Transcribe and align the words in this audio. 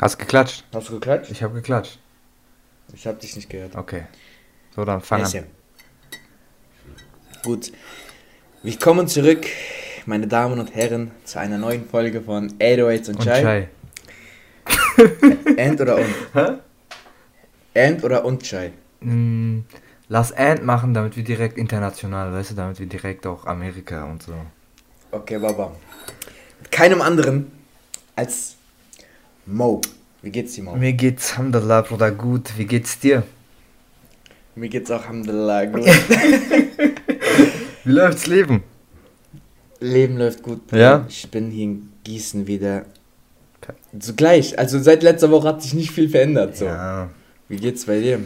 Hast 0.00 0.18
geklatscht? 0.18 0.64
Hast 0.74 0.88
du 0.88 0.94
geklatscht? 0.94 1.30
Ich 1.30 1.42
habe 1.42 1.54
geklatscht. 1.54 1.98
Ich 2.92 3.06
habe 3.06 3.18
dich 3.18 3.36
nicht 3.36 3.48
gehört. 3.48 3.76
Okay. 3.76 4.04
So, 4.74 4.84
dann 4.84 5.00
fang 5.00 5.20
Yes, 5.20 5.34
an. 5.36 5.44
ja. 5.44 6.18
Gut. 7.42 7.72
Willkommen 8.62 9.06
zurück, 9.08 9.46
meine 10.06 10.26
Damen 10.26 10.58
und 10.58 10.74
Herren, 10.74 11.10
zu 11.24 11.38
einer 11.38 11.58
neuen 11.58 11.88
Folge 11.88 12.22
von 12.22 12.50
808s 12.58 13.08
und 13.10 13.16
Und 13.16 13.24
Chai. 13.24 13.42
Chai. 13.42 13.68
End 15.56 15.80
oder 15.80 15.96
und? 15.96 16.14
Hä? 16.32 16.52
End 17.74 18.02
oder 18.04 18.24
und 18.24 18.42
Chai? 18.42 18.72
Mm, 19.00 19.60
lass 20.08 20.32
And 20.32 20.64
machen, 20.64 20.94
damit 20.94 21.16
wir 21.16 21.24
direkt 21.24 21.58
international, 21.58 22.32
weißt 22.32 22.52
du, 22.52 22.54
damit 22.54 22.78
wir 22.80 22.86
direkt 22.86 23.26
auch 23.26 23.46
Amerika 23.46 24.04
und 24.04 24.22
so. 24.22 24.32
Okay, 25.12 25.38
Baba. 25.38 25.72
Mit 26.60 26.72
keinem 26.72 27.00
anderen 27.02 27.52
als 28.16 28.56
Mo. 29.46 29.80
Wie 30.22 30.30
geht's 30.30 30.54
dir, 30.54 30.64
Mo? 30.64 30.74
Mir 30.76 30.92
geht's, 30.94 31.32
Alhamdulillah, 31.32 31.82
Bruder, 31.82 32.10
gut. 32.10 32.56
Wie 32.56 32.64
geht's 32.64 32.98
dir? 32.98 33.24
Mir 34.54 34.68
geht's 34.68 34.90
auch, 34.90 35.02
Alhamdulillah, 35.02 35.64
gut. 35.66 35.86
Wie 37.84 37.92
läuft's 37.92 38.26
Leben? 38.26 38.62
Leben 39.80 40.16
läuft 40.16 40.42
gut. 40.42 40.72
Ja? 40.72 41.04
Ich 41.08 41.30
bin 41.30 41.50
hier 41.50 41.64
in 41.64 41.90
Gießen 42.04 42.46
wieder. 42.46 42.86
So 43.98 44.14
gleich. 44.14 44.58
Also 44.58 44.78
seit 44.78 45.02
letzter 45.02 45.30
Woche 45.30 45.48
hat 45.48 45.62
sich 45.62 45.74
nicht 45.74 45.90
viel 45.90 46.08
verändert. 46.08 46.56
So. 46.56 46.66
Ja. 46.66 47.10
Wie 47.48 47.56
geht's 47.56 47.84
bei 47.84 48.00
dir? 48.00 48.20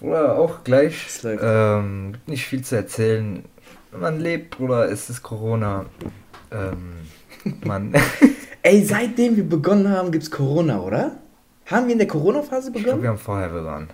Bruder, 0.00 0.36
auch 0.36 0.64
gleich. 0.64 1.06
Es 1.06 1.22
läuft. 1.22 1.42
Ähm, 1.44 2.12
gibt 2.12 2.28
nicht 2.28 2.46
viel 2.46 2.62
zu 2.62 2.76
erzählen. 2.76 3.44
Man 3.96 4.18
lebt, 4.18 4.56
Bruder, 4.56 4.90
es 4.90 5.08
ist 5.08 5.22
Corona. 5.22 5.86
Ähm, 6.50 6.94
man. 7.64 7.94
Ey, 8.66 8.82
seitdem 8.82 9.36
wir 9.36 9.44
begonnen 9.46 9.90
haben, 9.90 10.10
gibt's 10.10 10.30
Corona, 10.30 10.80
oder? 10.80 11.16
Haben 11.66 11.84
wir 11.86 11.92
in 11.92 11.98
der 11.98 12.08
Corona-Phase 12.08 12.68
Ich 12.68 12.72
glaube, 12.72 12.84
begonnen? 12.84 13.02
wir 13.02 13.08
haben 13.10 13.18
vorher 13.18 13.48
begonnen. 13.50 13.88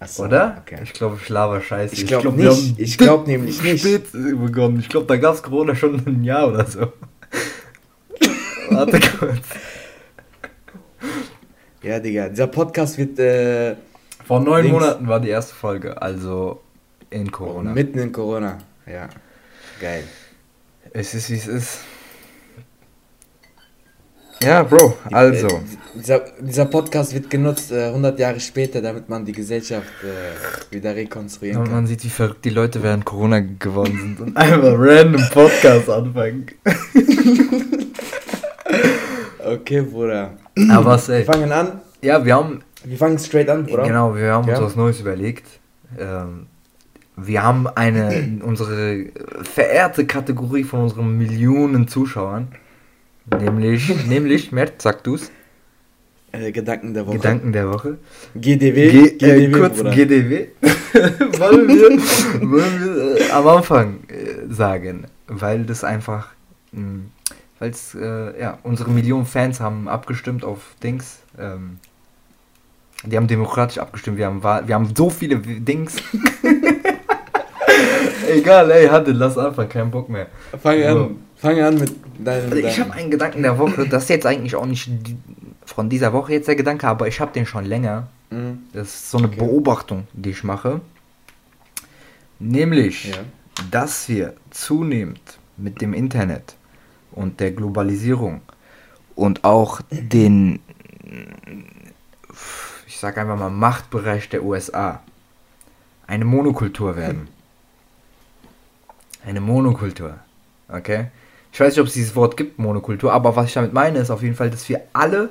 Achso, 0.00 0.24
Oder? 0.24 0.60
Okay. 0.62 0.80
Ich 0.82 0.92
glaube, 0.94 1.16
ich 1.22 1.28
laber 1.28 1.60
scheiße. 1.60 1.94
Ich 1.94 2.06
glaub 2.08 2.24
wir 2.24 2.32
nicht. 2.32 2.46
haben 2.48 2.74
Ich 2.76 2.98
glaub 2.98 3.24
nämlich 3.28 3.62
nicht. 3.62 3.80
Spät 3.86 4.10
begonnen. 4.12 4.80
Ich 4.80 4.88
glaube, 4.88 5.06
da 5.06 5.16
gab 5.16 5.36
es 5.36 5.44
Corona 5.44 5.76
schon 5.76 5.94
ein 6.04 6.24
Jahr 6.24 6.48
oder 6.48 6.66
so. 6.66 6.92
Warte 8.70 8.98
kurz. 8.98 9.38
Ja, 11.84 12.00
Digga, 12.00 12.30
dieser 12.30 12.48
Podcast 12.48 12.98
wird 12.98 13.16
äh, 13.20 13.76
Vor 14.26 14.40
neun 14.40 14.64
Links. 14.64 14.72
Monaten 14.80 15.06
war 15.06 15.20
die 15.20 15.28
erste 15.28 15.54
Folge, 15.54 16.02
also 16.02 16.60
in 17.10 17.30
Corona. 17.30 17.70
mitten 17.72 18.00
in 18.00 18.10
Corona. 18.10 18.58
Ja. 18.86 19.08
Geil. 19.80 20.02
Es 20.92 21.14
ist 21.14 21.30
wie 21.30 21.36
es 21.36 21.46
ist. 21.46 21.78
Ja, 24.44 24.62
Bro, 24.62 24.96
also. 25.10 25.46
Äh, 25.46 25.60
dieser, 25.94 26.20
dieser 26.40 26.64
Podcast 26.64 27.12
wird 27.14 27.28
genutzt 27.30 27.70
äh, 27.70 27.84
100 27.88 28.18
Jahre 28.18 28.40
später, 28.40 28.80
damit 28.80 29.08
man 29.08 29.24
die 29.24 29.32
Gesellschaft 29.32 29.86
äh, 30.02 30.74
wieder 30.74 30.96
rekonstruieren 30.96 31.58
Und 31.60 31.64
kann. 31.66 31.74
man 31.74 31.86
sieht, 31.86 32.02
wie 32.04 32.08
verrückt 32.08 32.44
die 32.44 32.50
Leute 32.50 32.82
während 32.82 33.04
Corona 33.04 33.40
geworden 33.40 33.98
sind 34.00 34.20
und 34.20 34.36
einfach 34.36 34.74
random 34.76 35.22
Podcast 35.30 35.88
anfangen. 35.90 36.46
Okay, 39.44 39.82
Bruder. 39.82 40.30
Aber 40.70 40.84
was, 40.86 41.08
Wir 41.08 41.16
ey. 41.16 41.24
fangen 41.24 41.50
an. 41.52 41.80
Ja, 42.00 42.24
wir 42.24 42.34
haben 42.34 42.60
Wir 42.84 42.96
fangen 42.96 43.18
straight 43.18 43.48
an, 43.48 43.66
Bruder. 43.66 43.82
Genau, 43.84 44.14
wir 44.14 44.32
haben 44.32 44.48
uns 44.48 44.58
Ja. 44.58 44.64
was 44.64 44.76
Neues 44.76 45.00
überlegt. 45.00 45.46
Ähm, 45.98 46.46
wir 47.16 47.42
haben 47.42 47.66
eine, 47.66 48.38
unsere 48.42 49.06
verehrte 49.42 50.06
Kategorie 50.06 50.64
von 50.64 50.80
unseren 50.84 51.16
Millionen 51.18 51.88
Zuschauern. 51.88 52.48
Nämlich, 53.26 54.06
nämlich, 54.08 54.52
Mert, 54.52 54.82
sag 54.82 55.04
du's, 55.04 55.30
Äh, 56.32 56.50
Gedanken 56.50 56.94
der 56.94 57.06
Woche. 57.06 57.16
Gedanken 57.18 57.52
der 57.52 57.70
Woche. 57.70 57.98
GDW. 58.34 58.90
G 58.90 59.06
äh, 59.06 59.10
GDW, 59.18 59.58
kurz 59.58 59.76
Bruder. 59.76 59.90
GDW. 59.90 60.46
wollen 61.38 61.68
wir, 61.68 61.90
wollen 62.50 62.80
wir 62.80 63.20
äh, 63.20 63.30
am 63.30 63.46
Anfang 63.48 64.00
äh, 64.08 64.52
sagen, 64.52 65.06
weil 65.26 65.64
das 65.64 65.84
einfach, 65.84 66.28
weil 67.58 67.70
es, 67.70 67.94
äh, 67.94 68.40
ja, 68.40 68.58
unsere 68.62 68.90
Millionen 68.90 69.26
Fans 69.26 69.60
haben 69.60 69.88
abgestimmt 69.88 70.44
auf 70.44 70.74
Dings. 70.82 71.18
Ähm, 71.38 71.78
die 73.04 73.16
haben 73.16 73.26
demokratisch 73.26 73.78
abgestimmt. 73.78 74.16
Wir 74.16 74.26
haben, 74.26 74.42
wir 74.42 74.74
haben 74.74 74.94
so 74.96 75.10
viele 75.10 75.36
Dings. 75.38 75.96
Egal, 78.28 78.70
ey, 78.70 78.86
hatte, 78.88 79.12
lass 79.12 79.36
anfangen, 79.36 79.68
kein 79.68 79.90
Bock 79.90 80.08
mehr. 80.08 80.28
Fang 80.62 80.80
So. 80.80 80.86
an. 80.88 81.16
Fang 81.42 81.60
an 81.60 81.74
mit 81.76 81.92
deinem. 82.24 82.52
Also 82.52 82.56
ich 82.66 82.78
habe 82.80 82.92
einen 82.92 83.10
Gedanken 83.10 83.42
der 83.42 83.58
Woche, 83.58 83.88
das 83.88 84.04
ist 84.04 84.08
jetzt 84.10 84.26
eigentlich 84.26 84.54
auch 84.54 84.64
nicht 84.64 84.88
von 85.66 85.88
dieser 85.90 86.12
Woche 86.12 86.34
jetzt 86.34 86.46
der 86.46 86.54
Gedanke, 86.54 86.86
aber 86.86 87.08
ich 87.08 87.20
habe 87.20 87.32
den 87.32 87.46
schon 87.46 87.64
länger. 87.64 88.06
Mhm. 88.30 88.60
Das 88.72 88.86
ist 88.88 89.10
so 89.10 89.18
eine 89.18 89.26
Okay. 89.26 89.38
Beobachtung, 89.38 90.06
die 90.12 90.30
ich 90.30 90.44
mache. 90.44 90.80
Nämlich, 92.38 93.10
Ja. 93.10 93.16
dass 93.72 94.08
wir 94.08 94.34
zunehmend 94.50 95.20
mit 95.56 95.80
dem 95.80 95.94
Internet 95.94 96.54
und 97.10 97.40
der 97.40 97.50
Globalisierung 97.50 98.40
und 99.16 99.42
auch 99.44 99.80
den, 99.90 100.60
ich 102.86 102.96
sag 102.98 103.18
einfach 103.18 103.36
mal, 103.38 103.50
Machtbereich 103.50 104.28
der 104.28 104.44
USA 104.44 105.02
eine 106.06 106.24
Monokultur 106.24 106.96
werden. 106.96 107.26
Eine 109.26 109.40
Monokultur. 109.40 110.14
Okay? 110.68 111.06
Ich 111.52 111.60
weiß 111.60 111.74
nicht, 111.74 111.80
ob 111.80 111.86
es 111.86 111.92
dieses 111.92 112.16
Wort 112.16 112.36
gibt, 112.36 112.58
Monokultur, 112.58 113.12
aber 113.12 113.36
was 113.36 113.48
ich 113.48 113.52
damit 113.52 113.72
meine, 113.72 113.98
ist 113.98 114.10
auf 114.10 114.22
jeden 114.22 114.34
Fall, 114.34 114.50
dass 114.50 114.68
wir 114.68 114.80
alle 114.92 115.30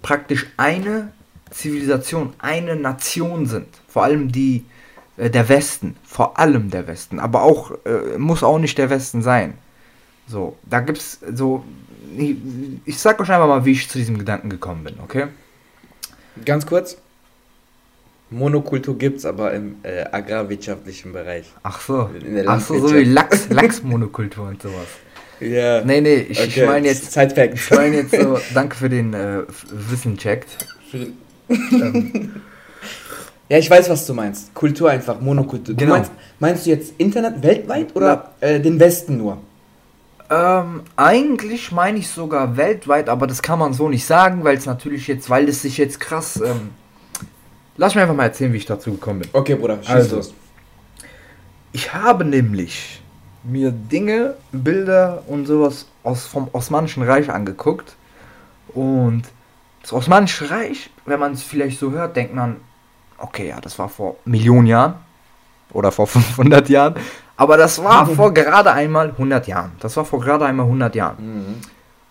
praktisch 0.00 0.46
eine 0.56 1.12
Zivilisation, 1.50 2.34
eine 2.38 2.76
Nation 2.76 3.46
sind. 3.46 3.66
Vor 3.88 4.04
allem 4.04 4.30
die 4.30 4.64
äh, 5.16 5.28
der 5.28 5.48
Westen, 5.48 5.96
vor 6.04 6.38
allem 6.38 6.70
der 6.70 6.86
Westen, 6.86 7.18
aber 7.18 7.42
auch 7.42 7.72
äh, 7.84 8.16
muss 8.16 8.42
auch 8.42 8.58
nicht 8.58 8.78
der 8.78 8.90
Westen 8.90 9.22
sein. 9.22 9.54
So, 10.28 10.56
da 10.62 10.80
gibt's 10.80 11.18
so 11.34 11.64
ich, 12.16 12.36
ich 12.84 12.98
sag 12.98 13.20
euch 13.20 13.30
einfach 13.30 13.46
mal, 13.46 13.64
wie 13.64 13.72
ich 13.72 13.88
zu 13.88 13.98
diesem 13.98 14.18
Gedanken 14.18 14.50
gekommen 14.50 14.84
bin, 14.84 14.94
okay? 15.02 15.26
Ganz 16.44 16.66
kurz. 16.66 16.96
Monokultur 18.30 18.96
gibt's 18.96 19.24
aber 19.24 19.52
im 19.52 19.76
äh, 19.82 20.04
agrarwirtschaftlichen 20.10 21.12
Bereich. 21.12 21.52
Ach 21.62 21.80
so. 21.80 22.10
Ach 22.46 22.60
so, 22.60 22.78
so 22.78 22.94
wie 22.94 23.04
Lachs, 23.04 23.48
Lachsmonokultur 23.50 24.48
und 24.48 24.62
sowas. 24.62 24.86
Ja. 25.40 25.84
Nee, 25.84 26.00
nee, 26.00 26.26
ich, 26.28 26.40
ich 26.56 26.64
meine 26.64 26.86
jetzt 26.88 27.12
Side 27.12 27.52
ich 27.54 27.70
meine 27.70 27.96
jetzt 27.96 28.14
so, 28.14 28.38
danke 28.54 28.76
für 28.76 28.88
den 28.88 29.14
äh, 29.14 29.42
Wissen-Check. 29.70 30.46
Ähm, 31.48 32.34
Ja, 33.50 33.58
ich 33.58 33.68
weiß, 33.68 33.90
was 33.90 34.06
du 34.06 34.14
meinst. 34.14 34.54
Kultur 34.54 34.90
einfach, 34.90 35.20
Monokultur. 35.20 35.74
Genau. 35.74 35.94
Du 35.94 35.98
meinst, 35.98 36.12
meinst 36.38 36.66
du 36.66 36.70
jetzt 36.70 36.94
Internet 36.98 37.42
weltweit 37.42 37.96
oder 37.96 38.30
äh, 38.40 38.60
den 38.60 38.78
Westen 38.78 39.16
nur? 39.16 39.38
Ähm, 40.30 40.82
eigentlich 40.94 41.72
meine 41.72 41.98
ich 41.98 42.08
sogar 42.08 42.56
weltweit, 42.56 43.08
aber 43.08 43.26
das 43.26 43.42
kann 43.42 43.58
man 43.58 43.72
so 43.72 43.88
nicht 43.88 44.06
sagen, 44.06 44.44
weil 44.44 44.56
es 44.56 44.66
natürlich 44.66 45.08
jetzt, 45.08 45.28
weil 45.28 45.48
es 45.48 45.62
sich 45.62 45.78
jetzt 45.78 45.98
krass. 45.98 46.36
Ähm, 46.36 46.70
lass 47.76 47.96
mich 47.96 48.02
einfach 48.02 48.14
mal 48.14 48.22
erzählen, 48.26 48.52
wie 48.52 48.58
ich 48.58 48.66
dazu 48.66 48.92
gekommen 48.92 49.18
bin. 49.20 49.30
Okay, 49.32 49.56
Bruder, 49.56 49.78
schieß 49.82 49.90
Also. 49.90 50.16
los. 50.16 50.34
Ich 51.72 51.92
habe 51.92 52.24
nämlich 52.24 52.99
mir 53.42 53.70
Dinge, 53.70 54.34
Bilder 54.52 55.22
und 55.26 55.46
sowas 55.46 55.86
aus, 56.02 56.26
vom 56.26 56.48
Osmanischen 56.52 57.02
Reich 57.02 57.30
angeguckt. 57.30 57.96
Und 58.74 59.22
das 59.82 59.92
Osmanische 59.92 60.50
Reich, 60.50 60.90
wenn 61.06 61.20
man 61.20 61.32
es 61.32 61.42
vielleicht 61.42 61.78
so 61.78 61.90
hört, 61.90 62.16
denkt 62.16 62.34
man, 62.34 62.56
okay, 63.18 63.48
ja, 63.48 63.60
das 63.60 63.78
war 63.78 63.88
vor 63.88 64.16
Millionen 64.24 64.66
Jahren 64.66 64.94
oder 65.72 65.92
vor 65.92 66.06
500 66.06 66.68
Jahren. 66.68 66.94
Aber 67.36 67.56
das 67.56 67.82
war 67.82 68.06
vor 68.16 68.34
gerade 68.34 68.72
einmal 68.72 69.10
100 69.10 69.46
Jahren. 69.46 69.72
Das 69.80 69.96
war 69.96 70.04
vor 70.04 70.20
gerade 70.20 70.44
einmal 70.44 70.66
100 70.66 70.94
Jahren. 70.94 71.16
Mhm. 71.18 71.54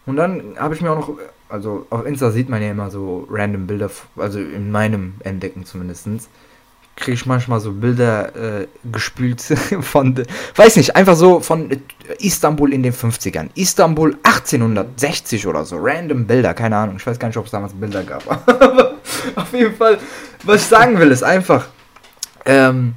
Und 0.05 0.15
dann 0.15 0.55
habe 0.57 0.73
ich 0.73 0.81
mir 0.81 0.91
auch 0.91 1.07
noch, 1.07 1.17
also 1.49 1.85
auf 1.91 2.05
Insta 2.05 2.31
sieht 2.31 2.49
man 2.49 2.61
ja 2.61 2.71
immer 2.71 2.89
so 2.89 3.27
random 3.29 3.67
Bilder, 3.67 3.91
also 4.17 4.39
in 4.39 4.71
meinem 4.71 5.15
Entdecken 5.19 5.65
zumindestens 5.65 6.29
kriege 6.99 7.15
ich 7.15 7.25
manchmal 7.25 7.59
so 7.59 7.71
Bilder 7.71 8.61
äh, 8.61 8.67
gespült 8.91 9.41
von, 9.81 10.23
weiß 10.55 10.75
nicht, 10.75 10.95
einfach 10.95 11.15
so 11.15 11.39
von 11.39 11.69
Istanbul 12.19 12.73
in 12.73 12.83
den 12.83 12.93
50ern. 12.93 13.49
Istanbul 13.55 14.17
1860 14.23 15.47
oder 15.47 15.65
so, 15.65 15.77
random 15.79 16.27
Bilder, 16.27 16.53
keine 16.53 16.77
Ahnung. 16.77 16.97
Ich 16.97 17.07
weiß 17.07 17.17
gar 17.17 17.29
nicht, 17.29 17.37
ob 17.37 17.45
es 17.45 17.51
damals 17.51 17.73
Bilder 17.73 18.03
gab. 18.03 18.29
Aber 18.29 18.95
auf 19.35 19.53
jeden 19.53 19.75
Fall, 19.75 19.97
was 20.43 20.61
ich 20.61 20.67
sagen 20.67 20.99
will, 20.99 21.11
ist 21.11 21.23
einfach, 21.23 21.67
ähm, 22.45 22.95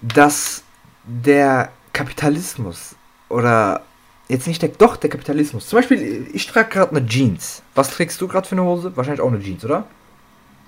dass 0.00 0.62
der 1.04 1.70
Kapitalismus 1.92 2.94
oder 3.28 3.82
jetzt 4.28 4.46
nicht 4.46 4.62
der, 4.62 4.70
doch 4.70 4.96
der 4.96 5.10
Kapitalismus. 5.10 5.68
Zum 5.68 5.78
Beispiel, 5.78 6.28
ich 6.32 6.46
trage 6.46 6.68
gerade 6.70 6.96
eine 6.96 7.06
Jeans. 7.06 7.62
Was 7.74 7.90
trägst 7.90 8.20
du 8.20 8.28
gerade 8.28 8.48
für 8.48 8.54
eine 8.54 8.64
Hose? 8.64 8.96
Wahrscheinlich 8.96 9.20
auch 9.20 9.28
eine 9.28 9.40
Jeans, 9.40 9.64
oder? 9.64 9.86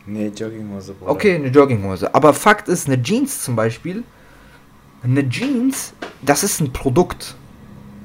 Nee, 0.06 0.28
Jogginghose, 0.28 0.94
Bruder. 0.94 1.10
Okay, 1.10 1.34
eine 1.34 1.48
Jogginghose. 1.48 2.14
Aber 2.14 2.32
Fakt 2.32 2.68
ist, 2.68 2.86
eine 2.86 3.02
Jeans 3.02 3.42
zum 3.42 3.56
Beispiel, 3.56 4.04
eine 5.02 5.28
Jeans, 5.28 5.92
das 6.22 6.44
ist 6.44 6.60
ein 6.60 6.72
Produkt. 6.72 7.34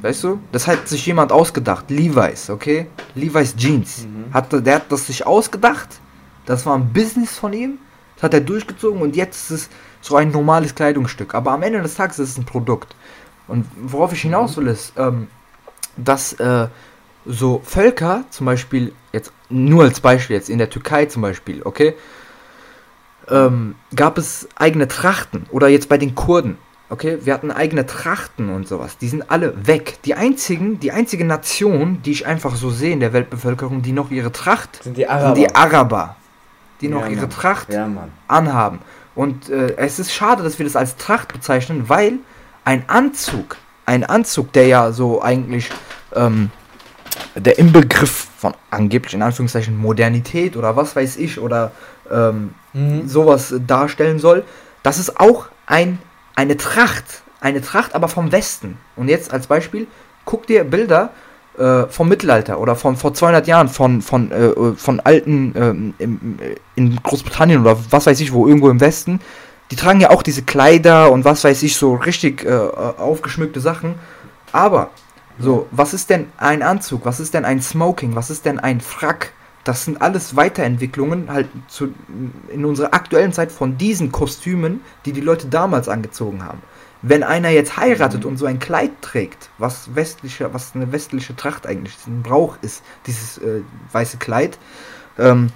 Weißt 0.01 0.23
du? 0.23 0.39
Das 0.51 0.65
hat 0.65 0.87
sich 0.87 1.05
jemand 1.05 1.31
ausgedacht. 1.31 1.91
Levi's, 1.91 2.49
okay? 2.49 2.87
Levi's 3.13 3.55
Jeans. 3.55 4.05
Mhm. 4.05 4.33
Hat, 4.33 4.51
der 4.51 4.75
hat 4.75 4.91
das 4.91 5.05
sich 5.05 5.27
ausgedacht. 5.27 5.99
Das 6.47 6.65
war 6.65 6.75
ein 6.75 6.91
Business 6.91 7.37
von 7.37 7.53
ihm. 7.53 7.77
Das 8.15 8.23
hat 8.23 8.33
er 8.33 8.41
durchgezogen 8.41 9.01
und 9.01 9.15
jetzt 9.15 9.51
ist 9.51 9.51
es 9.51 9.69
so 10.01 10.15
ein 10.15 10.31
normales 10.31 10.73
Kleidungsstück. 10.73 11.35
Aber 11.35 11.51
am 11.51 11.61
Ende 11.61 11.81
des 11.81 11.95
Tages 11.95 12.17
ist 12.17 12.31
es 12.31 12.37
ein 12.37 12.45
Produkt. 12.45 12.95
Und 13.47 13.65
worauf 13.75 14.11
ich 14.13 14.21
hinaus 14.21 14.57
will, 14.57 14.67
ist, 14.67 14.93
ähm, 14.97 15.27
dass 15.97 16.33
äh, 16.33 16.67
so 17.25 17.61
Völker, 17.63 18.23
zum 18.29 18.45
Beispiel, 18.45 18.93
jetzt 19.13 19.31
nur 19.49 19.83
als 19.83 19.99
Beispiel, 19.99 20.35
jetzt 20.35 20.49
in 20.49 20.57
der 20.57 20.69
Türkei 20.69 21.05
zum 21.05 21.21
Beispiel, 21.21 21.61
okay, 21.63 21.93
ähm, 23.29 23.75
gab 23.95 24.17
es 24.17 24.47
eigene 24.55 24.87
Trachten. 24.87 25.45
Oder 25.51 25.67
jetzt 25.67 25.89
bei 25.89 25.97
den 25.97 26.15
Kurden, 26.15 26.57
okay, 26.89 27.19
wir 27.23 27.33
hatten 27.33 27.51
eigene 27.51 27.85
Trachten 27.85 28.49
und 28.49 28.67
sowas. 28.67 28.97
Die 28.97 29.07
sind 29.07 29.29
alle 29.31 29.67
weg. 29.67 29.99
Die 30.05 30.15
einzigen, 30.15 30.79
die 30.79 30.91
einzige 30.91 31.23
Nation, 31.25 32.01
die 32.03 32.11
ich 32.11 32.25
einfach 32.25 32.55
so 32.55 32.69
sehe 32.69 32.91
in 32.93 32.99
der 32.99 33.13
Weltbevölkerung, 33.13 33.81
die 33.81 33.91
noch 33.93 34.11
ihre 34.11 34.31
Tracht, 34.31 34.83
Sind 34.83 34.97
die 34.97 35.07
Araber. 35.07 35.35
sind 35.35 35.37
die 35.37 35.55
Araber. 35.55 36.15
Die 36.81 36.87
noch 36.87 37.01
Ja, 37.01 37.09
ihre 37.09 37.21
Mann. 37.21 37.29
Tracht 37.29 37.73
Ja, 37.73 37.89
anhaben. 38.27 38.79
Und 39.13 39.49
äh, 39.49 39.75
es 39.77 39.99
ist 39.99 40.13
schade, 40.13 40.41
dass 40.43 40.57
wir 40.57 40.65
das 40.65 40.75
als 40.75 40.95
Tracht 40.97 41.31
bezeichnen, 41.33 41.89
weil 41.89 42.13
ein 42.65 42.83
Anzug, 42.87 43.57
ein 43.85 44.03
Anzug, 44.03 44.51
der 44.53 44.67
ja 44.67 44.91
so 44.91 45.21
eigentlich 45.21 45.69
ähm, 46.15 46.49
der 47.35 47.57
Inbegriff 47.59 48.27
von 48.37 48.53
angeblich 48.69 49.13
in 49.13 49.21
Anführungszeichen 49.21 49.77
Modernität 49.77 50.57
oder 50.57 50.75
was 50.75 50.95
weiß 50.95 51.17
ich 51.17 51.39
oder 51.39 51.71
ähm, 52.11 52.53
Mhm. 52.73 53.07
sowas 53.07 53.53
darstellen 53.67 54.19
soll, 54.19 54.43
das 54.83 54.97
ist 54.97 55.19
auch 55.19 55.47
ein, 55.65 55.99
eine 56.35 56.57
Tracht. 56.57 57.23
Eine 57.39 57.61
Tracht, 57.61 57.95
aber 57.95 58.07
vom 58.07 58.31
Westen. 58.31 58.77
Und 58.95 59.07
jetzt 59.07 59.33
als 59.33 59.47
Beispiel, 59.47 59.87
guck 60.25 60.45
dir 60.47 60.63
Bilder 60.63 61.09
äh, 61.57 61.83
vom 61.87 62.07
Mittelalter 62.07 62.59
oder 62.59 62.75
von 62.75 62.95
vor 62.95 63.13
200 63.13 63.47
Jahren 63.47 63.67
von, 63.67 64.01
von, 64.01 64.31
äh, 64.31 64.47
äh, 64.47 64.75
von 64.75 64.99
alten 64.99 65.53
ähm, 65.57 65.93
im, 65.97 66.37
äh, 66.39 66.55
in 66.75 67.01
Großbritannien 67.01 67.61
oder 67.61 67.77
was 67.89 68.05
weiß 68.05 68.19
ich 68.21 68.31
wo, 68.31 68.47
irgendwo 68.47 68.69
im 68.69 68.79
Westen. 68.79 69.19
Die 69.71 69.75
tragen 69.75 70.01
ja 70.01 70.11
auch 70.11 70.21
diese 70.21 70.43
Kleider 70.43 71.11
und 71.11 71.25
was 71.25 71.43
weiß 71.43 71.63
ich, 71.63 71.75
so 71.75 71.95
richtig 71.95 72.45
äh, 72.45 72.49
äh, 72.49 72.69
aufgeschmückte 72.69 73.59
Sachen. 73.59 73.95
Aber, 74.51 74.91
so, 75.39 75.67
was 75.71 75.93
ist 75.93 76.09
denn 76.09 76.27
ein 76.37 76.61
Anzug? 76.61 77.05
Was 77.05 77.19
ist 77.19 77.33
denn 77.33 77.45
ein 77.45 77.61
Smoking? 77.61 78.15
Was 78.15 78.29
ist 78.29 78.45
denn 78.45 78.59
ein 78.59 78.81
Frack? 78.81 79.33
Das 79.63 79.85
sind 79.85 80.01
alles 80.01 80.35
Weiterentwicklungen 80.35 81.31
halt 81.31 81.47
zu, 81.67 81.93
in 82.49 82.65
unserer 82.65 82.93
aktuellen 82.93 83.31
Zeit 83.31 83.51
von 83.51 83.77
diesen 83.77 84.11
Kostümen, 84.11 84.81
die 85.05 85.11
die 85.11 85.21
Leute 85.21 85.47
damals 85.47 85.87
angezogen 85.87 86.43
haben. 86.43 86.61
Wenn 87.03 87.23
einer 87.23 87.49
jetzt 87.49 87.77
heiratet 87.77 88.25
und 88.25 88.37
so 88.37 88.45
ein 88.45 88.59
Kleid 88.59 88.91
trägt, 89.01 89.49
was 89.57 89.95
westliche, 89.95 90.53
was 90.53 90.75
eine 90.75 90.91
westliche 90.91 91.35
Tracht 91.35 91.65
eigentlich 91.65 91.95
ist, 91.95 92.07
ein 92.07 92.23
Brauch 92.23 92.57
ist, 92.61 92.83
dieses 93.07 93.37
äh, 93.39 93.61
weiße 93.91 94.17
Kleid, 94.17 94.57
ähm, 95.17 95.49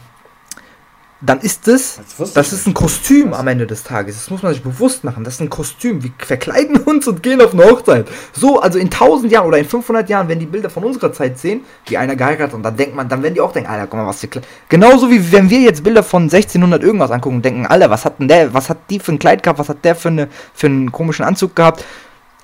dann 1.25 1.39
ist 1.39 1.68
es, 1.68 2.00
Das 2.18 2.33
das 2.33 2.54
ist 2.54 2.68
ein. 2.68 2.74
Kostüm 2.74 3.33
am 3.33 3.48
Ende 3.48 3.66
des 3.66 3.83
Tages. 3.83 4.16
Das 4.16 4.30
muss 4.30 4.44
man 4.44 4.54
sich 4.54 4.62
bewusst 4.62 5.04
machen. 5.04 5.24
Das 5.24 5.36
ist 5.36 5.42
ein 5.42 5.50
Kostüm. 5.50 6.04
Wir 6.04 6.12
verkleiden 6.18 6.77
uns 6.86 7.07
und 7.07 7.24
gehen 7.24 7.42
auf 7.42 7.54
eine 7.54 7.66
Hochzeit. 7.66 8.07
So, 8.33 8.60
also 8.60 8.77
in 8.77 8.86
1000 8.86 9.31
Jahren 9.31 9.48
oder 9.48 9.57
in 9.57 9.66
500 9.66 10.10
Jahren, 10.10 10.27
wenn 10.27 10.39
die 10.39 10.45
Bilder 10.45 10.69
von 10.69 10.83
unserer 10.83 11.12
Zeit 11.13 11.39
sehen, 11.39 11.62
wie 11.88 11.98
einer 11.98 12.16
geheiratet 12.16 12.54
und 12.54 12.63
dann 12.63 12.77
denkt 12.77 12.95
man, 12.95 13.10
dann 13.10 13.24
werden 13.24 13.33
die 13.33 13.42
auch 13.42 13.51
denken, 13.51 13.69
Alter, 13.69 13.88
guck 13.88 14.00
mal, 14.00 14.07
was 14.07 14.19
für 14.19 14.27
Kleid. 14.27 14.45
Genauso 14.69 15.10
wie 15.10 15.31
wenn 15.31 15.50
wir 15.50 15.60
jetzt 15.60 15.83
Bilder 15.83 16.04
von 16.04 16.24
1600 16.24 16.83
irgendwas 16.83 17.12
angucken 17.12 17.38
und 17.38 17.45
denken, 17.45 17.66
Alter, 17.66 17.89
was 17.89 18.06
hat 18.06 18.19
denn 18.19 18.27
der, 18.27 18.54
was 18.54 18.69
hat 18.69 18.77
die 18.89 19.00
für 19.00 19.13
ein 19.13 19.19
Kleid 19.19 19.42
gehabt, 19.42 19.60
was 19.60 19.69
hat 19.69 19.83
der 19.83 19.95
für, 19.95 20.10
eine, 20.10 20.27
für 20.54 20.68
einen 20.68 20.92
komischen 20.92 21.25
Anzug 21.25 21.56
gehabt. 21.56 21.83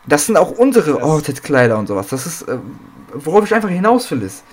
Das 0.07 0.25
sind 0.25 0.38
auch 0.38 0.51
unsere 0.51 1.01
Hochzeitskleider 1.01 1.78
und 1.78 1.88
sowas. 1.88 2.07
Das 2.07 2.25
ist, 2.25 2.44
äh, 2.44 2.57
worauf 3.13 3.45
ich 3.45 3.54
einfach 3.54 3.69
hinaus 3.69 4.10
will, 4.10 4.24
ist, 4.24 4.44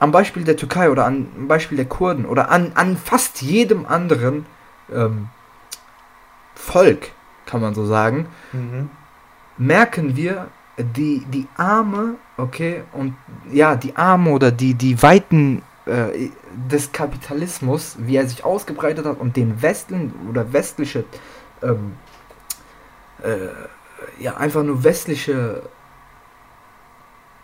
am 0.00 0.12
Beispiel 0.12 0.44
der 0.44 0.56
Türkei 0.56 0.90
oder 0.90 1.04
an, 1.04 1.28
am 1.36 1.48
Beispiel 1.48 1.76
der 1.76 1.86
Kurden 1.86 2.24
oder 2.26 2.50
an, 2.50 2.72
an 2.74 2.96
fast 2.96 3.42
jedem 3.42 3.86
anderen 3.86 4.46
ähm, 4.92 5.28
Volk, 6.54 7.10
kann 7.46 7.60
man 7.60 7.74
so 7.74 7.86
sagen, 7.86 8.26
Mhm. 8.52 8.90
merken 9.56 10.16
wir 10.16 10.48
die, 10.78 11.24
die 11.28 11.46
Arme, 11.56 12.14
okay, 12.36 12.82
und 12.92 13.14
ja, 13.50 13.74
die 13.74 13.96
Arme 13.96 14.30
oder 14.30 14.50
die, 14.52 14.74
die 14.74 15.02
Weiten 15.02 15.62
äh, 15.86 16.28
des 16.70 16.92
Kapitalismus, 16.92 17.96
wie 17.98 18.16
er 18.16 18.26
sich 18.28 18.44
ausgebreitet 18.44 19.06
hat 19.06 19.18
und 19.18 19.36
den 19.36 19.60
Westen 19.62 20.12
oder 20.28 20.52
westliche, 20.52 21.04
ähm, 21.62 21.94
äh, 23.22 24.22
ja, 24.22 24.36
einfach 24.36 24.62
nur 24.62 24.84
westliche, 24.84 25.62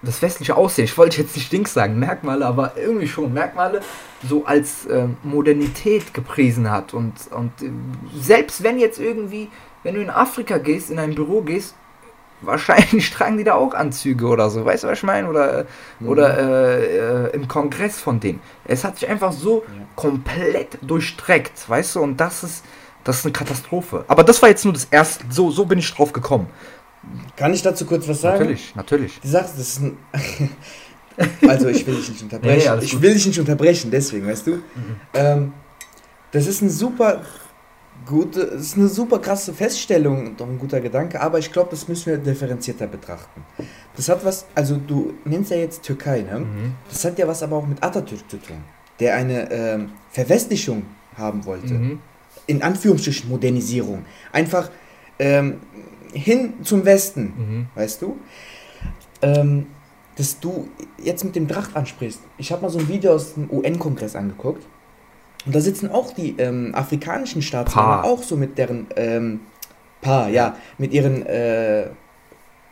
das 0.05 0.23
westliche 0.23 0.56
Aussehen, 0.56 0.85
ich 0.85 0.97
wollte 0.99 1.21
jetzt 1.23 1.35
nicht 1.37 1.53
Dings 1.53 1.73
sagen, 1.75 1.99
Merkmale, 1.99 2.47
aber 2.47 2.73
irgendwie 2.77 3.09
schon 3.09 3.33
Merkmale, 3.33 3.81
so 4.29 4.45
als 4.47 4.87
ähm, 4.91 5.17
Modernität 5.23 6.15
gepriesen 6.15 6.71
hat 6.71 6.95
und, 6.95 7.12
und 7.31 7.51
äh, 7.62 7.71
selbst 8.19 8.62
wenn 8.62 8.79
jetzt 8.79 8.99
irgendwie, 9.01 9.51
wenn 9.83 9.95
du 9.95 10.03
in 10.03 10.11
Afrika 10.11 10.59
gehst, 10.59 10.91
in 10.91 10.99
ein 10.99 11.15
Büro 11.15 11.43
gehst, 11.43 11.75
wahrscheinlich 12.41 13.11
tragen 13.15 13.39
die 13.39 13.45
da 13.45 13.55
auch 13.55 13.75
Anzüge 13.75 14.27
oder 14.27 14.51
so, 14.51 14.65
weißt 14.65 14.85
du, 14.85 14.89
was 14.89 14.99
ich 14.99 15.05
meine? 15.05 15.29
Oder, 15.29 15.67
Mhm. 16.01 16.09
oder 16.09 16.39
äh, 16.39 17.27
äh, 17.29 17.31
im 17.35 17.49
Kongress 17.49 17.99
von 18.00 18.21
denen. 18.21 18.41
Es 18.65 18.85
hat 18.85 18.99
sich 18.99 19.09
einfach 19.09 19.33
so 19.33 19.62
Ja. 19.67 19.85
komplett 19.97 20.79
durchstreckt, 20.83 21.69
weißt 21.69 21.97
du, 21.97 22.00
und 22.00 22.19
das 22.19 22.43
ist, 22.45 22.65
das 23.05 23.19
ist 23.19 23.25
eine 23.27 23.33
Katastrophe. 23.33 24.05
Aber 24.09 24.25
das 24.25 24.41
war 24.43 24.49
jetzt 24.49 24.65
nur 24.65 24.75
das 24.75 24.87
erste, 24.91 25.25
so, 25.31 25.50
so 25.50 25.65
bin 25.67 25.79
ich 25.79 25.93
drauf 25.95 26.12
gekommen. 26.12 26.47
Kann 27.37 27.53
ich 27.55 27.62
dazu 27.62 27.87
kurz 27.87 28.06
was 28.09 28.21
sagen? 28.21 28.41
Natürlich, 28.41 28.75
natürlich. 28.75 29.21
Die 29.21 29.29
Sache, 29.29 29.49
das 29.56 29.69
ist 29.69 29.81
ein. 29.81 29.97
also, 31.49 31.69
ich 31.69 31.87
will 31.87 31.97
dich 31.97 32.09
nicht 32.09 32.23
unterbrechen. 32.23 32.79
Nee, 32.79 32.85
ich 32.85 33.01
will 33.01 33.15
dich 33.15 33.27
nicht 33.27 33.39
unterbrechen, 33.39 33.91
deswegen, 33.91 34.27
weißt 34.27 34.47
du? 34.47 34.59
Ähm, 35.15 35.53
das 36.33 36.47
ist 36.47 36.62
ein 36.62 36.71
super 36.71 37.23
gute, 38.06 38.41
ist 38.41 38.77
eine 38.77 38.89
super 38.89 39.19
krasse 39.19 39.53
Feststellung 39.53 40.27
und 40.27 40.43
auch 40.43 40.49
ein 40.49 40.59
guter 40.59 40.81
Gedanke, 40.81 41.21
aber 41.21 41.39
ich 41.39 41.53
glaube, 41.53 41.71
das 41.71 41.89
müssen 41.89 42.06
wir 42.06 42.19
differenzierter 42.19 42.87
betrachten. 42.87 43.45
Das 43.97 44.09
hat 44.09 44.25
was, 44.25 44.47
also 44.55 44.77
du 44.77 45.15
nennst 45.25 45.50
ja 45.50 45.57
jetzt 45.57 45.83
Türkei, 45.83 46.23
ne? 46.23 46.41
Mhm. 46.41 46.75
Das 46.89 47.05
hat 47.05 47.19
ja 47.19 47.27
was 47.27 47.43
aber 47.43 47.57
auch 47.57 47.67
mit 47.67 47.83
Atatürk 47.83 48.29
zu 48.29 48.37
tun, 48.39 48.57
der 49.00 49.15
eine 49.15 49.50
ähm, 49.50 49.93
Verwestlichung 50.11 50.85
haben 51.17 51.45
wollte. 51.45 51.75
Mhm. 51.75 52.00
In 52.47 52.62
Anführungsstrichen 52.62 53.31
Modernisierung. 53.31 54.05
Einfach 54.33 54.71
ähm, 55.19 55.61
hin 56.14 56.55
zum 56.62 56.84
Westen, 56.84 57.32
Mhm. 57.37 57.66
weißt 57.75 58.02
du? 58.02 58.16
Ähm, 59.22 59.66
dass 60.16 60.38
du 60.38 60.69
jetzt 61.02 61.25
mit 61.25 61.34
dem 61.34 61.49
Dracht 61.49 61.75
ansprichst. 61.75 62.20
Ich 62.38 62.52
habe 62.52 62.62
mal 62.62 62.70
so 62.70 62.78
ein 62.78 62.88
Video 62.88 63.12
aus 63.14 63.34
dem 63.34 63.50
UN-Kongress 63.50 64.14
angeguckt. 64.14 64.64
Und 65.44 65.54
da 65.54 65.61
sitzen 65.61 65.90
auch 65.90 66.12
die 66.14 66.37
ähm, 66.38 66.75
afrikanischen 66.75 67.42
Staatsmänner 67.42 68.04
auch 68.04 68.23
so 68.23 68.37
mit 68.37 68.56
deren 68.56 68.87
ähm, 68.97 69.40
Paar, 70.00 70.28
ja, 70.28 70.56
mit 70.78 70.92
ihren 70.92 71.26
äh, 71.26 71.87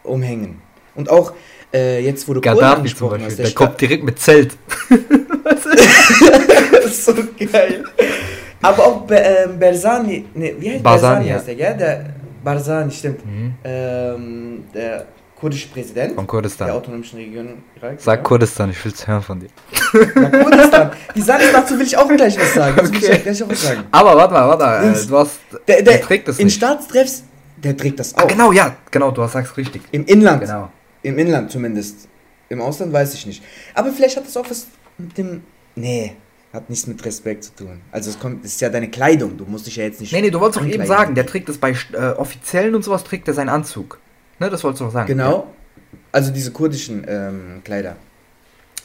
Umhängen. 0.05 0.63
Und 0.95 1.11
auch 1.11 1.33
äh, 1.73 2.05
jetzt, 2.05 2.29
wo 2.29 2.35
du 2.35 2.41
Polen 2.41 2.57
Gaddafi 2.57 2.71
zum 2.71 2.79
angesprochen 2.79 3.11
Beispiel, 3.11 3.27
hast, 3.27 3.39
der 3.39 3.47
der 3.47 3.55
kommt 3.55 3.81
direkt 3.81 4.05
mit 4.05 4.19
Zelt. 4.19 4.57
das 5.45 6.85
ist 6.85 7.05
so 7.05 7.15
geil. 7.51 7.85
Aber 8.63 8.87
auch 8.87 9.01
Be 9.03 9.17
ähm, 9.17 9.59
Berzani, 9.59 10.25
ne, 10.35 10.55
wie 10.59 10.71
heißt 10.71 10.83
Barzani, 10.83 11.27
Berzani 11.27 11.29
ja. 11.29 11.35
heißt 11.35 11.47
der, 11.49 11.55
gell? 11.57 11.77
Der 11.77 12.15
Barzani, 12.45 12.91
stimmt. 12.91 13.25
Mhm. 13.25 13.55
Ähm, 13.65 14.65
der 14.75 15.07
kurdische 15.39 15.69
Präsident 15.69 16.15
Von 16.15 16.25
der 16.25 16.31
Kurdistan. 16.31 16.71
autonomischen 16.71 17.19
Region 17.19 17.63
Irak. 17.77 18.01
Sag 18.01 18.19
ja. 18.19 18.23
Kurdistan, 18.23 18.71
ich 18.71 18.85
will's 18.85 19.07
hören 19.07 19.23
von 19.23 19.41
dir. 19.41 19.49
Ja, 19.93 20.29
Kurdistan. 20.43 20.91
Die 21.15 21.21
Sache 21.23 21.43
dazu 21.53 21.79
will 21.79 21.87
ich 21.87 21.97
auch 21.97 22.09
gleich 22.09 22.39
was 22.39 22.55
sagen. 22.55 22.77
Will 22.77 22.87
Okay. 22.97 23.13
ich 23.17 23.23
gleich 23.25 23.43
auch 23.43 23.49
was 23.49 23.63
sagen. 23.63 23.85
Aber 23.91 24.17
warte 24.17 24.35
mal, 24.35 24.49
warte 24.49 24.65
mal. 24.65 24.95
Äh, 24.95 25.07
du 25.07 25.19
hast. 25.19 25.41
Der, 25.67 25.83
der, 25.83 25.83
Der 25.83 26.01
trägt 26.03 26.29
das 26.29 26.39
in 26.39 26.47
nicht. 26.47 26.55
Staatstreffs, 26.57 27.25
der 27.57 27.77
trägt 27.77 27.99
das 27.99 28.15
auch. 28.15 28.23
Ah, 28.23 28.27
genau, 28.27 28.53
ja, 28.53 28.77
genau, 28.91 29.11
du 29.11 29.23
hast 29.23 29.33
sagst 29.33 29.57
richtig. 29.57 29.83
Im 29.91 30.05
Inland. 30.07 30.43
Genau. 30.43 30.71
Im 31.03 31.19
Inland 31.19 31.51
zumindest. 31.51 32.09
Im 32.49 32.61
Ausland 32.61 32.93
weiß 32.93 33.15
ich 33.15 33.27
nicht. 33.27 33.43
Aber 33.75 33.91
vielleicht 33.93 34.17
hat 34.17 34.25
das 34.27 34.37
auch 34.37 34.49
was 34.49 34.67
mit 34.99 35.17
dem. 35.19 35.43
Nee, 35.75 36.17
hat 36.53 36.69
nichts 36.69 36.87
mit 36.87 37.05
Respekt 37.05 37.45
zu 37.45 37.55
tun. 37.55 37.81
Also 37.91 38.11
es 38.11 38.19
kommt, 38.19 38.45
es 38.45 38.53
ist 38.53 38.61
ja 38.61 38.69
deine 38.69 38.91
Kleidung. 38.91 39.37
Du 39.39 39.45
musst 39.47 39.67
dich 39.67 39.77
ja 39.77 39.85
jetzt 39.85 40.01
nicht. 40.01 40.13
Nee, 40.13 40.21
nee, 40.21 40.31
du 40.31 40.39
wolltest 40.41 40.61
doch 40.61 40.67
eben 40.67 40.87
sagen, 40.87 41.15
der 41.15 41.27
trägt 41.27 41.49
das 41.49 41.59
bei 41.59 41.75
äh, 41.93 41.97
Offiziellen 42.11 42.75
und 42.75 42.83
sowas, 42.85 43.05
trägt 43.05 43.27
er 43.29 43.35
seinen 43.35 43.49
Anzug. 43.49 43.99
Ne, 44.39 44.51
das 44.51 44.63
wolltest 44.63 44.81
du 44.81 44.85
doch 44.87 44.93
sagen. 44.93 45.07
Genau. 45.07 45.47
Also 46.11 46.31
diese 46.31 46.53
kurdischen 46.53 47.05
ähm, 47.09 47.63
Kleider. 47.65 47.97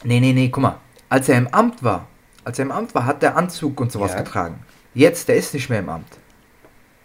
Nee, 0.04 0.20
nee, 0.20 0.32
nee, 0.32 0.48
guck 0.48 0.62
mal. 0.62 0.80
Als 1.08 1.28
er 1.28 1.36
im 1.38 1.48
Amt 1.48 1.82
war, 1.82 2.06
als 2.44 2.58
er 2.58 2.64
im 2.64 2.72
Amt 2.72 2.94
war, 2.94 3.04
hat 3.04 3.22
der 3.22 3.36
Anzug 3.36 3.80
und 3.80 3.92
sowas 3.92 4.12
Ja. 4.12 4.18
getragen. 4.18 4.60
Jetzt, 4.94 5.28
der 5.28 5.36
ist 5.36 5.52
nicht 5.54 5.68
mehr 5.68 5.80
im 5.80 5.88
Amt. 5.88 6.06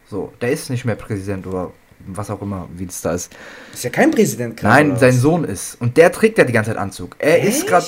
So, 0.09 0.31
der 0.41 0.51
ist 0.51 0.69
nicht 0.69 0.85
mehr 0.85 0.95
Präsident 0.95 1.47
oder 1.47 1.71
was 2.05 2.29
auch 2.29 2.41
immer, 2.41 2.67
wie 2.75 2.85
das 2.85 3.01
da 3.01 3.13
ist. 3.13 3.31
Ist 3.73 3.83
ja 3.83 3.89
kein 3.89 4.11
Präsident 4.11 4.57
gerade. 4.57 4.89
Nein, 4.89 4.99
sein? 4.99 5.13
Sohn 5.13 5.43
ist. 5.45 5.79
Und 5.79 5.95
der 5.97 6.11
trägt 6.11 6.37
ja 6.37 6.43
die 6.43 6.51
ganze 6.53 6.71
Zeit 6.71 6.77
Anzug. 6.77 7.15
Er 7.19 7.41
ist 7.41 7.59
Echt? 7.59 7.67
gerade, 7.67 7.85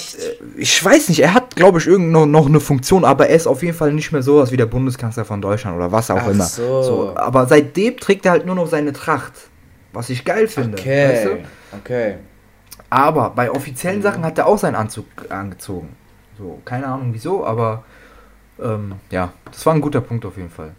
ich 0.58 0.84
weiß 0.84 1.10
nicht, 1.10 1.20
er 1.20 1.34
hat, 1.34 1.45
glaube 1.56 1.80
ich, 1.80 1.88
irgend 1.88 2.12
noch, 2.12 2.26
noch 2.26 2.46
eine 2.48 2.60
Funktion, 2.60 3.04
aber 3.06 3.28
er 3.30 3.36
ist 3.36 3.48
auf 3.48 3.64
jeden 3.64 3.76
Fall 3.76 3.94
nicht 3.94 4.12
mehr 4.12 4.22
sowas 4.22 4.52
wie 4.52 4.58
der 4.58 4.66
Bundeskanzler 4.66 5.26
von 5.26 5.42
Deutschland 5.42 5.76
oder 5.78 5.92
was 5.92 6.12
auch 6.12 6.18
Ach 6.22 6.28
immer. 6.30 6.44
so. 6.44 7.14
aber 7.16 7.46
seitdem 7.48 7.98
trägt 7.98 8.26
er 8.26 8.34
halt 8.34 8.46
nur 8.46 8.56
noch 8.56 8.68
seine 8.68 8.94
Tracht. 8.94 9.34
Was 9.94 10.10
ich 10.10 10.26
geil 10.26 10.48
finde. 10.50 10.78
Okay. 10.78 11.10
Weißt 11.10 11.26
du? 11.26 11.30
Okay. 11.80 12.16
Aber 12.90 13.30
bei 13.30 13.50
offiziellen 13.50 14.02
Sachen 14.02 14.24
hat 14.26 14.38
er 14.38 14.46
auch 14.48 14.58
seinen 14.58 14.76
Anzug 14.76 15.06
angezogen. 15.30 15.96
So, 16.38 16.62
keine 16.66 16.88
Ahnung 16.88 17.10
wieso, 17.14 17.46
aber 17.46 17.84
ähm, 18.62 18.96
ja, 19.10 19.32
das 19.52 19.66
war 19.66 19.74
ein 19.74 19.82
guter 19.82 20.02
Punkt 20.02 20.26
auf 20.26 20.36
jeden 20.38 20.50
Fall. 20.50 20.72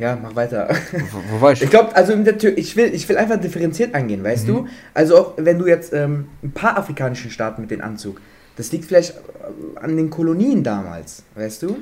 Ja, 0.00 0.18
mach 0.20 0.34
weiter. 0.34 0.68
Wo, 1.12 1.36
wo 1.36 1.40
war 1.40 1.52
ich? 1.52 1.62
Ich 1.62 1.70
glaube, 1.70 1.94
also 1.94 2.12
in 2.12 2.24
der 2.24 2.36
Tür, 2.36 2.56
ich 2.58 2.74
will, 2.76 2.92
ich 2.92 3.08
will 3.08 3.16
einfach 3.16 3.40
differenziert 3.40 3.94
angehen, 3.94 4.24
weißt 4.24 4.48
Mhm. 4.48 4.52
du? 4.52 4.66
Also 4.92 5.16
auch 5.18 5.32
wenn 5.36 5.58
du 5.58 5.66
jetzt 5.66 5.92
ähm, 5.92 6.26
ein 6.42 6.50
paar 6.50 6.76
afrikanischen 6.76 7.30
Staaten 7.30 7.60
mit 7.62 7.70
dem 7.70 7.80
Anzug, 7.80 8.20
das 8.58 8.70
liegt 8.72 8.84
vielleicht 8.84 9.12
äh, 9.14 9.78
an 9.80 9.96
den 9.96 10.10
Kolonien 10.10 10.62
damals, 10.62 11.22
weißt 11.34 11.62
du? 11.62 11.78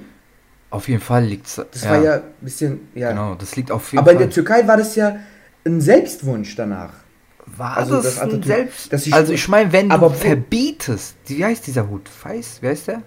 Auf 0.70 0.88
jeden 0.88 1.00
Fall 1.00 1.24
liegt's. 1.24 1.60
Das 1.72 1.88
war 1.88 2.00
ja 2.02 2.14
ein 2.16 2.22
bisschen, 2.40 2.88
ja. 2.94 3.10
Genau, 3.10 3.34
das 3.34 3.56
liegt 3.56 3.70
auf 3.72 3.90
jeden 3.92 3.98
Aber 4.00 4.12
in 4.12 4.18
Fall. 4.18 4.26
der 4.26 4.34
Türkei 4.34 4.66
war 4.68 4.76
das 4.76 4.94
ja 4.94 5.16
ein 5.64 5.80
Selbstwunsch 5.80 6.54
danach. 6.54 6.92
war 7.46 7.76
also 7.76 7.96
das 8.02 8.16
das 8.16 8.44
Selbst. 8.44 9.06
die 9.06 9.12
also 9.12 9.32
ich 9.32 9.48
meine, 9.48 9.72
wenn 9.72 9.90
Aber 9.90 10.08
du 10.08 10.14
verbietest, 10.14 11.16
wie 11.26 11.44
heißt 11.44 11.66
dieser 11.66 11.88
Hut? 11.88 12.08
Feiß? 12.08 12.58
Wer 12.60 12.72
ist 12.72 12.88
der? 12.88 13.02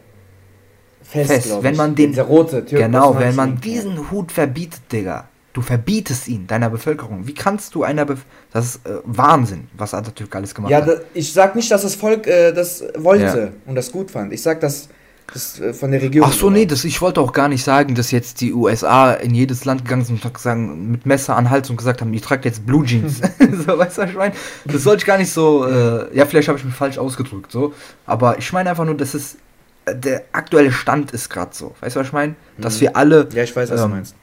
Fest, 1.04 1.32
Fest, 1.32 1.64
wenn 1.64 1.72
ich. 1.74 1.78
man 1.78 1.96
den- 1.96 2.12
Dieser 2.12 2.24
rote 2.24 2.66
Türk 2.66 2.82
genau, 2.82 3.18
wenn 3.20 3.36
man 3.36 3.60
diesen 3.62 4.10
Hut 4.12 4.32
verbietet, 4.32 4.82
Digga. 4.92 5.28
Du 5.60 5.66
verbietest 5.66 6.30
ihn, 6.30 6.48
deiner 6.48 6.70
Bevölkerung. 6.70 7.28
Wie 7.28 7.34
kannst 7.34 7.76
du 7.76 7.84
einer 7.84 8.06
Bef 8.06 8.20
Das 8.54 8.66
ist 8.66 8.86
äh, 8.86 8.92
Wahnsinn, 9.04 9.68
was 9.78 9.94
Atatürk 9.94 10.34
alles 10.34 10.56
gemacht 10.56 10.72
Ja, 10.72 10.78
hat. 10.78 10.88
da, 10.88 10.94
ich 11.14 11.34
sag 11.34 11.54
nicht, 11.56 11.70
dass 11.70 11.82
das 11.82 11.96
Volk 11.96 12.28
äh, 12.28 12.54
das 12.54 12.82
wollte 12.98 13.24
Ja. 13.26 13.48
und 13.66 13.76
das 13.76 13.92
gut 13.92 14.10
fand. 14.10 14.32
Ich 14.32 14.42
sag, 14.42 14.62
dass 14.62 14.88
das 15.34 15.60
äh, 15.60 15.74
von 15.74 15.92
der 15.92 16.02
Regierung. 16.02 16.30
Ach 16.32 16.34
so, 16.34 16.50
nee, 16.50 16.66
das, 16.66 16.86
ich 16.86 17.02
wollte 17.02 17.20
auch 17.20 17.34
gar 17.34 17.50
nicht 17.50 17.62
sagen, 17.62 17.94
dass 17.94 18.12
jetzt 18.12 18.40
die 18.40 18.54
USA 18.54 19.12
in 19.12 19.36
jedes 19.36 19.66
Land 19.66 19.84
gegangen 19.84 20.06
sind 20.06 20.24
und 20.24 20.38
sagen, 20.38 20.92
mit 20.92 21.06
Messer 21.06 21.36
an 21.36 21.50
Hals 21.50 21.70
und 21.70 21.76
gesagt 21.76 22.00
haben, 22.00 22.14
ich 22.14 22.22
trage 22.22 22.48
jetzt 22.48 22.66
Blue 22.66 22.86
Jeans. 22.86 23.18
so, 23.66 23.78
weißt 23.78 23.98
du, 23.98 24.02
was 24.04 24.10
ich 24.12 24.16
meine? 24.16 24.34
Das 24.64 24.84
sollte 24.84 25.02
ich 25.02 25.06
gar 25.08 25.18
nicht 25.18 25.34
so, 25.34 25.68
äh, 25.68 26.16
ja, 26.16 26.26
vielleicht 26.26 26.48
habe 26.48 26.58
ich 26.58 26.64
mich 26.64 26.74
falsch 26.74 26.98
ausgedrückt, 26.98 27.52
so. 27.52 27.74
Aber 28.06 28.38
ich 28.38 28.54
meine 28.54 28.70
einfach 28.70 28.86
nur, 28.86 28.96
dass 28.96 29.14
es, 29.14 29.36
äh, 29.84 29.94
der 29.94 30.24
aktuelle 30.32 30.72
Stand 30.72 31.12
ist 31.12 31.30
gerade 31.30 31.52
so. 31.54 31.76
Weißt 31.82 31.98
du, 31.98 32.00
was 32.00 32.08
ich 32.08 32.14
meine? 32.14 32.36
Dass 32.58 32.78
Mhm. 32.78 32.82
wir 32.82 32.96
alle, 32.96 33.28
Ja, 33.34 33.44
ich 33.44 33.54
weiß, 33.54 33.70
was 33.72 33.82
Ähm, 33.82 33.90
du 33.90 33.96
meinst. 33.96 34.16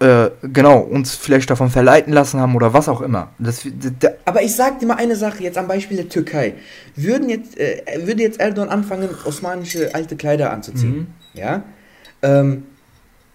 Äh, 0.00 0.30
genau, 0.42 0.80
uns 0.80 1.14
vielleicht 1.14 1.50
davon 1.50 1.70
verleiten 1.70 2.12
lassen 2.12 2.40
haben 2.40 2.54
oder 2.56 2.72
was 2.72 2.88
auch 2.88 3.00
immer. 3.00 3.30
Das, 3.38 3.64
wir- 3.64 3.72
d- 3.72 3.90
d- 3.90 4.08
Aber 4.24 4.42
ich 4.42 4.54
sag 4.54 4.78
dir 4.80 4.86
mal 4.86 4.96
eine 4.96 5.14
Sache, 5.16 5.42
jetzt 5.42 5.58
am 5.58 5.68
Beispiel 5.68 5.96
der 5.98 6.08
Türkei. 6.08 6.54
Würden 6.96 7.28
jetzt, 7.28 7.58
äh, 7.58 7.82
würde 8.04 8.22
jetzt 8.22 8.40
Erdogan 8.40 8.68
anfangen, 8.70 9.08
osmanische 9.24 9.94
alte 9.94 10.16
Kleider 10.16 10.52
anzuziehen, 10.52 10.96
Mhm. 10.96 11.06
ja, 11.34 11.62
ähm, 12.22 12.64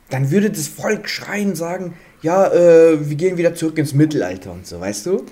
dann 0.10 0.30
würde 0.32 0.50
das 0.52 0.68
Volk 0.68 1.10
schreien, 1.10 1.56
sagen, 1.56 1.94
ja, 2.22 2.48
äh, 2.52 3.10
wir 3.10 3.16
gehen 3.16 3.38
wieder 3.38 3.56
zurück 3.56 3.78
ins 3.78 3.94
Mittelalter 3.94 4.52
und 4.52 4.66
so, 4.68 4.80
weißt 4.80 5.06
du? 5.08 5.24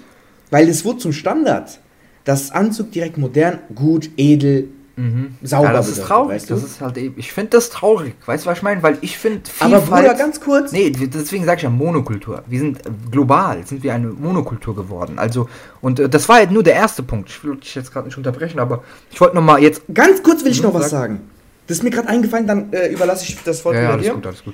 Weil 0.52 0.70
es 0.70 0.86
wurde 0.86 1.00
zum 1.00 1.14
Standard. 1.14 1.80
Das 2.26 2.52
Anzug 2.52 2.92
direkt 2.92 3.18
modern, 3.18 3.60
gut, 3.76 4.10
edel, 4.18 4.70
mhm. 4.96 5.36
sauber 5.42 5.68
ja, 5.68 5.74
das 5.74 5.90
ist 5.90 6.02
traurig. 6.04 6.36
weißt 6.36 6.50
du? 6.50 6.54
Das 6.56 6.64
ist 6.64 6.82
halt 6.82 6.98
eben, 6.98 7.16
ich 7.18 7.32
finde 7.32 7.52
das 7.52 7.70
traurig. 7.70 8.14
Weißt 8.26 8.46
du, 8.46 8.50
was 8.50 8.58
ich 8.58 8.64
meine? 8.64 8.82
Weil 8.84 8.98
ich 9.02 9.18
finde 9.18 9.42
Aber 9.60 9.80
Bruder, 9.82 10.14
ganz 10.14 10.40
kurz, 10.40 10.72
Nee, 10.72 10.90
deswegen 10.92 11.46
sage 11.46 11.58
ich 11.58 11.64
ja 11.64 11.70
Monokultur. 11.70 12.44
Wir 12.48 12.60
sind 12.60 12.86
äh, 12.86 12.90
global, 13.12 13.66
sind 13.66 13.84
wir 13.84 13.94
eine 13.94 14.08
Monokultur 14.08 14.76
geworden. 14.76 15.20
Also, 15.20 15.48
und 15.82 16.00
äh, 16.00 16.10
das 16.10 16.28
war 16.30 16.38
halt 16.38 16.52
nur 16.52 16.64
der 16.64 16.76
erste 16.76 17.04
Punkt. 17.04 17.30
Ich 17.30 17.44
will 17.44 17.56
dich 17.58 17.74
jetzt 17.76 17.92
gerade 17.92 18.08
nicht 18.08 18.18
unterbrechen, 18.18 18.60
aber 18.60 18.84
ich 19.12 19.20
wollte 19.22 19.36
nochmal 19.36 19.62
jetzt. 19.64 19.82
ganz 19.94 20.22
kurz 20.24 20.44
will 20.44 20.52
ich 20.52 20.60
Mhm, 20.62 20.68
noch 20.68 20.74
was 20.76 20.90
sag. 20.90 21.00
sagen. 21.02 21.22
Das 21.68 21.78
ist 21.78 21.84
mir 21.84 21.90
gerade 21.92 22.10
eingefallen, 22.10 22.46
dann 22.46 22.74
äh, 22.74 22.88
überlasse 22.90 23.24
ich 23.24 23.42
das 23.44 23.64
Wort 23.64 23.76
Ja, 23.76 23.84
ja, 23.84 23.90
alles 23.92 24.06
dir. 24.06 24.14
gut, 24.14 24.26
alles 24.28 24.44
gut. 24.44 24.54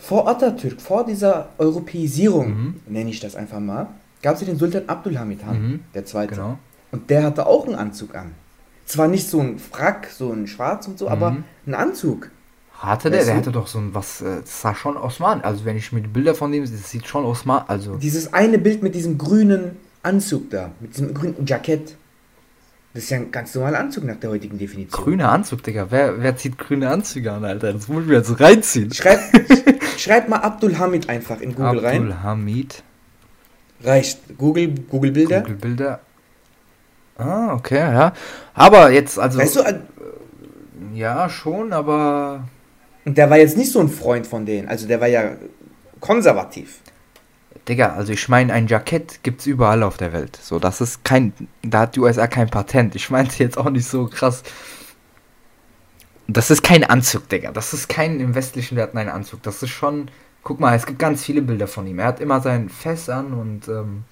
Vor 0.00 0.26
Atatürk, 0.28 0.80
vor 0.80 1.04
dieser 1.06 1.50
Europäisierung, 1.58 2.48
Mhm. 2.48 2.74
nenne 2.88 3.10
ich 3.10 3.20
das 3.20 3.36
einfach 3.36 3.60
mal, 3.60 3.86
gab 4.22 4.34
es 4.34 4.40
ja 4.40 4.46
den 4.46 4.58
Sultan 4.58 4.82
Abdulhamid 4.88 5.44
Han, 5.44 5.62
Mhm. 5.62 5.80
der 5.94 6.04
Zweite. 6.04 6.34
Genau. 6.34 6.58
Und 6.90 7.08
der 7.10 7.22
hatte 7.24 7.46
auch 7.46 7.66
einen 7.66 7.74
Anzug 7.76 8.14
an. 8.14 8.32
Zwar 8.86 9.08
nicht 9.08 9.28
so 9.28 9.40
ein 9.40 9.58
Frack, 9.58 10.08
so 10.10 10.32
ein 10.32 10.46
Schwarz 10.46 10.86
und 10.88 10.98
so, 10.98 11.08
aber 11.08 11.30
Mhm. 11.32 11.44
einen 11.66 11.74
Anzug. 11.74 12.30
Hatte 12.78 13.10
der? 13.10 13.20
Weißt 13.20 13.28
Der 13.28 13.34
du? 13.36 13.40
hatte 13.40 13.52
doch 13.52 13.66
so 13.68 13.78
ein 13.78 13.94
was, 13.94 14.20
äh, 14.22 14.40
das 14.40 14.60
sah 14.60 14.74
schon 14.74 14.96
Osman. 14.96 15.40
Also, 15.42 15.64
wenn 15.64 15.76
ich 15.76 15.92
mir 15.92 16.00
die 16.00 16.08
Bilder 16.08 16.34
von 16.34 16.50
dem, 16.50 16.62
das 16.64 16.90
sieht 16.90 17.06
schon 17.06 17.24
Osman. 17.24 17.62
Also, 17.68 17.96
Dieses 17.96 18.32
eine 18.34 18.58
Bild 18.58 18.82
mit 18.82 18.94
diesem 18.94 19.18
grünen 19.18 19.76
Anzug 20.02 20.50
da, 20.50 20.72
mit 20.80 20.94
diesem 20.94 21.14
grünen 21.14 21.46
Jackett. 21.46 21.96
Das 22.92 23.04
ist 23.04 23.10
ja 23.10 23.16
ein 23.18 23.30
ganz 23.30 23.54
normaler 23.54 23.78
Anzug 23.78 24.04
nach 24.04 24.16
der 24.16 24.30
heutigen 24.30 24.58
Definition. 24.58 25.00
grüner 25.04 25.30
Anzug, 25.32 25.62
Digga. 25.62 25.86
Wer, 25.90 26.20
wer 26.20 26.36
zieht 26.36 26.58
grüne 26.58 26.90
Anzüge 26.90 27.32
an, 27.32 27.44
Alter? 27.44 27.72
Das 27.72 27.88
muss 27.88 28.02
ich 28.02 28.08
mir 28.08 28.16
jetzt 28.16 28.38
reinziehen. 28.38 28.92
Schreib, 28.92 29.18
schreib 29.96 30.28
mal 30.28 30.38
Abdulhamid 30.40 31.08
einfach 31.08 31.40
in 31.40 31.54
Google 31.54 31.78
rein. 31.78 32.02
Abdul 32.02 32.22
Hamid. 32.22 32.82
Reicht. 33.82 34.36
Google, 34.36 34.74
Google 34.90 35.12
Bilder. 35.12 35.40
Google 35.40 35.56
Bilder. 35.56 36.00
Ah, 37.18 37.54
okay, 37.54 37.78
ja. 37.78 38.12
Aber 38.54 38.90
jetzt, 38.90 39.18
also. 39.18 39.38
Weißt 39.38 39.56
du, 39.56 39.60
äh, 39.60 39.80
ja, 40.94 41.28
schon, 41.28 41.72
aber. 41.72 42.48
und 43.04 43.16
der 43.16 43.30
war 43.30 43.38
jetzt 43.38 43.56
nicht 43.56 43.72
so 43.72 43.80
ein 43.80 43.88
Freund 43.88 44.26
von 44.26 44.46
denen. 44.46 44.68
Also 44.68 44.86
der 44.86 45.00
war 45.00 45.08
ja 45.08 45.32
konservativ. 46.00 46.80
Digga, 47.68 47.94
also 47.94 48.12
ich 48.12 48.28
meine, 48.28 48.52
ein 48.52 48.66
Jackett 48.66 49.22
gibt's 49.22 49.46
überall 49.46 49.82
auf 49.84 49.96
der 49.96 50.12
Welt. 50.12 50.36
So, 50.40 50.58
das 50.58 50.80
ist 50.80 51.04
kein, 51.04 51.32
da 51.62 51.80
hat 51.80 51.94
die 51.94 52.00
USA 52.00 52.26
kein 52.26 52.50
Patent. 52.50 52.96
Ich 52.96 53.08
meinte 53.10 53.42
jetzt 53.42 53.56
auch 53.56 53.70
nicht 53.70 53.86
so 53.86 54.06
krass. 54.06 54.42
Das 56.26 56.50
ist 56.50 56.62
kein 56.62 56.82
Anzug, 56.82 57.28
Digga. 57.28 57.52
Das 57.52 57.72
ist 57.72 57.88
kein 57.88 58.18
im 58.18 58.34
westlichen 58.34 58.76
Werten 58.76 58.98
ein 58.98 59.08
Anzug. 59.08 59.42
Das 59.42 59.62
ist 59.62 59.70
schon, 59.70 60.10
guck 60.42 60.58
mal, 60.58 60.74
es 60.74 60.86
gibt 60.86 60.98
ganz 60.98 61.22
viele 61.24 61.42
Bilder 61.42 61.68
von 61.68 61.86
ihm. 61.86 62.00
Er 62.00 62.06
hat 62.06 62.20
immer 62.20 62.40
sein 62.40 62.68
Fess 62.68 63.08
an 63.08 63.32
und 63.32 63.68
ähm, 63.68 64.04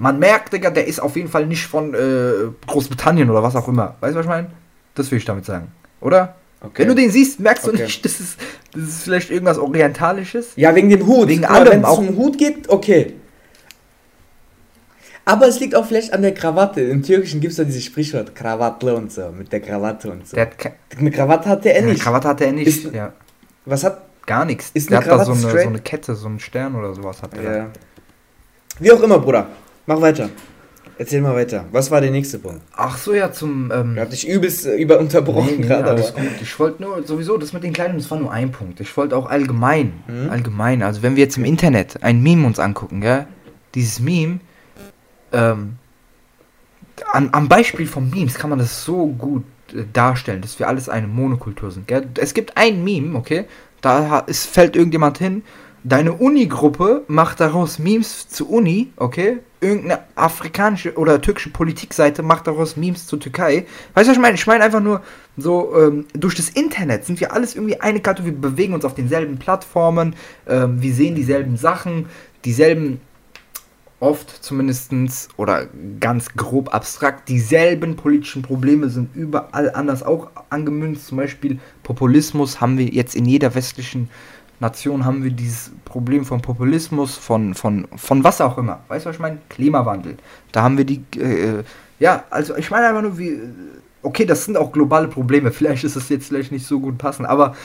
man 0.00 0.18
merkt, 0.18 0.52
Digga, 0.52 0.70
der 0.70 0.86
ist 0.86 0.98
auf 1.00 1.14
jeden 1.16 1.28
Fall 1.28 1.46
nicht 1.46 1.66
von 1.66 1.94
äh, 1.94 2.32
Großbritannien 2.66 3.28
oder 3.30 3.42
was 3.42 3.54
auch 3.54 3.68
immer. 3.68 3.96
Weißt 4.00 4.14
du, 4.14 4.18
was 4.18 4.24
ich 4.26 4.30
meine? 4.30 4.50
Das 4.94 5.10
will 5.10 5.18
ich 5.18 5.24
damit 5.26 5.44
sagen. 5.44 5.68
Oder? 6.00 6.34
Okay. 6.62 6.82
Wenn 6.82 6.88
du 6.88 6.94
den 6.94 7.10
siehst, 7.10 7.38
merkst 7.40 7.66
du 7.66 7.70
Okay. 7.70 7.82
nicht, 7.84 8.04
das 8.04 8.18
ist, 8.20 8.38
das 8.74 8.82
ist 8.82 9.02
vielleicht 9.02 9.30
irgendwas 9.30 9.58
Orientalisches. 9.58 10.52
Ja, 10.56 10.74
wegen 10.74 10.88
dem 10.90 11.06
Hut. 11.06 11.28
Wegen 11.28 11.44
allem, 11.44 11.70
Wenn 11.70 11.84
es 11.84 11.90
um 11.98 12.16
Hut 12.16 12.38
geht, 12.38 12.68
okay. 12.68 13.14
Aber 15.24 15.46
es 15.46 15.60
liegt 15.60 15.74
auch 15.74 15.86
vielleicht 15.86 16.12
an 16.12 16.22
der 16.22 16.34
Krawatte. 16.34 16.80
Im 16.80 17.02
Türkischen 17.02 17.40
gibt 17.40 17.52
es 17.52 17.58
ja 17.58 17.64
dieses 17.64 17.84
Sprichwort, 17.84 18.34
Krawatte 18.34 18.94
und 18.94 19.12
so, 19.12 19.30
mit 19.30 19.52
der 19.52 19.60
Krawatte 19.60 20.10
und 20.10 20.26
so. 20.26 20.36
Eine 20.36 21.10
Krawatte 21.10 21.48
hatte 21.48 21.72
er 21.72 21.78
Eine 21.82 21.92
nicht. 21.92 22.02
Krawatte 22.02 22.28
hatte 22.28 22.46
er 22.46 22.52
nicht. 22.52 22.66
Ist- 22.66 22.92
ja. 22.92 23.12
Was 23.66 23.84
hat. 23.84 24.02
Gar 24.26 24.44
nichts. 24.44 24.70
Ist 24.74 24.90
der 24.90 24.98
eine 25.00 25.06
hat 25.10 25.20
da 25.20 25.24
so 25.24 25.32
Krawatte 25.32 25.48
eine, 25.52 25.62
so 25.62 25.68
eine 25.68 25.78
Kette, 25.80 26.14
so 26.14 26.26
einen 26.26 26.40
Stern 26.40 26.74
oder 26.74 26.94
sowas 26.94 27.22
hat 27.22 27.34
er. 27.36 27.56
Ja. 27.56 27.66
Wie 28.78 28.90
auch 28.92 29.02
immer, 29.02 29.18
Bruder. 29.18 29.46
Mach 29.90 30.00
weiter. 30.00 30.30
Erzähl 30.98 31.20
mal 31.20 31.34
weiter. 31.34 31.64
Was 31.72 31.90
war 31.90 32.00
der 32.00 32.12
nächste 32.12 32.38
Punkt? 32.38 32.60
Ach 32.76 32.96
so, 32.96 33.12
ja, 33.12 33.32
zum. 33.32 33.72
Ähm, 33.72 33.94
Ich 33.94 34.00
hab 34.00 34.10
dich 34.10 34.28
übelst 34.28 34.64
äh, 34.66 34.76
über 34.76 35.00
unterbrochen 35.00 35.46
nee, 35.56 35.62
nee, 35.62 35.66
gerade. 35.66 35.90
alles 35.90 36.12
aber- 36.12 36.20
gut. 36.20 36.30
Ich 36.40 36.56
wollte 36.60 36.80
nur, 36.80 37.02
sowieso, 37.04 37.36
das 37.38 37.52
mit 37.52 37.64
den 37.64 37.72
Kleidern, 37.72 37.96
das 37.98 38.08
war 38.08 38.18
nur 38.20 38.30
ein 38.30 38.52
Punkt. 38.52 38.78
Ich 38.78 38.96
wollte 38.96 39.16
auch 39.16 39.28
allgemein, 39.28 39.94
Mhm. 40.06 40.30
allgemein, 40.30 40.84
also 40.84 41.02
wenn 41.02 41.16
wir 41.16 41.24
jetzt 41.24 41.36
im 41.38 41.44
Internet 41.44 42.04
ein 42.04 42.22
Meme 42.22 42.46
uns 42.46 42.60
angucken, 42.60 43.00
gell, 43.00 43.26
dieses 43.74 43.98
Meme, 43.98 44.38
ähm, 45.32 45.74
an, 47.12 47.30
am 47.32 47.48
Beispiel 47.48 47.88
von 47.88 48.08
Memes 48.10 48.34
kann 48.34 48.50
man 48.50 48.60
das 48.60 48.84
so 48.84 49.08
gut 49.08 49.42
äh, 49.74 49.82
darstellen, 49.92 50.40
dass 50.42 50.60
wir 50.60 50.68
alles 50.68 50.88
eine 50.88 51.08
Monokultur 51.08 51.72
sind, 51.72 51.88
gell. 51.88 52.06
Es 52.18 52.32
gibt 52.32 52.56
ein 52.56 52.84
Meme, 52.84 53.18
okay, 53.18 53.46
da 53.80 54.22
es 54.28 54.46
fällt 54.46 54.76
irgendjemand 54.76 55.18
hin, 55.18 55.42
deine 55.84 56.12
Uni-Gruppe 56.12 57.04
macht 57.08 57.40
daraus 57.40 57.78
Memes 57.78 58.28
zu 58.28 58.48
Uni, 58.48 58.92
okay? 58.96 59.38
Irgendeine 59.60 60.00
afrikanische 60.14 60.94
oder 60.96 61.20
türkische 61.20 61.50
Politikseite 61.50 62.22
macht 62.22 62.46
daraus 62.46 62.76
Memes 62.76 63.06
zur 63.06 63.20
Türkei. 63.20 63.66
Weißt 63.94 64.06
du, 64.06 64.10
was 64.10 64.16
ich 64.16 64.22
meine? 64.22 64.34
Ich 64.34 64.46
meine 64.46 64.64
einfach 64.64 64.80
nur, 64.80 65.02
so, 65.36 65.74
ähm, 65.76 66.06
durch 66.12 66.34
das 66.34 66.50
Internet 66.50 67.04
sind 67.04 67.20
wir 67.20 67.32
alles 67.32 67.54
irgendwie 67.54 67.80
eine 67.80 68.00
Karte, 68.00 68.24
wir 68.24 68.32
bewegen 68.32 68.74
uns 68.74 68.84
auf 68.84 68.94
denselben 68.94 69.38
Plattformen, 69.38 70.14
ähm, 70.46 70.80
wir 70.82 70.94
sehen 70.94 71.14
dieselben 71.14 71.56
Sachen, 71.56 72.06
dieselben, 72.44 73.00
oft 74.00 74.42
zumindestens 74.42 75.28
oder 75.36 75.68
ganz 76.00 76.30
grob 76.34 76.74
abstrakt, 76.74 77.28
dieselben 77.28 77.96
politischen 77.96 78.40
Probleme 78.40 78.88
sind 78.88 79.14
überall 79.14 79.70
anders 79.74 80.02
auch 80.02 80.30
angemünzt. 80.48 81.06
Zum 81.06 81.18
Beispiel 81.18 81.58
Populismus 81.82 82.60
haben 82.62 82.78
wir 82.78 82.86
jetzt 82.86 83.14
in 83.14 83.26
jeder 83.26 83.54
westlichen 83.54 84.08
Nation 84.60 85.04
haben 85.04 85.24
wir 85.24 85.30
dieses 85.30 85.72
Problem 85.84 86.24
von 86.24 86.42
Populismus, 86.42 87.16
von, 87.16 87.54
von, 87.54 87.88
von 87.96 88.22
was 88.22 88.40
auch 88.40 88.58
immer. 88.58 88.80
Weißt 88.88 89.04
du, 89.04 89.08
was 89.08 89.16
ich 89.16 89.20
meine? 89.20 89.38
Klimawandel. 89.48 90.18
Da 90.52 90.62
haben 90.62 90.76
wir 90.76 90.84
die, 90.84 91.02
äh, 91.18 91.64
ja, 91.98 92.24
also 92.30 92.56
ich 92.56 92.70
meine 92.70 92.86
einfach 92.86 93.02
nur, 93.02 93.18
wie, 93.18 93.40
okay, 94.02 94.26
das 94.26 94.44
sind 94.44 94.56
auch 94.56 94.70
globale 94.70 95.08
Probleme. 95.08 95.50
Vielleicht 95.50 95.84
ist 95.84 95.96
es 95.96 96.08
jetzt 96.10 96.28
vielleicht 96.28 96.52
nicht 96.52 96.66
so 96.66 96.78
gut 96.78 96.98
passend, 96.98 97.26
aber 97.26 97.56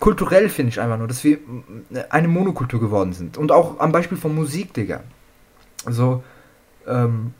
kulturell 0.00 0.48
finde 0.48 0.70
ich 0.70 0.80
einfach 0.80 0.98
nur, 0.98 1.06
dass 1.06 1.22
wir 1.22 1.36
mm, 1.38 1.96
eine 2.10 2.26
Monokultur 2.28 2.80
geworden 2.80 3.12
sind. 3.12 3.38
Und 3.38 3.52
auch 3.52 3.78
am 3.78 3.92
Beispiel 3.92 4.18
von 4.18 4.34
Musik, 4.34 4.74
Digga. 4.74 5.00
So, 5.88 6.24
ähm, 6.88 7.34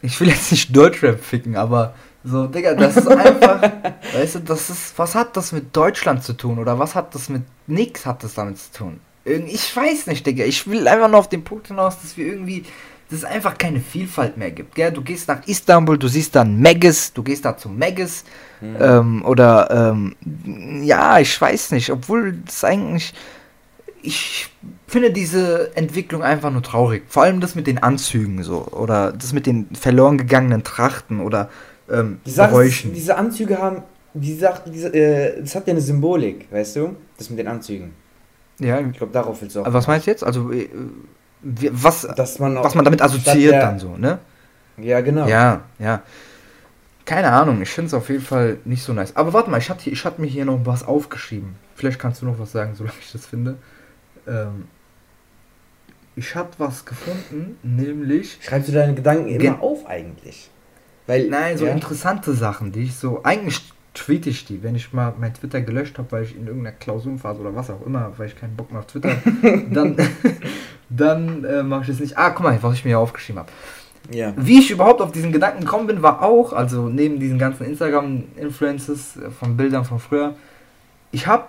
ich 0.00 0.18
will 0.20 0.28
jetzt 0.28 0.50
nicht 0.50 0.74
Deutschrap 0.74 1.20
ficken, 1.20 1.56
aber 1.56 1.94
so, 2.24 2.46
Digga, 2.46 2.74
das 2.74 2.96
ist 2.96 3.08
einfach, 3.08 3.62
weißt 4.12 4.36
du, 4.36 4.38
das 4.40 4.70
ist, 4.70 4.98
was 4.98 5.14
hat 5.14 5.36
das 5.36 5.52
mit 5.52 5.74
Deutschland 5.74 6.22
zu 6.22 6.32
tun 6.32 6.58
oder 6.58 6.78
was 6.78 6.94
hat 6.94 7.14
das 7.14 7.28
mit, 7.28 7.42
nix 7.66 8.06
hat 8.06 8.24
das 8.24 8.34
damit 8.34 8.58
zu 8.58 8.72
tun. 8.72 9.00
Irgend, 9.24 9.52
ich 9.52 9.74
weiß 9.74 10.06
nicht, 10.06 10.26
Digga, 10.26 10.44
ich 10.44 10.66
will 10.66 10.88
einfach 10.88 11.08
nur 11.08 11.18
auf 11.18 11.28
den 11.28 11.44
Punkt 11.44 11.68
hinaus, 11.68 12.00
dass 12.00 12.16
wir 12.16 12.26
irgendwie 12.26 12.64
dass 13.10 13.20
es 13.20 13.24
einfach 13.24 13.56
keine 13.56 13.80
Vielfalt 13.80 14.36
mehr 14.36 14.50
gibt. 14.50 14.74
Gell? 14.74 14.92
Du 14.92 15.02
gehst 15.02 15.28
nach 15.28 15.46
Istanbul, 15.46 15.96
du 15.96 16.08
siehst 16.08 16.36
dann 16.36 16.58
Megas, 16.58 17.12
du 17.12 17.22
gehst 17.22 17.44
da 17.44 17.56
zum 17.56 17.78
Megas. 17.78 18.24
Mhm. 18.60 18.76
Ähm, 18.80 19.24
oder 19.24 19.94
ähm, 19.94 20.84
ja, 20.84 21.18
ich 21.18 21.40
weiß 21.40 21.72
nicht, 21.72 21.90
obwohl 21.90 22.34
das 22.44 22.64
eigentlich. 22.64 23.14
Ich 24.00 24.48
finde 24.86 25.10
diese 25.10 25.74
Entwicklung 25.76 26.22
einfach 26.22 26.52
nur 26.52 26.62
traurig. 26.62 27.04
Vor 27.08 27.24
allem 27.24 27.40
das 27.40 27.54
mit 27.54 27.66
den 27.66 27.78
Anzügen 27.78 28.42
so. 28.42 28.66
Oder 28.66 29.12
das 29.12 29.32
mit 29.32 29.46
den 29.46 29.68
verloren 29.74 30.18
gegangenen 30.18 30.62
Trachten 30.62 31.20
oder 31.20 31.48
ähm, 31.90 32.20
die 32.24 32.30
Sache 32.30 32.64
ist, 32.64 32.84
diese 32.84 33.16
Anzüge 33.16 33.58
haben. 33.58 33.82
Die 34.14 34.34
Sache, 34.34 34.62
diese, 34.70 34.92
äh, 34.94 35.40
das 35.40 35.54
hat 35.54 35.66
ja 35.66 35.72
eine 35.72 35.80
Symbolik, 35.80 36.50
weißt 36.50 36.76
du? 36.76 36.96
Das 37.16 37.30
mit 37.30 37.38
den 37.38 37.48
Anzügen. 37.48 37.92
Ja. 38.58 38.80
Ich 38.80 38.96
glaube, 38.96 39.12
darauf 39.12 39.40
willst 39.40 39.54
du 39.56 39.60
auch. 39.60 39.66
Aber 39.66 39.74
was 39.74 39.86
meinst 39.86 40.06
du 40.06 40.10
jetzt? 40.10 40.24
Also, 40.24 40.50
äh, 40.50 40.68
was, 41.42 42.06
man 42.38 42.56
was 42.56 42.74
man 42.74 42.84
damit 42.84 43.00
assoziiert 43.00 43.52
der, 43.52 43.60
dann 43.60 43.78
so, 43.78 43.96
ne? 43.96 44.18
Ja, 44.78 45.00
genau. 45.00 45.26
Ja, 45.26 45.62
ja. 45.78 46.02
Keine 47.04 47.30
Ahnung, 47.30 47.62
ich 47.62 47.70
finde 47.70 47.86
es 47.86 47.94
auf 47.94 48.08
jeden 48.10 48.22
Fall 48.22 48.58
nicht 48.64 48.82
so 48.82 48.92
nice. 48.92 49.16
Aber 49.16 49.32
warte 49.32 49.50
mal, 49.50 49.58
ich 49.58 49.70
hatte, 49.70 49.88
ich 49.88 50.04
hatte 50.04 50.20
mir 50.20 50.26
hier 50.26 50.44
noch 50.44 50.60
was 50.64 50.86
aufgeschrieben. 50.86 51.54
Vielleicht 51.74 51.98
kannst 51.98 52.22
du 52.22 52.26
noch 52.26 52.38
was 52.38 52.52
sagen, 52.52 52.74
solange 52.74 52.98
ich 53.00 53.12
das 53.12 53.24
finde. 53.24 53.56
Ähm, 54.26 54.66
ich 56.16 56.34
habe 56.34 56.50
was 56.58 56.84
gefunden, 56.84 57.56
nämlich. 57.62 58.38
Schreibst 58.40 58.68
du 58.68 58.72
deine 58.72 58.94
Gedanken 58.94 59.28
immer 59.28 59.62
auf 59.62 59.86
eigentlich? 59.86 60.50
Weil, 61.08 61.28
Nein, 61.28 61.56
so 61.56 61.64
ja. 61.64 61.72
interessante 61.72 62.34
Sachen, 62.34 62.70
die 62.70 62.82
ich 62.82 62.94
so. 62.94 63.22
Eigentlich 63.24 63.72
tweete 63.94 64.28
ich 64.28 64.44
die, 64.44 64.62
wenn 64.62 64.74
ich 64.74 64.92
mal 64.92 65.14
mein 65.18 65.32
Twitter 65.32 65.62
gelöscht 65.62 65.96
habe, 65.96 66.12
weil 66.12 66.24
ich 66.24 66.36
in 66.36 66.46
irgendeiner 66.46 66.76
Klausurenphase 66.76 67.40
oder 67.40 67.56
was 67.56 67.70
auch 67.70 67.84
immer, 67.84 68.12
weil 68.18 68.26
ich 68.26 68.36
keinen 68.36 68.54
Bock 68.54 68.70
mehr 68.70 68.80
auf 68.80 68.86
Twitter, 68.86 69.16
dann, 69.70 69.96
dann 70.90 71.44
äh, 71.44 71.62
mache 71.62 71.82
ich 71.82 71.88
das 71.88 72.00
nicht. 72.00 72.18
Ah, 72.18 72.28
guck 72.30 72.44
mal, 72.44 72.58
was 72.62 72.74
ich 72.74 72.84
mir 72.84 72.90
hier 72.90 72.98
aufgeschrieben 72.98 73.40
habe. 73.40 73.50
Ja. 74.12 74.34
Wie 74.36 74.58
ich 74.58 74.70
überhaupt 74.70 75.00
auf 75.00 75.10
diesen 75.10 75.32
Gedanken 75.32 75.60
gekommen 75.60 75.86
bin, 75.86 76.02
war 76.02 76.22
auch, 76.22 76.52
also 76.52 76.90
neben 76.90 77.18
diesen 77.18 77.38
ganzen 77.38 77.64
Instagram-Influences 77.64 79.16
äh, 79.16 79.30
von 79.30 79.56
Bildern 79.56 79.86
von 79.86 80.00
früher, 80.00 80.34
ich 81.10 81.26
habe 81.26 81.46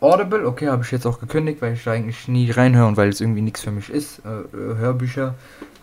Audible, 0.00 0.46
okay, 0.46 0.68
habe 0.68 0.82
ich 0.82 0.90
jetzt 0.90 1.06
auch 1.06 1.20
gekündigt, 1.20 1.62
weil 1.62 1.74
ich 1.74 1.84
da 1.84 1.92
eigentlich 1.92 2.28
nie 2.28 2.50
reinhöre 2.50 2.86
und 2.86 2.96
weil 2.96 3.08
es 3.08 3.20
irgendwie 3.20 3.40
nichts 3.40 3.62
für 3.62 3.70
mich 3.70 3.88
ist, 3.90 4.20
äh, 4.24 4.28
äh 4.28 4.76
Hörbücher. 4.76 5.34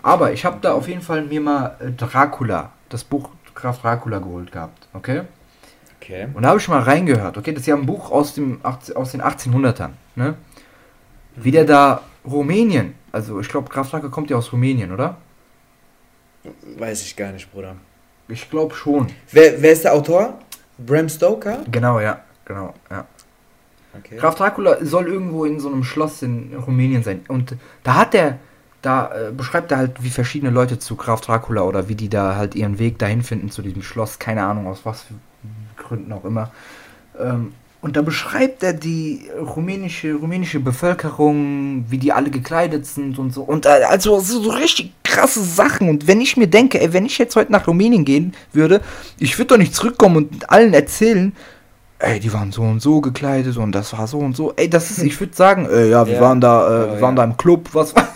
Aber 0.04 0.32
ich 0.34 0.46
habe 0.46 0.58
da 0.62 0.74
auf 0.74 0.88
jeden 0.88 1.02
Fall 1.02 1.24
mir 1.24 1.42
mal 1.42 1.76
äh, 1.80 1.92
Dracula, 1.92 2.72
das 2.90 3.04
Buch 3.04 3.30
Graf 3.56 3.82
Dracula 3.82 4.20
geholt 4.20 4.52
gehabt, 4.52 4.88
okay? 4.94 5.24
Okay. 6.00 6.28
Und 6.34 6.44
da 6.44 6.50
habe 6.50 6.60
ich 6.60 6.68
mal 6.68 6.82
reingehört, 6.82 7.38
okay? 7.38 7.52
Das 7.52 7.62
ist 7.62 7.68
ja 7.68 7.76
ein 7.76 7.86
Buch 7.86 8.12
aus, 8.12 8.36
dem, 8.36 8.60
aus 8.64 9.12
den 9.12 9.22
1800ern, 9.22 9.90
ne? 10.16 10.36
Wie 11.36 11.52
der 11.52 11.66
da 11.66 12.02
Rumänien, 12.24 12.96
also 13.12 13.40
ich 13.40 13.50
glaube, 13.50 13.70
Graf 13.70 13.90
Dracula 13.90 14.12
kommt 14.12 14.30
ja 14.30 14.38
aus 14.38 14.52
Rumänien, 14.52 14.92
oder? 14.92 15.18
Weiß 16.78 17.02
ich 17.02 17.16
gar 17.16 17.32
nicht, 17.32 17.52
Bruder. 17.52 17.76
Ich 18.28 18.50
glaube 18.50 18.76
schon. 18.76 19.08
Wer, 19.32 19.62
wer 19.62 19.72
ist 19.72 19.84
der 19.84 19.94
Autor? 19.94 20.38
Bram 20.78 21.10
Stoker? 21.10 21.64
Genau, 21.72 22.00
ja, 22.00 22.22
genau, 22.46 22.74
ja. 22.90 23.06
Okay. 23.98 24.18
Graf 24.18 24.36
Dracula 24.36 24.78
soll 24.82 25.08
irgendwo 25.08 25.46
in 25.46 25.60
so 25.60 25.70
einem 25.70 25.84
Schloss 25.84 26.22
in 26.22 26.54
Rumänien 26.56 27.04
sein. 27.04 27.22
Und 27.28 27.56
da 27.84 27.96
hat 27.96 28.14
er 28.14 28.40
da 28.82 29.12
äh, 29.14 29.32
beschreibt 29.32 29.72
er 29.72 29.80
halt, 29.80 30.04
wie 30.04 30.10
verschiedene 30.10 30.52
Leute 30.52 30.80
zu 30.80 30.96
Graf 30.96 31.22
Dracula 31.22 31.64
oder 31.64 31.90
wie 31.90 31.96
die 31.96 32.10
da 32.10 32.36
halt 32.36 32.56
ihren 32.56 32.80
Weg 32.80 33.00
dahin 33.00 33.24
finden 33.24 33.50
zu 33.50 33.62
diesem 33.62 33.82
Schloss, 33.82 34.20
keine 34.20 34.44
Ahnung 34.44 34.68
aus 34.68 34.82
was 34.84 35.02
für 35.04 35.14
Gründen 35.76 36.12
auch 36.14 36.26
immer. 36.26 36.52
Ähm, 37.20 37.54
und 37.80 37.96
da 37.96 38.02
beschreibt 38.02 38.64
er 38.64 38.74
die 38.74 39.30
rumänische, 39.40 40.16
rumänische 40.16 40.60
Bevölkerung, 40.60 41.86
wie 41.90 41.98
die 41.98 42.12
alle 42.12 42.32
gekleidet 42.32 42.86
sind 42.86 43.20
und 43.20 43.34
so. 43.34 43.44
Und 43.44 43.66
äh, 43.66 43.84
also 43.88 44.20
so, 44.20 44.42
so 44.42 44.50
richtig 44.50 44.94
krasse 45.04 45.44
Sachen. 45.44 45.90
Und 45.90 46.08
wenn 46.08 46.20
ich 46.20 46.38
mir 46.38 46.48
denke, 46.48 46.82
ey, 46.82 46.92
wenn 46.92 47.06
ich 47.06 47.18
jetzt 47.18 47.36
heute 47.36 47.52
nach 47.52 47.68
Rumänien 47.68 48.04
gehen 48.04 48.34
würde, 48.52 48.82
ich 49.20 49.38
würde 49.38 49.50
doch 49.50 49.58
nicht 49.58 49.76
zurückkommen 49.76 50.18
und 50.18 50.50
allen 50.50 50.74
erzählen, 50.74 51.34
ey, 52.00 52.20
die 52.20 52.32
waren 52.34 52.52
so 52.52 52.62
und 52.62 52.82
so 52.82 53.02
gekleidet 53.02 53.58
und 53.58 53.72
das 53.72 53.94
war 53.94 54.08
so 54.08 54.20
und 54.20 54.36
so. 54.36 54.54
Ey, 54.56 54.70
das 54.70 54.92
ist, 54.92 55.04
ich 55.04 55.20
würde 55.20 55.36
sagen, 55.36 55.68
äh, 55.70 55.90
ja, 55.90 56.06
wir 56.06 56.16
ja. 56.16 56.22
waren 56.22 56.42
da, 56.42 56.68
äh, 56.68 56.94
wir 56.94 57.02
waren 57.02 57.16
ja. 57.16 57.24
da 57.24 57.32
im 57.32 57.38
Club, 57.38 57.70
was 57.74 57.96
war 57.96 58.08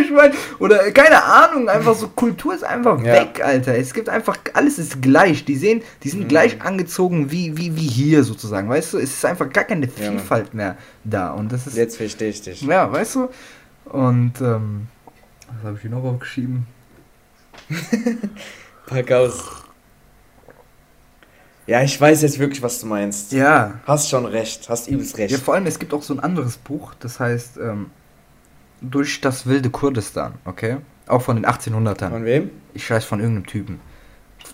ich 0.00 0.10
meine? 0.10 0.34
Oder 0.58 0.90
keine 0.92 1.22
Ahnung, 1.22 1.68
einfach 1.68 1.94
so 1.94 2.08
Kultur 2.08 2.54
ist 2.54 2.64
einfach 2.64 3.02
weg, 3.02 3.40
Alter. 3.44 3.76
Es 3.76 3.94
gibt 3.94 4.08
einfach, 4.08 4.36
alles 4.54 4.78
ist 4.78 5.02
gleich. 5.02 5.44
Die 5.44 5.56
sehen, 5.56 5.82
die 6.02 6.08
sind 6.08 6.24
mhm. 6.24 6.28
gleich 6.28 6.62
angezogen 6.62 7.30
wie, 7.30 7.56
wie, 7.56 7.76
wie 7.76 7.86
hier 7.86 8.24
sozusagen, 8.24 8.68
weißt 8.68 8.94
du? 8.94 8.98
Es 8.98 9.14
ist 9.14 9.24
einfach 9.24 9.50
gar 9.52 9.64
keine 9.64 9.88
Vielfalt 9.88 10.54
mehr 10.54 10.76
da. 11.04 11.32
Und 11.32 11.52
das 11.52 11.66
ist. 11.66 11.76
Jetzt 11.76 11.96
verstehe 11.96 12.30
ich 12.30 12.42
dich. 12.42 12.62
Ja, 12.62 12.90
weißt 12.90 13.16
du? 13.16 13.28
Und, 13.86 14.40
ähm, 14.40 14.88
was 15.46 15.64
habe 15.64 15.76
ich 15.76 15.82
hier 15.82 15.90
noch 15.90 16.04
aufgeschrieben? 16.04 16.66
Pack 18.86 19.12
aus. 19.12 19.67
Ja, 21.68 21.82
ich 21.82 22.00
weiß 22.00 22.22
jetzt 22.22 22.38
wirklich, 22.38 22.62
was 22.62 22.80
du 22.80 22.86
meinst. 22.86 23.30
Ja. 23.32 23.74
Hast 23.84 24.08
schon 24.08 24.24
recht, 24.24 24.70
hast 24.70 24.88
übelst 24.88 25.18
recht. 25.18 25.30
Ja, 25.30 25.36
vor 25.36 25.52
allem, 25.52 25.66
es 25.66 25.78
gibt 25.78 25.92
auch 25.92 26.02
so 26.02 26.14
ein 26.14 26.20
anderes 26.20 26.56
Buch, 26.56 26.94
das 26.98 27.20
heißt, 27.20 27.58
ähm, 27.58 27.90
durch 28.80 29.20
das 29.20 29.46
wilde 29.46 29.68
Kurdistan, 29.68 30.32
okay? 30.46 30.78
Auch 31.06 31.20
von 31.20 31.36
den 31.36 31.44
1800ern. 31.44 32.08
Von 32.08 32.24
wem? 32.24 32.50
Ich 32.72 32.90
weiß 32.90 33.04
von 33.04 33.20
irgendeinem 33.20 33.46
Typen. 33.46 33.80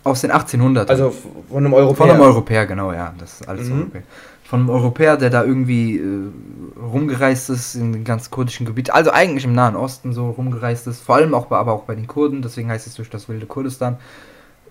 Aus 0.02 0.22
den 0.22 0.32
1800ern. 0.32 0.88
Also 0.88 1.10
von 1.48 1.58
einem 1.58 1.72
Europäer? 1.72 1.96
Von 1.96 2.10
einem 2.10 2.20
Europäer, 2.20 2.66
genau, 2.66 2.92
ja. 2.92 3.14
Das 3.16 3.40
ist 3.40 3.48
alles 3.48 3.68
mhm. 3.68 3.78
Europäer. 3.78 4.02
Von 4.42 4.60
einem 4.60 4.70
Europäer, 4.70 5.16
der 5.16 5.30
da 5.30 5.44
irgendwie 5.44 5.98
äh, 5.98 6.82
rumgereist 6.82 7.48
ist 7.48 7.76
in 7.76 7.92
den 7.92 8.02
ganz 8.02 8.32
kurdischen 8.32 8.66
Gebiet. 8.66 8.90
Also 8.90 9.12
eigentlich 9.12 9.44
im 9.44 9.54
Nahen 9.54 9.76
Osten 9.76 10.12
so 10.12 10.30
rumgereist 10.30 10.88
ist. 10.88 11.00
Vor 11.00 11.14
allem 11.14 11.32
auch 11.32 11.46
bei, 11.46 11.58
aber 11.58 11.74
auch 11.74 11.84
bei 11.84 11.94
den 11.94 12.08
Kurden. 12.08 12.42
Deswegen 12.42 12.70
heißt 12.70 12.88
es 12.88 12.94
durch 12.94 13.08
das 13.08 13.28
wilde 13.28 13.46
Kurdistan. 13.46 13.98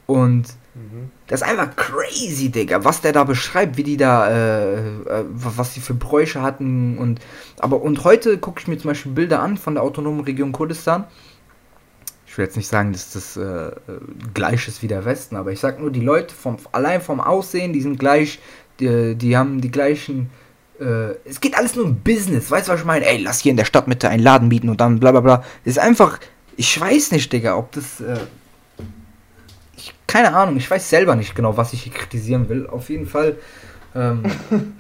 Und 0.08 0.48
das 1.28 1.42
ist 1.42 1.48
einfach 1.48 1.76
crazy, 1.76 2.50
Digga, 2.50 2.84
was 2.84 3.02
der 3.02 3.12
da 3.12 3.24
beschreibt, 3.24 3.78
wie 3.78 3.84
die 3.84 3.98
da, 3.98 4.30
äh, 4.30 4.78
äh, 4.78 5.26
was 5.30 5.74
die 5.74 5.80
für 5.82 5.94
Bräuche 5.94 6.42
hatten 6.42 6.98
und 6.98 7.20
aber 7.60 7.82
und 7.82 8.04
heute 8.04 8.40
gucke 8.40 8.60
ich 8.60 8.68
mir 8.68 8.78
zum 8.78 8.90
Beispiel 8.90 9.12
Bilder 9.12 9.42
an 9.42 9.58
von 9.58 9.76
der 9.76 9.84
autonomen 9.84 10.22
Region 10.22 10.52
Kurdistan. 10.52 11.04
Ich 12.26 12.36
will 12.38 12.46
jetzt 12.46 12.58
nicht 12.58 12.68
sagen, 12.68 12.92
dass 12.92 13.14
das 13.14 13.38
äh, 13.38 13.72
gleich 14.34 14.68
ist 14.68 14.82
wie 14.82 14.88
der 14.88 15.06
Westen, 15.06 15.36
aber 15.36 15.52
ich 15.52 15.60
sag 15.60 15.80
nur, 15.80 15.92
die 15.92 16.02
Leute 16.02 16.34
vom 16.34 16.58
allein 16.72 17.02
vom 17.02 17.22
Aussehen, 17.22 17.74
die 17.74 17.82
sind 17.82 18.00
gleich, 18.00 18.40
die, 18.80 19.14
die 19.14 19.38
haben 19.38 19.62
die 19.62 19.70
gleichen 19.70 20.32
äh, 20.80 21.14
es 21.26 21.40
geht 21.40 21.56
alles 21.56 21.76
nur 21.76 21.86
um 21.86 21.98
Business, 21.98 22.50
weißt 22.50 22.68
du, 22.68 22.72
was 22.72 22.80
ich 22.80 22.86
meine? 22.86 23.06
Ey, 23.06 23.22
lass 23.22 23.42
hier 23.42 23.52
in 23.52 23.58
der 23.58 23.66
Stadtmitte 23.66 24.10
einen 24.10 24.24
Laden 24.24 24.50
bieten 24.50 24.70
und 24.70 24.82
dann 24.82 25.00
bla 25.00 25.12
bla 25.12 25.22
bla. 25.22 25.44
Ist 25.64 25.78
einfach, 25.78 26.20
ich 26.58 26.80
weiß 26.80 27.12
nicht, 27.12 27.32
Digga, 27.32 27.56
ob 27.56 27.72
das 27.74 28.02
äh, 29.90 29.94
keine 30.08 30.34
Ahnung, 30.36 30.58
ich 30.58 30.70
weiß 30.70 30.90
selber 30.90 31.16
nicht 31.16 31.36
genau, 31.36 31.58
was 31.58 31.74
ich 31.74 31.84
hier 31.84 31.94
kritisieren 31.94 32.50
will. 32.50 32.68
Auf 32.68 32.90
jeden 32.90 33.08
Fall 33.08 33.38
ähm, 33.96 34.24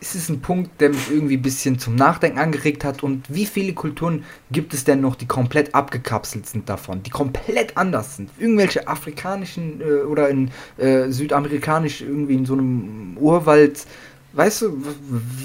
ist 0.00 0.14
es 0.14 0.28
ein 0.28 0.40
Punkt, 0.40 0.80
der 0.80 0.90
mich 0.90 1.10
irgendwie 1.10 1.36
ein 1.36 1.42
bisschen 1.42 1.78
zum 1.78 1.94
Nachdenken 1.94 2.38
angeregt 2.38 2.84
hat. 2.84 3.02
Und 3.02 3.24
wie 3.34 3.46
viele 3.46 3.72
Kulturen 3.72 4.24
gibt 4.50 4.74
es 4.74 4.84
denn 4.84 5.00
noch, 5.00 5.16
die 5.16 5.26
komplett 5.26 5.74
abgekapselt 5.74 6.46
sind 6.46 6.68
davon, 6.68 7.02
die 7.02 7.10
komplett 7.10 7.76
anders 7.76 8.16
sind? 8.16 8.30
Irgendwelche 8.38 8.86
afrikanischen 8.86 9.80
äh, 9.80 10.02
oder 10.02 10.28
in 10.28 10.50
äh, 10.76 11.10
südamerikanisch 11.10 12.02
irgendwie 12.02 12.34
in 12.34 12.46
so 12.46 12.54
einem 12.54 13.16
Urwald. 13.18 13.86
Weißt 14.34 14.62
du, 14.62 14.82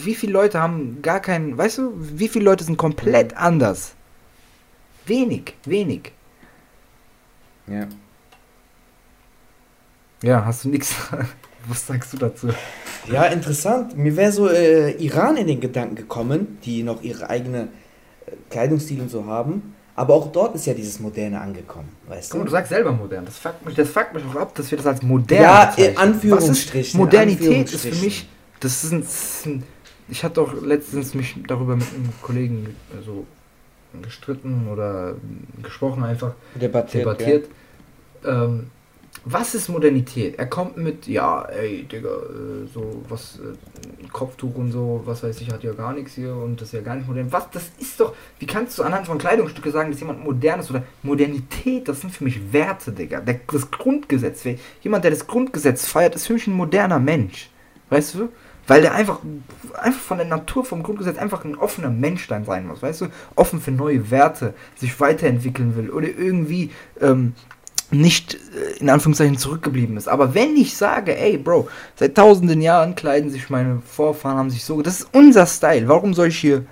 wie 0.04 0.13
viele 0.13 0.34
Leute 0.34 0.62
haben 0.62 1.02
gar 1.02 1.19
keinen, 1.19 1.58
weißt 1.58 1.80
du, 1.80 1.93
wie 1.97 2.28
viele 2.28 2.45
Leute 2.45 2.63
sind 2.63 2.78
komplett 2.78 3.36
anders? 3.38 3.95
Wenig, 5.06 5.56
wenig. 5.65 6.12
Ja. 7.67 7.88
Ja, 10.23 10.43
hast 10.45 10.63
du 10.63 10.69
nichts. 10.69 10.95
Was 11.67 11.86
sagst 11.86 12.12
du 12.13 12.17
dazu? 12.17 12.49
Ja, 13.12 13.25
interessant. 13.25 13.97
Mir 13.97 14.15
wäre 14.17 14.31
so 14.31 14.49
äh, 14.49 14.91
Iran 14.91 15.38
in 15.38 15.47
den 15.47 15.59
Gedanken 15.59 15.95
gekommen, 15.95 16.57
die 16.63 16.83
noch 16.83 17.03
ihre 17.03 17.29
eigene 17.29 17.69
äh, 18.25 18.31
Kleidungsstil 18.49 19.01
und 19.01 19.09
so 19.09 19.25
haben. 19.25 19.75
Aber 19.95 20.15
auch 20.15 20.31
dort 20.31 20.55
ist 20.55 20.65
ja 20.65 20.73
dieses 20.73 20.99
Moderne 20.99 21.39
angekommen, 21.39 21.89
weißt 22.07 22.33
du? 22.33 22.43
du 22.43 22.49
sagst 22.49 22.69
selber 22.69 22.91
modern. 22.91 23.25
Das 23.25 23.38
fuckt 23.38 23.63
mich, 23.65 23.75
das 23.75 23.89
fuckt 23.89 24.15
mich 24.15 24.23
auch 24.25 24.36
ab, 24.38 24.55
dass 24.55 24.71
wir 24.71 24.77
das 24.77 24.88
als 24.88 25.03
modern 25.03 25.41
Ja, 25.41 25.73
in 25.77 25.97
Anführungsstrichen. 25.97 26.99
Modernität 26.99 27.71
ist 27.71 27.86
für 27.86 28.03
mich, 28.03 28.27
das 28.59 28.83
ist 28.83 29.45
ein, 29.45 29.63
ich 30.09 30.23
hatte 30.23 30.41
auch 30.41 30.53
letztens 30.63 31.13
mich 31.13 31.36
darüber 31.47 31.75
mit 31.75 31.86
einem 31.93 32.09
Kollegen 32.23 32.75
so 33.05 33.27
gestritten 34.01 34.67
oder 34.71 35.15
gesprochen 35.62 36.03
einfach. 36.03 36.33
Debattiert. 36.55 37.01
debattiert. 37.03 37.49
Ähm, 38.25 38.71
was 39.25 39.55
ist 39.55 39.69
Modernität? 39.69 40.38
Er 40.38 40.47
kommt 40.47 40.77
mit, 40.77 41.07
ja, 41.07 41.43
ey, 41.43 41.83
Digga, 41.83 42.09
äh, 42.09 42.67
so 42.73 43.03
was, 43.07 43.39
äh, 43.39 44.07
Kopftuch 44.12 44.55
und 44.55 44.71
so, 44.71 45.01
was 45.05 45.23
weiß 45.23 45.39
ich, 45.41 45.51
hat 45.51 45.63
ja 45.63 45.73
gar 45.73 45.93
nichts 45.93 46.13
hier 46.13 46.36
und 46.36 46.59
das 46.59 46.69
ist 46.69 46.73
ja 46.73 46.81
gar 46.81 46.95
nicht 46.95 47.07
modern. 47.07 47.31
Was, 47.31 47.49
das 47.51 47.71
ist 47.79 47.99
doch, 47.99 48.13
wie 48.39 48.45
kannst 48.45 48.77
du 48.77 48.83
anhand 48.83 49.07
von 49.07 49.17
Kleidungsstücke 49.17 49.71
sagen, 49.71 49.91
dass 49.91 49.99
jemand 49.99 50.23
modern 50.23 50.59
ist 50.59 50.69
oder 50.69 50.83
Modernität, 51.03 51.88
das 51.88 52.01
sind 52.01 52.12
für 52.12 52.25
mich 52.25 52.53
Werte, 52.53 52.91
Digga. 52.91 53.21
Der, 53.21 53.39
das 53.51 53.71
Grundgesetz, 53.71 54.43
jemand, 54.81 55.03
der 55.03 55.12
das 55.12 55.25
Grundgesetz 55.25 55.88
feiert, 55.88 56.15
ist 56.15 56.27
für 56.27 56.33
mich 56.33 56.47
ein 56.47 56.53
moderner 56.53 56.99
Mensch. 56.99 57.49
Weißt 57.89 58.15
du? 58.15 58.29
Weil 58.67 58.81
der 58.81 58.93
einfach, 58.93 59.19
einfach 59.81 60.01
von 60.01 60.17
der 60.17 60.27
Natur, 60.27 60.63
vom 60.63 60.83
Grundgesetz 60.83 61.17
einfach 61.17 61.43
ein 61.43 61.55
offener 61.55 61.89
Mensch 61.89 62.27
dann 62.27 62.45
sein 62.45 62.65
muss, 62.67 62.81
weißt 62.81 63.01
du? 63.01 63.07
Offen 63.36 63.59
für 63.59 63.71
neue 63.71 64.09
Werte, 64.09 64.53
sich 64.75 64.99
weiterentwickeln 64.99 65.75
will 65.75 65.89
oder 65.89 66.07
irgendwie 66.07 66.71
ähm, 67.01 67.33
nicht 67.91 68.36
äh, 68.36 68.80
in 68.80 68.89
Anführungszeichen 68.89 69.38
zurückgeblieben 69.38 69.98
ist. 69.98 70.08
Aber 70.08 70.34
wenn 70.34 70.56
ich 70.56 70.76
sage, 70.76 71.17
ey 71.17 71.38
Bro, 71.38 71.67
seit 71.96 72.15
tausenden 72.15 72.62
Jahren 72.62 72.96
kleiden 72.96 73.30
sich 73.30 73.50
meine 73.50 73.82
Vorfahren, 73.86 74.38
haben 74.38 74.50
sich 74.50 74.63
so, 74.63 74.82
das 74.82 75.02
ist 75.02 75.10
unser 75.13 75.46
Style. 75.46 75.88
Warum 75.88 76.13
soll 76.13 76.28
ich 76.28 76.38
hier 76.38 76.65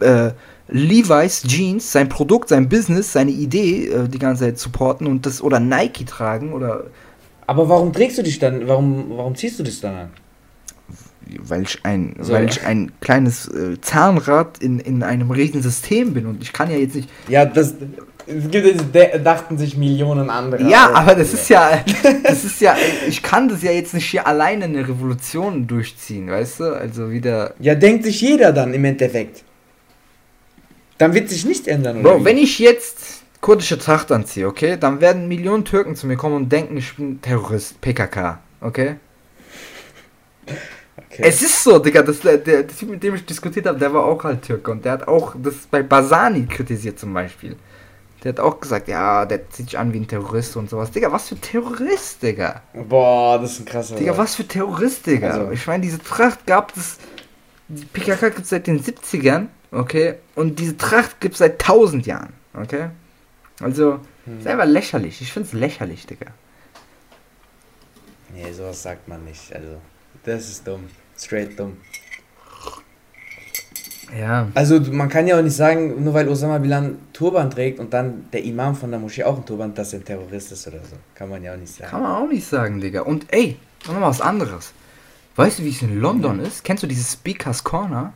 äh, 0.00 0.30
Levi's 0.68 1.42
Jeans, 1.42 1.92
sein 1.92 2.08
Produkt, 2.08 2.48
sein 2.48 2.68
Business, 2.68 3.12
seine 3.12 3.30
Idee 3.30 3.86
äh, 3.86 4.08
die 4.08 4.18
ganze 4.18 4.44
Zeit 4.44 4.58
supporten 4.58 5.06
und 5.06 5.26
das 5.26 5.40
oder 5.40 5.60
Nike 5.60 6.04
tragen 6.04 6.52
oder. 6.52 6.84
Aber 7.46 7.68
warum 7.68 7.92
trägst 7.92 8.18
du 8.18 8.22
dich 8.22 8.38
dann? 8.38 8.66
Warum, 8.66 9.06
warum 9.10 9.36
ziehst 9.36 9.58
du 9.60 9.62
das 9.62 9.80
dann 9.80 9.94
an? 9.94 10.08
Weil 11.40 11.62
ich 11.62 11.84
ein, 11.84 12.16
so. 12.20 12.32
weil 12.32 12.48
ich 12.48 12.64
ein 12.64 12.92
kleines 13.00 13.48
äh, 13.48 13.80
Zahnrad 13.80 14.58
in, 14.58 14.78
in 14.78 15.02
einem 15.02 15.30
riesigen 15.30 15.62
System 15.62 16.14
bin 16.14 16.26
und 16.26 16.42
ich 16.42 16.52
kann 16.52 16.70
ja 16.70 16.76
jetzt 16.76 16.94
nicht. 16.94 17.08
Ja, 17.28 17.44
das, 17.44 17.74
dachten 19.22 19.56
sich 19.56 19.76
Millionen 19.76 20.30
andere. 20.30 20.68
Ja, 20.68 20.92
aber 20.92 21.14
das 21.14 21.32
ist 21.32 21.48
ja, 21.48 21.84
das 22.24 22.44
ist 22.44 22.60
ja, 22.60 22.76
ich 23.06 23.22
kann 23.22 23.48
das 23.48 23.62
ja 23.62 23.70
jetzt 23.70 23.94
nicht 23.94 24.06
hier 24.06 24.26
alleine 24.26 24.64
eine 24.64 24.88
Revolution 24.88 25.66
durchziehen, 25.66 26.30
weißt 26.30 26.60
du? 26.60 26.64
Also 26.64 27.10
wieder. 27.10 27.54
Ja, 27.60 27.74
denkt 27.74 28.04
sich 28.04 28.20
jeder 28.20 28.52
dann 28.52 28.74
im 28.74 28.84
Endeffekt. 28.84 29.44
Dann 30.98 31.14
wird 31.14 31.28
sich 31.28 31.44
nicht 31.44 31.68
ändern, 31.68 32.00
oder? 32.00 32.10
Bro, 32.10 32.20
wie? 32.20 32.24
wenn 32.24 32.38
ich 32.38 32.58
jetzt 32.58 33.22
kurdische 33.40 33.78
Tracht 33.78 34.10
anziehe, 34.10 34.46
okay, 34.46 34.76
dann 34.78 35.00
werden 35.00 35.28
Millionen 35.28 35.64
Türken 35.64 35.94
zu 35.94 36.06
mir 36.06 36.16
kommen 36.16 36.36
und 36.36 36.50
denken, 36.50 36.76
ich 36.76 36.96
bin 36.96 37.20
Terrorist, 37.20 37.80
PKK, 37.80 38.38
okay? 38.60 38.96
Okay. 40.96 41.22
Es 41.28 41.42
ist 41.42 41.62
so, 41.62 41.78
Digga, 41.78 42.02
das, 42.02 42.20
der, 42.20 42.38
der 42.38 42.66
Typ, 42.66 42.90
mit 42.90 43.02
dem 43.02 43.14
ich 43.14 43.24
diskutiert 43.24 43.66
habe, 43.66 43.78
der 43.78 43.92
war 43.92 44.04
auch 44.04 44.22
halt 44.24 44.42
Türke 44.42 44.70
und 44.70 44.84
der 44.84 44.92
hat 44.92 45.08
auch 45.08 45.34
das 45.42 45.54
bei 45.70 45.82
Basani 45.82 46.46
kritisiert 46.46 46.98
zum 46.98 47.14
Beispiel. 47.14 47.56
Der 48.26 48.32
hat 48.32 48.40
auch 48.40 48.58
gesagt, 48.58 48.88
ja, 48.88 49.24
der 49.24 49.48
zieht 49.50 49.66
sich 49.66 49.78
an 49.78 49.92
wie 49.92 50.00
ein 50.00 50.08
Terrorist 50.08 50.56
und 50.56 50.68
sowas. 50.68 50.90
Digga, 50.90 51.12
was 51.12 51.28
für 51.28 51.36
Terrorist, 51.36 52.24
Digga? 52.24 52.60
Boah, 52.74 53.38
das 53.38 53.52
ist 53.52 53.60
ein 53.60 53.66
krasser. 53.66 53.94
Digga, 53.94 54.18
was 54.18 54.34
für 54.34 54.44
Terrorist, 54.44 55.06
Digga? 55.06 55.30
Also. 55.30 55.52
Ich 55.52 55.64
meine, 55.68 55.84
diese 55.84 56.00
Tracht 56.00 56.44
gab 56.44 56.76
es. 56.76 56.98
Die 57.68 57.84
PKK 57.84 58.30
gibt 58.30 58.42
es 58.42 58.48
seit 58.48 58.66
den 58.66 58.82
70ern, 58.82 59.46
okay? 59.70 60.16
Und 60.34 60.58
diese 60.58 60.76
Tracht 60.76 61.20
gibt 61.20 61.34
es 61.34 61.38
seit 61.38 61.52
1000 61.52 62.04
Jahren, 62.04 62.32
okay? 62.52 62.90
Also, 63.60 64.00
hm. 64.24 64.42
selber 64.42 64.66
lächerlich. 64.66 65.20
Ich 65.20 65.32
finde 65.32 65.46
es 65.46 65.52
lächerlich, 65.52 66.04
Digga. 66.08 66.32
Nee, 68.34 68.50
sowas 68.50 68.82
sagt 68.82 69.06
man 69.06 69.24
nicht. 69.24 69.54
Also, 69.54 69.80
das 70.24 70.48
ist 70.48 70.66
dumm. 70.66 70.88
Straight 71.16 71.56
dumm. 71.56 71.76
Ja. 74.16 74.48
Also 74.54 74.80
man 74.80 75.08
kann 75.08 75.26
ja 75.26 75.38
auch 75.38 75.42
nicht 75.42 75.56
sagen, 75.56 76.02
nur 76.04 76.14
weil 76.14 76.28
Osama 76.28 76.58
Bilan 76.58 76.98
Turban 77.12 77.50
trägt 77.50 77.80
und 77.80 77.92
dann 77.92 78.26
der 78.32 78.44
Imam 78.44 78.76
von 78.76 78.90
der 78.90 79.00
Moschee 79.00 79.24
auch 79.24 79.36
einen 79.36 79.46
Turban, 79.46 79.74
dass 79.74 79.92
er 79.92 80.00
ein 80.00 80.04
Terrorist 80.04 80.52
ist 80.52 80.66
oder 80.68 80.78
so. 80.78 80.96
Kann 81.14 81.28
man 81.28 81.42
ja 81.42 81.54
auch 81.54 81.58
nicht 81.58 81.74
sagen. 81.74 81.90
Kann 81.90 82.02
man 82.02 82.12
auch 82.12 82.28
nicht 82.28 82.46
sagen, 82.46 82.80
Digga. 82.80 83.02
Und 83.02 83.26
ey, 83.32 83.56
noch 83.86 83.94
mal 83.94 84.02
was 84.02 84.20
anderes. 84.20 84.72
Weißt 85.34 85.58
du, 85.58 85.64
wie 85.64 85.70
es 85.70 85.82
in 85.82 86.00
London 86.00 86.40
ja. 86.40 86.46
ist? 86.46 86.64
Kennst 86.64 86.82
du 86.82 86.86
dieses 86.86 87.12
Speakers 87.12 87.64
Corner? 87.64 88.12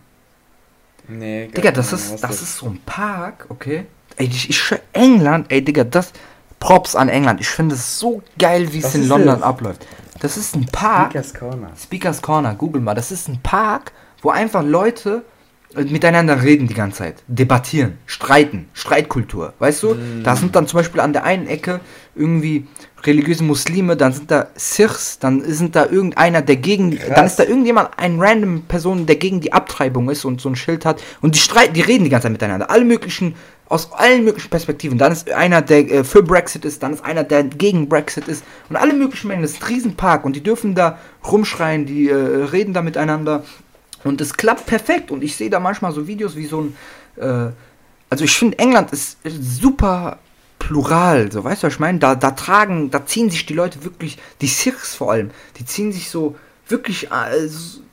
Nee, 1.09 1.49
Digga, 1.49 1.73
das 1.73 1.93
ist, 1.93 2.13
das, 2.13 2.21
das 2.21 2.43
ist 2.43 2.57
so 2.57 2.67
ein 2.67 2.81
Park, 2.87 3.47
okay? 3.49 3.87
Ey, 4.17 4.27
ich, 4.27 4.49
ich 4.49 4.75
England, 4.93 5.47
ey, 5.51 5.63
Digga, 5.63 5.85
das. 5.85 6.13
Props 6.61 6.95
an 6.95 7.09
England. 7.09 7.41
Ich 7.41 7.49
finde 7.49 7.75
es 7.75 7.99
so 7.99 8.23
geil, 8.39 8.71
wie 8.73 8.81
es 8.81 8.95
in 8.95 9.09
London 9.09 9.37
das? 9.37 9.43
abläuft. 9.43 9.87
Das 10.21 10.37
ist 10.37 10.55
ein 10.55 10.67
Park. 10.67 11.13
Speakers 11.13 11.35
Corner. 11.35 11.71
Speakers 11.83 12.23
Corner, 12.23 12.55
google 12.55 12.83
mal. 12.83 12.95
Das 12.95 13.11
ist 13.11 13.29
ein 13.29 13.41
Park, 13.43 13.93
wo 14.21 14.29
einfach 14.29 14.63
Leute 14.63 15.25
miteinander 15.75 16.43
reden 16.43 16.67
die 16.67 16.75
ganze 16.75 16.99
Zeit, 16.99 17.23
debattieren, 17.29 17.99
streiten, 18.07 18.69
Streitkultur, 18.73 19.55
weißt 19.59 19.83
du? 19.85 19.95
Mm. 19.95 20.23
Da 20.25 20.35
sind 20.35 20.57
dann 20.57 20.67
zum 20.67 20.79
Beispiel 20.79 21.01
an 21.01 21.13
der 21.13 21.25
einen 21.25 21.47
Ecke 21.47 21.81
irgendwie 22.17 22.67
religiöse 23.07 23.45
Muslime, 23.45 23.97
dann 23.97 24.13
sind 24.13 24.31
da 24.31 24.49
Sikhs, 24.55 25.19
dann 25.21 25.43
sind 25.45 25.77
da 25.77 25.87
irgendeiner, 25.87 26.43
der 26.43 26.57
gegen, 26.57 26.99
Krass. 26.99 27.15
dann 27.15 27.27
ist 27.27 27.39
da 27.39 27.45
irgendjemand, 27.45 27.91
ein 27.97 28.21
random 28.21 28.63
Person, 28.63 29.07
der 29.07 29.17
gegen 29.17 29.41
die 29.41 29.53
Abtreibung 29.53 30.11
ist 30.11 30.25
und 30.25 30.41
so 30.41 30.49
ein 30.49 30.57
Schild 30.57 30.85
hat 30.85 31.03
und 31.21 31.35
die 31.35 31.39
streiten, 31.39 31.75
die 31.75 31.81
reden 31.81 32.05
die 32.05 32.11
ganze 32.11 32.25
Zeit 32.25 32.33
miteinander, 32.33 32.71
alle 32.71 32.85
möglichen, 32.85 33.37
aus 33.69 33.93
allen 33.93 34.25
möglichen 34.25 34.51
Perspektiven. 34.51 34.99
Dann 34.99 35.13
ist 35.13 35.31
einer, 35.31 35.63
der 35.63 35.91
äh, 35.91 36.05
für 36.05 36.23
Brexit 36.23 36.65
ist, 36.65 36.83
dann 36.83 36.93
ist 36.93 37.05
einer, 37.05 37.23
der 37.23 37.45
gegen 37.45 37.89
Brexit 37.89 38.27
ist 38.27 38.45
und 38.69 38.77
alle 38.77 38.93
möglichen 38.93 39.29
Menschen. 39.29 39.43
Das 39.43 39.53
ist 39.53 39.63
ein 39.63 39.69
Riesenpark 39.69 40.25
und 40.25 40.35
die 40.35 40.43
dürfen 40.43 40.75
da 40.75 40.99
rumschreien, 41.31 41.87
die 41.87 42.09
äh, 42.09 42.15
reden 42.15 42.75
da 42.75 42.83
miteinander 42.83 43.45
und 44.05 44.21
es 44.21 44.35
klappt 44.35 44.67
perfekt. 44.67 45.11
Und 45.11 45.23
ich 45.23 45.37
sehe 45.37 45.51
da 45.51 45.61
manchmal 45.61 45.93
so 45.93 46.07
Videos 46.07 46.37
wie 46.37 46.47
so 46.47 46.63
ein. 46.63 46.77
Äh, 47.17 47.53
also 48.09 48.25
ich 48.25 48.37
finde, 48.37 48.59
England 48.59 48.93
ist 48.93 49.19
super 49.25 50.19
plural. 50.59 51.31
So, 51.31 51.45
weißt 51.45 51.63
du, 51.63 51.67
was 51.67 51.75
ich 51.75 51.81
meine? 51.81 51.99
Da, 51.99 52.15
da 52.15 52.33
tragen, 52.33 52.91
da 52.91 53.07
ziehen 53.07 53.31
sich 53.31 53.47
die 53.47 53.55
Leute 53.55 53.85
wirklich, 53.85 54.19
die 54.41 54.49
Sikhs 54.49 54.95
vor 54.95 55.13
allem, 55.13 55.31
die 55.59 55.65
ziehen 55.65 55.93
sich 55.93 56.11
so 56.11 56.37
wirklich. 56.67 57.11
Äh, 57.11 57.49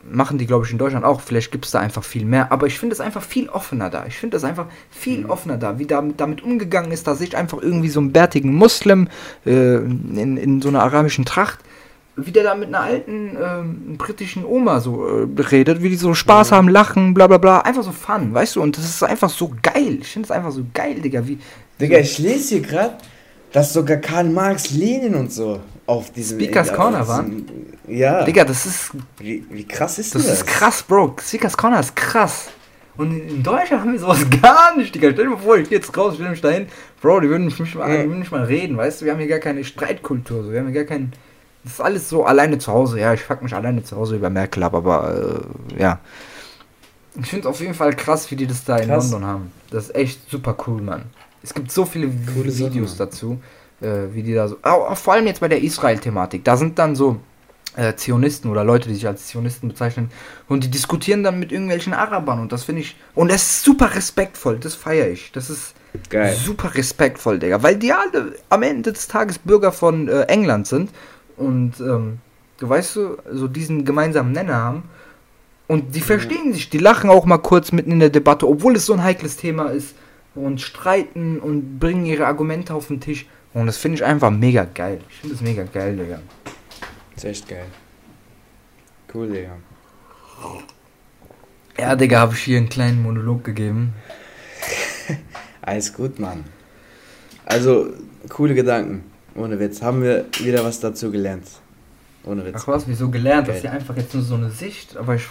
machen 0.10 0.38
die, 0.38 0.46
glaube 0.46 0.66
ich, 0.66 0.72
in 0.72 0.78
Deutschland 0.78 1.06
auch. 1.06 1.22
Vielleicht 1.22 1.52
gibt 1.52 1.66
es 1.66 1.72
da 1.72 1.80
einfach 1.80 2.04
viel 2.04 2.26
mehr. 2.26 2.52
Aber 2.52 2.68
ich 2.68 2.80
finde 2.80 2.94
es 2.94 3.02
einfach 3.02 3.24
viel 3.24 3.50
offener 3.50 3.90
da. 3.90 4.06
Ich 4.06 4.18
finde 4.18 4.38
es 4.38 4.44
einfach 4.44 4.68
viel 4.90 5.20
mhm. 5.20 5.30
offener 5.30 5.58
da, 5.58 5.80
wie 5.80 5.86
damit, 5.86 6.20
damit 6.20 6.42
umgegangen 6.42 6.92
ist. 6.92 7.08
Da 7.08 7.16
sehe 7.16 7.28
ich 7.28 7.38
einfach 7.38 7.62
irgendwie 7.62 7.90
so 7.90 8.00
einen 8.00 8.12
bärtigen 8.12 8.54
Muslim 8.54 9.10
äh, 9.46 9.76
in, 9.76 10.38
in 10.38 10.62
so 10.62 10.70
einer 10.70 10.84
arabischen 10.84 11.26
Tracht 11.26 11.60
wie 12.18 12.32
der 12.32 12.44
da 12.44 12.56
mit 12.56 12.70
einer 12.70 12.82
alten 12.82 13.38
ähm, 13.40 13.98
britischen 13.98 14.44
Oma 14.44 14.80
so 14.80 15.08
äh, 15.08 15.42
redet, 15.42 15.84
wie 15.84 15.90
die 15.90 15.96
so 15.96 16.16
Spaß 16.16 16.50
mhm. 16.50 16.56
haben, 16.56 16.70
lachen, 16.70 17.14
bla 17.14 17.28
bla 17.28 17.38
bla. 17.38 17.60
Einfach 17.60 17.84
so 17.84 17.92
Fun, 17.92 18.34
weißt 18.34 18.56
du? 18.56 18.62
Und 18.62 18.76
das 18.78 18.86
ist 18.86 19.04
einfach 19.04 19.30
so 19.30 19.52
geil. 19.62 20.00
Ich 20.02 20.08
finde 20.08 20.26
es 20.26 20.32
einfach 20.32 20.52
so 20.52 20.66
geil, 20.74 20.96
Digga. 20.96 21.26
Wie, 21.28 21.38
Digga, 21.80 22.00
ich 22.00 22.18
lese 22.18 22.56
hier 22.56 22.62
gerade, 22.62 22.96
dass 23.52 23.72
sogar 23.72 23.98
Karl 23.98 24.26
Marx, 24.26 24.72
Lenin 24.72 25.14
und 25.14 25.32
so 25.32 25.60
auf 25.86 26.12
diesem 26.12 26.40
Speakers 26.40 26.74
Corner 26.74 27.08
waren. 27.08 27.46
Ja. 27.88 28.24
Digga, 28.24 28.44
das 28.44 28.66
ist. 28.66 28.92
Wie, 29.20 29.46
wie 29.52 29.66
krass 29.66 30.00
ist 30.00 30.16
das? 30.16 30.24
Das 30.24 30.34
ist 30.40 30.48
krass, 30.48 30.82
Bro. 30.82 31.16
Speakers 31.22 31.56
Corner 31.56 31.80
ist 31.80 31.96
krass. 31.96 32.50
Und 32.98 33.16
in 33.16 33.44
Deutschland 33.44 33.84
haben 33.84 33.92
wir 33.92 34.00
sowas 34.00 34.26
gar 34.42 34.76
nicht, 34.76 34.94
Digga. 34.94 35.12
Stell 35.12 35.26
dir 35.26 35.32
mal 35.32 35.38
vor, 35.38 35.58
ich 35.58 35.70
gehe 35.70 35.78
jetzt 35.78 35.96
raus, 35.96 36.16
ich 36.16 36.20
will 36.20 36.30
mich 36.30 36.42
dahin. 36.42 36.66
Bro, 37.00 37.20
die 37.20 37.30
würden 37.30 37.46
mich 37.46 37.60
nicht 37.60 37.76
mal, 37.76 37.90
die 37.90 38.10
würden 38.10 38.20
nicht 38.20 38.32
mal 38.32 38.44
reden, 38.44 38.76
weißt 38.76 39.02
du? 39.02 39.06
Wir 39.06 39.12
haben 39.12 39.20
hier 39.20 39.28
gar 39.28 39.38
keine 39.38 39.64
Streitkultur, 39.64 40.46
so. 40.46 40.52
wir 40.52 40.60
haben 40.60 40.68
hier 40.72 40.84
gar 40.84 40.96
keinen 40.98 41.14
das 41.68 41.74
ist 41.74 41.82
alles 41.82 42.08
so 42.08 42.24
alleine 42.24 42.58
zu 42.58 42.72
Hause. 42.72 43.00
Ja, 43.00 43.14
ich 43.14 43.22
fuck 43.22 43.42
mich 43.42 43.54
alleine 43.54 43.84
zu 43.84 43.98
Hause 43.98 44.16
über 44.16 44.30
Merkel 44.30 44.64
ab, 44.64 44.74
aber 44.74 45.44
äh, 45.78 45.82
ja. 45.82 46.00
Ich 47.20 47.28
finde 47.28 47.42
es 47.42 47.46
auf 47.48 47.60
jeden 47.60 47.74
Fall 47.74 47.94
krass, 47.94 48.32
wie 48.32 48.38
die 48.38 48.48
das 48.48 48.64
da 48.64 48.78
in 48.78 48.88
London 48.88 49.26
haben. 49.26 49.52
Das 49.70 49.86
ist 49.86 49.96
echt 49.96 50.30
super 50.30 50.56
cool, 50.66 50.82
Mann. 50.82 51.04
Es 51.44 51.54
gibt 51.54 51.70
so 51.70 51.84
viele 51.84 52.08
Coole 52.34 52.58
Videos 52.58 52.92
Sache, 52.92 53.10
dazu, 53.10 53.42
äh, 53.82 54.14
wie 54.14 54.24
die 54.24 54.34
da 54.34 54.48
so. 54.48 54.58
Auch, 54.62 54.96
vor 54.96 55.14
allem 55.14 55.28
jetzt 55.28 55.42
bei 55.42 55.50
der 55.50 55.62
Israel-Thematik. 55.62 56.46
Da 56.46 56.56
sind 56.56 56.80
dann 56.80 56.96
so 56.96 57.20
äh, 57.76 57.96
Zionisten 57.96 58.50
oder 58.50 58.64
Leute, 58.64 58.88
die 58.88 58.96
sich 58.96 59.08
als 59.08 59.28
Zionisten 59.28 59.68
bezeichnen. 59.68 60.10
Und 60.48 60.64
die 60.64 60.72
diskutieren 60.72 61.24
dann 61.24 61.38
mit 61.38 61.52
irgendwelchen 61.52 61.94
Arabern. 61.94 62.40
Und 62.40 62.54
das 62.54 62.64
finde 62.64 62.82
ich. 62.82 62.96
Und 63.14 63.30
das 63.30 63.42
ist 63.42 63.64
super 63.64 63.94
respektvoll. 63.94 64.58
Das 64.58 64.74
feiere 64.74 65.10
ich. 65.10 65.34
Das 65.34 65.50
ist 65.50 65.74
Geil. 66.10 66.34
super 66.34 66.76
respektvoll, 66.76 67.40
Digga. 67.40 67.62
Weil 67.62 67.76
die 67.76 67.92
alle 67.92 68.36
am 68.48 68.64
Ende 68.64 68.94
des 68.94 69.10
Tages 69.10 69.38
Bürger 69.38 69.74
von 69.74 70.08
äh, 70.08 70.22
England 70.24 70.68
sind 70.68 70.92
und 71.38 71.80
ähm, 71.80 72.20
du 72.58 72.68
weißt 72.68 72.94
so, 72.94 73.18
so 73.32 73.48
diesen 73.48 73.86
gemeinsamen 73.86 74.32
Nenner 74.32 74.56
haben. 74.56 74.84
Und 75.68 75.96
die 75.96 76.02
verstehen 76.02 76.54
sich, 76.54 76.70
die 76.70 76.78
lachen 76.78 77.10
auch 77.10 77.26
mal 77.26 77.38
kurz 77.38 77.72
mitten 77.72 77.92
in 77.92 78.00
der 78.00 78.10
Debatte, 78.10 78.48
obwohl 78.48 78.76
es 78.76 78.86
so 78.86 78.94
ein 78.94 79.04
heikles 79.04 79.38
Thema 79.38 79.70
ist. 79.70 79.96
Und 80.34 80.62
streiten 80.62 81.40
und 81.40 81.80
bringen 81.80 82.06
ihre 82.06 82.28
Argumente 82.28 82.74
auf 82.74 82.88
den 82.88 83.00
Tisch. 83.00 83.26
Und 83.54 83.66
das 83.66 83.78
finde 83.78 83.96
ich 83.96 84.06
einfach 84.06 84.30
mega 84.30 84.66
geil. 84.66 85.00
Ich 85.10 85.16
finde 85.18 85.36
das 85.36 85.44
mega 85.44 85.64
geil, 85.64 85.96
Digga. 85.96 86.20
Das 87.16 87.24
ist 87.24 87.30
echt 87.30 87.48
geil. 87.50 87.66
Cool, 89.14 89.30
Digga. 89.30 89.58
Ja, 91.80 91.96
Digga, 91.96 92.20
habe 92.20 92.34
ich 92.34 92.42
hier 92.42 92.58
einen 92.58 92.70
kleinen 92.70 93.02
Monolog 93.02 93.44
gegeben. 93.44 93.94
Alles 95.62 95.92
gut, 95.92 96.20
Mann. 96.20 96.46
Also, 97.46 97.94
coole 98.30 98.54
Gedanken. 98.54 99.04
Ohne 99.38 99.60
Witz. 99.60 99.82
Haben 99.82 100.02
wir 100.02 100.26
wieder 100.40 100.64
was 100.64 100.80
dazu 100.80 101.12
gelernt. 101.12 101.48
Ohne 102.26 102.46
Witz. 102.46 102.56
Ach 102.58 102.68
was, 102.68 102.88
wieso 102.88 103.10
gelernt? 103.10 103.48
Das 103.48 103.58
ist 103.58 103.64
ja 103.64 103.72
einfach 103.72 103.96
jetzt 103.96 104.14
nur 104.14 104.24
so 104.24 104.36
eine 104.36 104.50
Sicht, 104.50 104.98
aber 104.98 105.16
ich. 105.16 105.24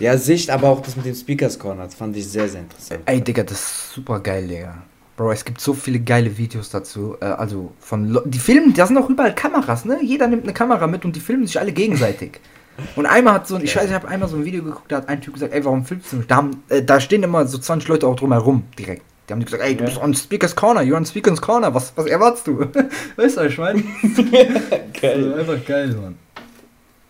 Ja, 0.00 0.16
Sicht, 0.16 0.50
aber 0.50 0.68
auch 0.68 0.80
das 0.80 0.96
mit 0.96 1.06
dem 1.06 1.14
Speakers 1.14 1.58
Corner, 1.58 1.84
das 1.84 1.94
fand 1.96 2.16
ich 2.16 2.28
sehr, 2.28 2.48
sehr 2.48 2.60
interessant. 2.60 3.00
Ey, 3.06 3.20
Digga, 3.20 3.42
das 3.42 3.58
ist 3.58 3.92
super 3.94 4.20
geil, 4.20 4.46
Digga. 4.46 4.82
Bro, 5.16 5.32
es 5.32 5.44
gibt 5.44 5.60
so 5.60 5.74
viele 5.74 5.98
geile 5.98 6.38
Videos 6.38 6.70
dazu. 6.70 7.16
Äh, 7.20 7.24
also 7.24 7.72
von 7.80 8.06
Le 8.06 8.22
die 8.24 8.38
filmen, 8.38 8.72
da 8.74 8.86
sind 8.86 8.96
auch 8.96 9.10
überall 9.10 9.34
Kameras, 9.34 9.84
ne? 9.84 9.98
Jeder 10.02 10.28
nimmt 10.28 10.44
eine 10.44 10.52
Kamera 10.52 10.86
mit 10.86 11.04
und 11.04 11.16
die 11.16 11.20
filmen 11.20 11.46
sich 11.46 11.58
alle 11.58 11.72
gegenseitig. 11.72 12.40
Und 12.94 13.06
einmal 13.06 13.34
hat 13.34 13.48
so 13.48 13.56
ein, 13.56 13.64
ich 13.64 13.74
weiß, 13.74 13.86
ich 13.86 13.92
habe 13.92 14.06
einmal 14.06 14.28
so 14.28 14.36
ein 14.36 14.44
Video 14.44 14.62
geguckt, 14.62 14.92
da 14.92 14.98
hat 14.98 15.08
ein 15.08 15.20
Typ 15.20 15.34
gesagt, 15.34 15.52
ey, 15.52 15.64
warum 15.64 15.84
filmst 15.84 16.12
du 16.12 16.18
mich? 16.18 16.28
Da, 16.28 16.36
haben, 16.36 16.62
äh, 16.68 16.80
da 16.80 17.00
stehen 17.00 17.24
immer 17.24 17.44
so 17.44 17.58
20 17.58 17.88
Leute 17.88 18.06
auch 18.06 18.14
drumherum 18.14 18.62
direkt. 18.78 19.02
Die 19.28 19.34
haben 19.34 19.44
gesagt, 19.44 19.62
ey, 19.62 19.76
du 19.76 19.84
bist 19.84 19.98
on 19.98 20.14
Speakers 20.14 20.56
Corner, 20.56 20.80
you're 20.80 20.96
on 20.96 21.04
Speakers 21.04 21.40
Corner, 21.40 21.74
was, 21.74 21.92
was 21.96 22.06
erwartest 22.06 22.46
du? 22.46 22.60
weißt 23.16 23.36
du, 23.36 23.42
ich 23.42 23.58
meine? 23.58 23.82
geil. 25.00 25.32
Das 25.34 25.44
ist 25.44 25.50
einfach 25.50 25.66
geil, 25.66 25.88
Mann. 25.88 26.18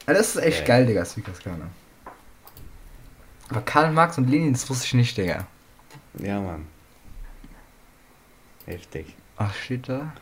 Ja, 0.07 0.15
das 0.15 0.35
ist 0.35 0.43
echt 0.43 0.65
geil, 0.65 0.79
geil 0.79 0.87
Digga, 0.87 1.05
Speakers 1.05 1.41
Corner. 1.43 1.69
Aber 3.51 3.61
Karl 3.61 3.93
Marx 3.93 4.19
und 4.19 4.29
Lenin, 4.29 4.53
das 4.53 4.69
wusste 4.69 4.87
ich 4.87 4.95
nicht, 4.95 5.17
Digga. 5.17 5.47
Ja, 6.19 6.41
Mann. 6.41 6.67
Heftig. 8.67 9.15
Ach, 9.37 9.55
steht 9.55 9.89
da? 9.89 10.13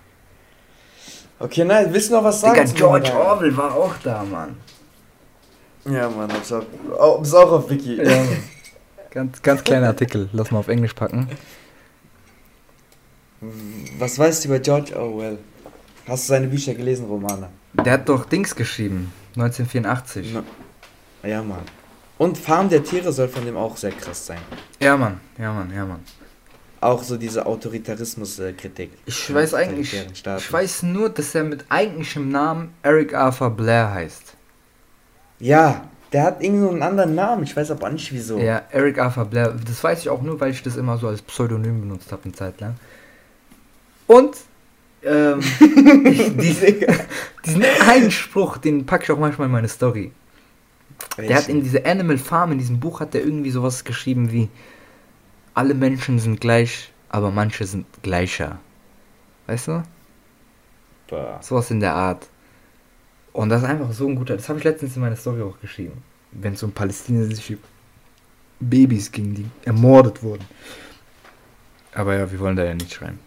Okay, 1.39 1.65
nein, 1.65 1.93
willst 1.93 2.11
du 2.11 2.15
noch 2.15 2.25
was 2.25 2.43
sagen? 2.43 2.63
Digga, 2.63 2.77
George 2.77 3.13
Orwell 3.15 3.57
war 3.57 3.75
auch 3.75 3.95
da, 4.03 4.23
Mann. 4.23 4.57
Ja, 5.87 6.11
Mann, 6.11 6.31
hab's 6.31 6.53
auch, 6.53 6.65
oh, 6.99 7.21
ist 7.23 7.33
auch 7.33 7.53
auf 7.53 7.71
Wiki. 7.71 8.03
Ja. 8.03 8.23
ganz, 9.11 9.41
ganz 9.41 9.65
kleiner 9.65 9.87
Artikel. 9.87 10.29
Lass 10.33 10.51
mal 10.51 10.59
auf 10.59 10.69
Englisch 10.69 10.93
packen. 10.93 11.31
Was 13.99 14.19
weißt 14.19 14.45
du 14.45 14.49
über 14.49 14.59
George 14.59 14.99
Orwell? 14.99 15.39
Hast 16.07 16.25
du 16.25 16.29
seine 16.29 16.47
Bücher 16.47 16.75
gelesen, 16.75 17.07
Romane? 17.07 17.49
Der 17.75 17.95
hat 17.95 18.09
doch 18.09 18.25
Dings 18.25 18.55
geschrieben. 18.55 19.13
1984. 19.35 20.33
Na, 20.33 21.29
ja, 21.29 21.43
Mann. 21.43 21.63
Und 22.19 22.39
Farm 22.39 22.69
der 22.69 22.83
Tiere 22.83 23.13
soll 23.13 23.29
von 23.29 23.45
dem 23.45 23.57
auch 23.57 23.77
sehr 23.77 23.91
krass 23.91 24.27
sein. 24.27 24.39
Ja, 24.81 24.97
Mann. 24.97 25.21
Ja, 25.39 25.53
Mann. 25.53 25.71
Ja, 25.75 25.85
Mann. 25.85 26.01
Auch 26.81 27.03
so 27.03 27.17
diese 27.17 27.45
Autoritarismus-Kritik. 27.45 28.93
Ich 29.05 29.35
weiß 29.35 29.55
eigentlich, 29.55 29.93
ich 29.95 30.53
weiß 30.53 30.85
nur, 30.85 31.11
dass 31.11 31.35
er 31.35 31.45
mit 31.45 31.65
eigentlichem 31.69 32.31
Namen 32.31 32.73
Eric 32.83 33.15
Arthur 33.15 33.51
Blair 33.51 33.93
heißt. 33.93 34.35
Ja, 35.41 35.89
der 36.13 36.23
hat 36.23 36.43
irgendeinen 36.43 36.83
anderen 36.83 37.15
Namen, 37.15 37.43
ich 37.43 37.57
weiß 37.57 37.71
aber 37.73 37.91
nicht 37.91 38.13
wieso. 38.13 38.39
Ja, 38.39 38.63
Eric 38.71 38.99
Arthur 38.99 39.25
Blair. 39.25 39.55
Das 39.67 39.83
weiß 39.83 40.01
ich 40.01 40.09
auch 40.09 40.23
nur, 40.23 40.39
weil 40.41 40.53
ich 40.53 40.63
das 40.63 40.77
immer 40.77 40.97
so 40.97 41.09
als 41.09 41.21
Pseudonym 41.23 41.81
benutzt 41.81 42.13
habe 42.13 42.25
eine 42.25 42.33
Zeit 42.33 42.61
lang. 42.61 42.77
Und 44.07 44.37
ähm, 45.03 45.41
diese, 46.41 46.77
diesen 47.45 47.65
einen 47.87 48.11
Spruch, 48.11 48.59
den 48.59 48.87
packe 48.87 49.05
ich 49.05 49.11
auch 49.11 49.19
manchmal 49.19 49.47
in 49.47 49.53
meine 49.53 49.69
Story. 49.69 50.13
Welchen? 51.17 51.29
Der 51.29 51.37
hat 51.37 51.49
in 51.49 51.63
diese 51.63 51.85
Animal 51.85 52.19
Farm, 52.19 52.53
in 52.53 52.59
diesem 52.59 52.81
Buch 52.81 53.01
hat 53.01 53.15
er 53.15 53.23
irgendwie 53.23 53.51
sowas 53.51 53.85
geschrieben 53.85 54.33
wie 54.33 54.49
alle 55.55 55.75
Menschen 55.75 56.19
sind 56.19 56.41
gleich, 56.41 56.93
aber 57.09 57.31
manche 57.31 57.65
sind 57.65 57.87
gleicher. 58.03 58.59
Weißt 59.47 59.69
du? 59.69 59.83
Sowas 61.41 61.71
in 61.71 61.81
der 61.81 61.95
Art. 61.95 62.29
Und 63.33 63.49
das 63.49 63.63
ist 63.63 63.69
einfach 63.69 63.93
so 63.93 64.07
ein 64.09 64.17
guter. 64.17 64.37
Das 64.37 64.49
habe 64.49 64.59
ich 64.59 64.65
letztens 64.65 64.97
in 64.97 65.03
meiner 65.03 65.17
Story 65.17 65.43
auch 65.43 65.59
geschrieben. 65.61 66.03
Wenn 66.33 66.55
es 66.55 66.63
um 66.63 66.73
palästinensische 66.73 67.59
Babys 68.61 69.11
ging, 69.13 69.35
die 69.35 69.47
ermordet 69.65 70.23
wurden. 70.23 70.45
Aber 71.95 72.17
ja, 72.17 72.31
wir 72.31 72.39
wollen 72.41 72.57
da 72.57 72.65
ja 72.65 72.75
nicht 72.75 72.93
schreiben. 72.93 73.19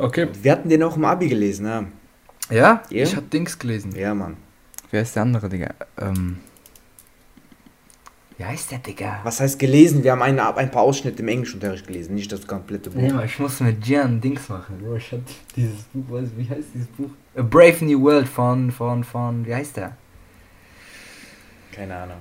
Okay. 0.00 0.28
Wir 0.42 0.52
hatten 0.52 0.68
den 0.68 0.82
auch 0.82 0.96
im 0.96 1.04
Abi 1.04 1.28
gelesen, 1.28 1.66
ja. 1.66 1.84
Ja? 2.50 2.82
Yeah? 2.90 3.02
Ich 3.04 3.16
hab 3.16 3.30
Dings 3.30 3.58
gelesen. 3.58 3.94
Ja, 3.96 4.14
Mann. 4.14 4.36
Wer 4.90 5.02
ist 5.02 5.14
der 5.14 5.22
andere, 5.22 5.48
Digga? 5.48 5.74
Ähm. 5.98 6.38
Wie 8.36 8.44
heißt 8.44 8.70
der, 8.70 8.78
Digga? 8.78 9.20
Was 9.22 9.40
heißt 9.40 9.58
gelesen? 9.58 10.02
Wir 10.02 10.12
haben 10.12 10.22
eine, 10.22 10.56
ein 10.56 10.70
paar 10.70 10.82
Ausschnitte 10.82 11.22
im 11.22 11.28
Englischunterricht 11.28 11.86
gelesen, 11.86 12.14
nicht 12.14 12.32
das 12.32 12.46
komplette 12.46 12.90
Buch. 12.90 13.00
Nee, 13.00 13.10
aber 13.10 13.24
ich 13.24 13.38
musste 13.38 13.64
mit 13.64 13.84
Gian 13.84 14.20
Dings 14.20 14.48
machen, 14.48 14.78
Bro. 14.78 14.96
Ich 14.96 15.12
hab 15.12 15.20
dieses 15.54 15.82
Buch, 15.92 16.04
weiß, 16.08 16.30
wie 16.36 16.48
heißt 16.48 16.68
dieses 16.74 16.88
Buch? 16.88 17.10
A 17.36 17.42
Brave 17.42 17.84
New 17.84 18.02
World 18.02 18.26
von, 18.26 18.70
von, 18.72 19.04
von, 19.04 19.46
wie 19.46 19.54
heißt 19.54 19.76
der? 19.76 19.96
Keine 21.72 21.94
Ahnung. 21.94 22.16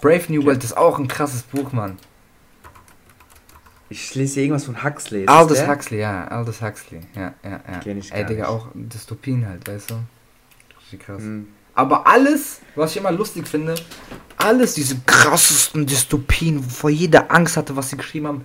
Brave 0.00 0.32
New 0.32 0.44
World 0.44 0.62
ist 0.62 0.76
auch 0.76 0.98
ein 0.98 1.08
krasses 1.08 1.42
Buch, 1.42 1.72
Mann. 1.72 1.98
Ich 3.90 4.14
lese 4.14 4.40
irgendwas 4.40 4.64
von 4.64 4.82
Huxley. 4.84 5.26
Aldous 5.26 5.66
Huxley, 5.66 5.98
ja, 5.98 6.28
Aldous 6.28 6.62
Huxley. 6.62 7.00
Ja, 7.16 7.34
ja, 7.42 7.50
ja. 7.50 7.78
Kenn 7.82 7.98
ich 7.98 8.12
Ey, 8.12 8.24
Digga, 8.24 8.42
nicht. 8.42 8.48
auch 8.48 8.68
Dystopien 8.72 9.46
halt, 9.46 9.68
weißt 9.68 9.90
du? 9.90 9.94
Richtig 10.78 11.00
krass. 11.00 11.20
Mhm. 11.20 11.48
Aber 11.74 12.06
alles, 12.06 12.60
was 12.76 12.92
ich 12.92 12.98
immer 12.98 13.10
lustig 13.10 13.48
finde, 13.48 13.74
alles 14.36 14.74
diese 14.74 14.96
krassesten 15.06 15.86
Dystopien, 15.86 16.64
wovor 16.64 16.90
jeder 16.90 17.32
Angst 17.32 17.56
hatte, 17.56 17.74
was 17.76 17.90
sie 17.90 17.96
geschrieben 17.96 18.28
haben, 18.28 18.44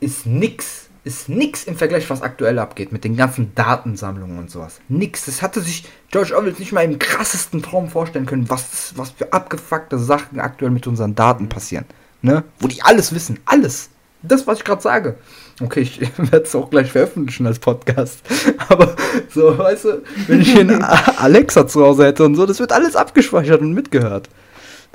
ist 0.00 0.26
nix. 0.26 0.88
Ist 1.04 1.28
nix 1.28 1.62
im 1.64 1.76
Vergleich, 1.76 2.10
was 2.10 2.20
aktuell 2.20 2.58
abgeht, 2.58 2.90
mit 2.90 3.04
den 3.04 3.16
ganzen 3.16 3.54
Datensammlungen 3.54 4.38
und 4.38 4.50
sowas. 4.50 4.80
Nix. 4.88 5.26
Das 5.26 5.40
hatte 5.40 5.60
sich 5.60 5.84
George 6.10 6.36
Orwell 6.36 6.56
nicht 6.58 6.72
mal 6.72 6.84
im 6.84 6.98
krassesten 6.98 7.62
Traum 7.62 7.88
vorstellen 7.88 8.26
können, 8.26 8.50
was, 8.50 8.92
was 8.96 9.10
für 9.10 9.32
abgefuckte 9.32 10.00
Sachen 10.00 10.40
aktuell 10.40 10.72
mit 10.72 10.88
unseren 10.88 11.14
Daten 11.14 11.48
passieren. 11.48 11.84
Ne? 12.22 12.42
Wo 12.58 12.66
die 12.66 12.82
alles 12.82 13.14
wissen. 13.14 13.38
Alles. 13.44 13.90
Das, 14.26 14.46
was 14.46 14.58
ich 14.58 14.64
gerade 14.64 14.82
sage. 14.82 15.16
Okay, 15.60 15.80
ich 15.80 16.00
werde 16.18 16.44
es 16.44 16.54
auch 16.54 16.70
gleich 16.70 16.92
veröffentlichen 16.92 17.46
als 17.46 17.58
Podcast. 17.58 18.20
Aber 18.68 18.96
so, 19.30 19.56
weißt 19.56 19.84
du, 19.84 20.02
wenn 20.26 20.40
ich 20.40 20.52
hier 20.52 20.60
einen 20.60 20.82
Alexa 21.18 21.66
zu 21.66 21.84
Hause 21.84 22.06
hätte 22.06 22.24
und 22.24 22.34
so, 22.34 22.46
das 22.46 22.60
wird 22.60 22.72
alles 22.72 22.96
abgespeichert 22.96 23.60
und 23.60 23.72
mitgehört. 23.72 24.28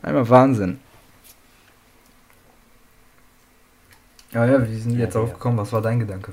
Einmal 0.02 0.30
Wahnsinn. 0.30 0.80
Ja, 4.32 4.46
ja, 4.46 4.68
wie 4.68 4.76
sind 4.76 4.94
ja, 4.94 5.02
jetzt 5.02 5.16
ja. 5.16 5.22
aufgekommen? 5.22 5.58
Was 5.58 5.74
war 5.74 5.82
dein 5.82 6.00
Gedanke? 6.00 6.32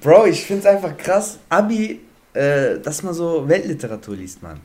Bro, 0.00 0.26
ich 0.26 0.44
finde 0.44 0.60
es 0.62 0.66
einfach 0.66 0.96
krass, 0.96 1.38
Abi, 1.48 2.00
äh, 2.32 2.78
dass 2.80 3.02
man 3.02 3.12
so 3.12 3.46
Weltliteratur 3.46 4.16
liest, 4.16 4.42
man. 4.42 4.60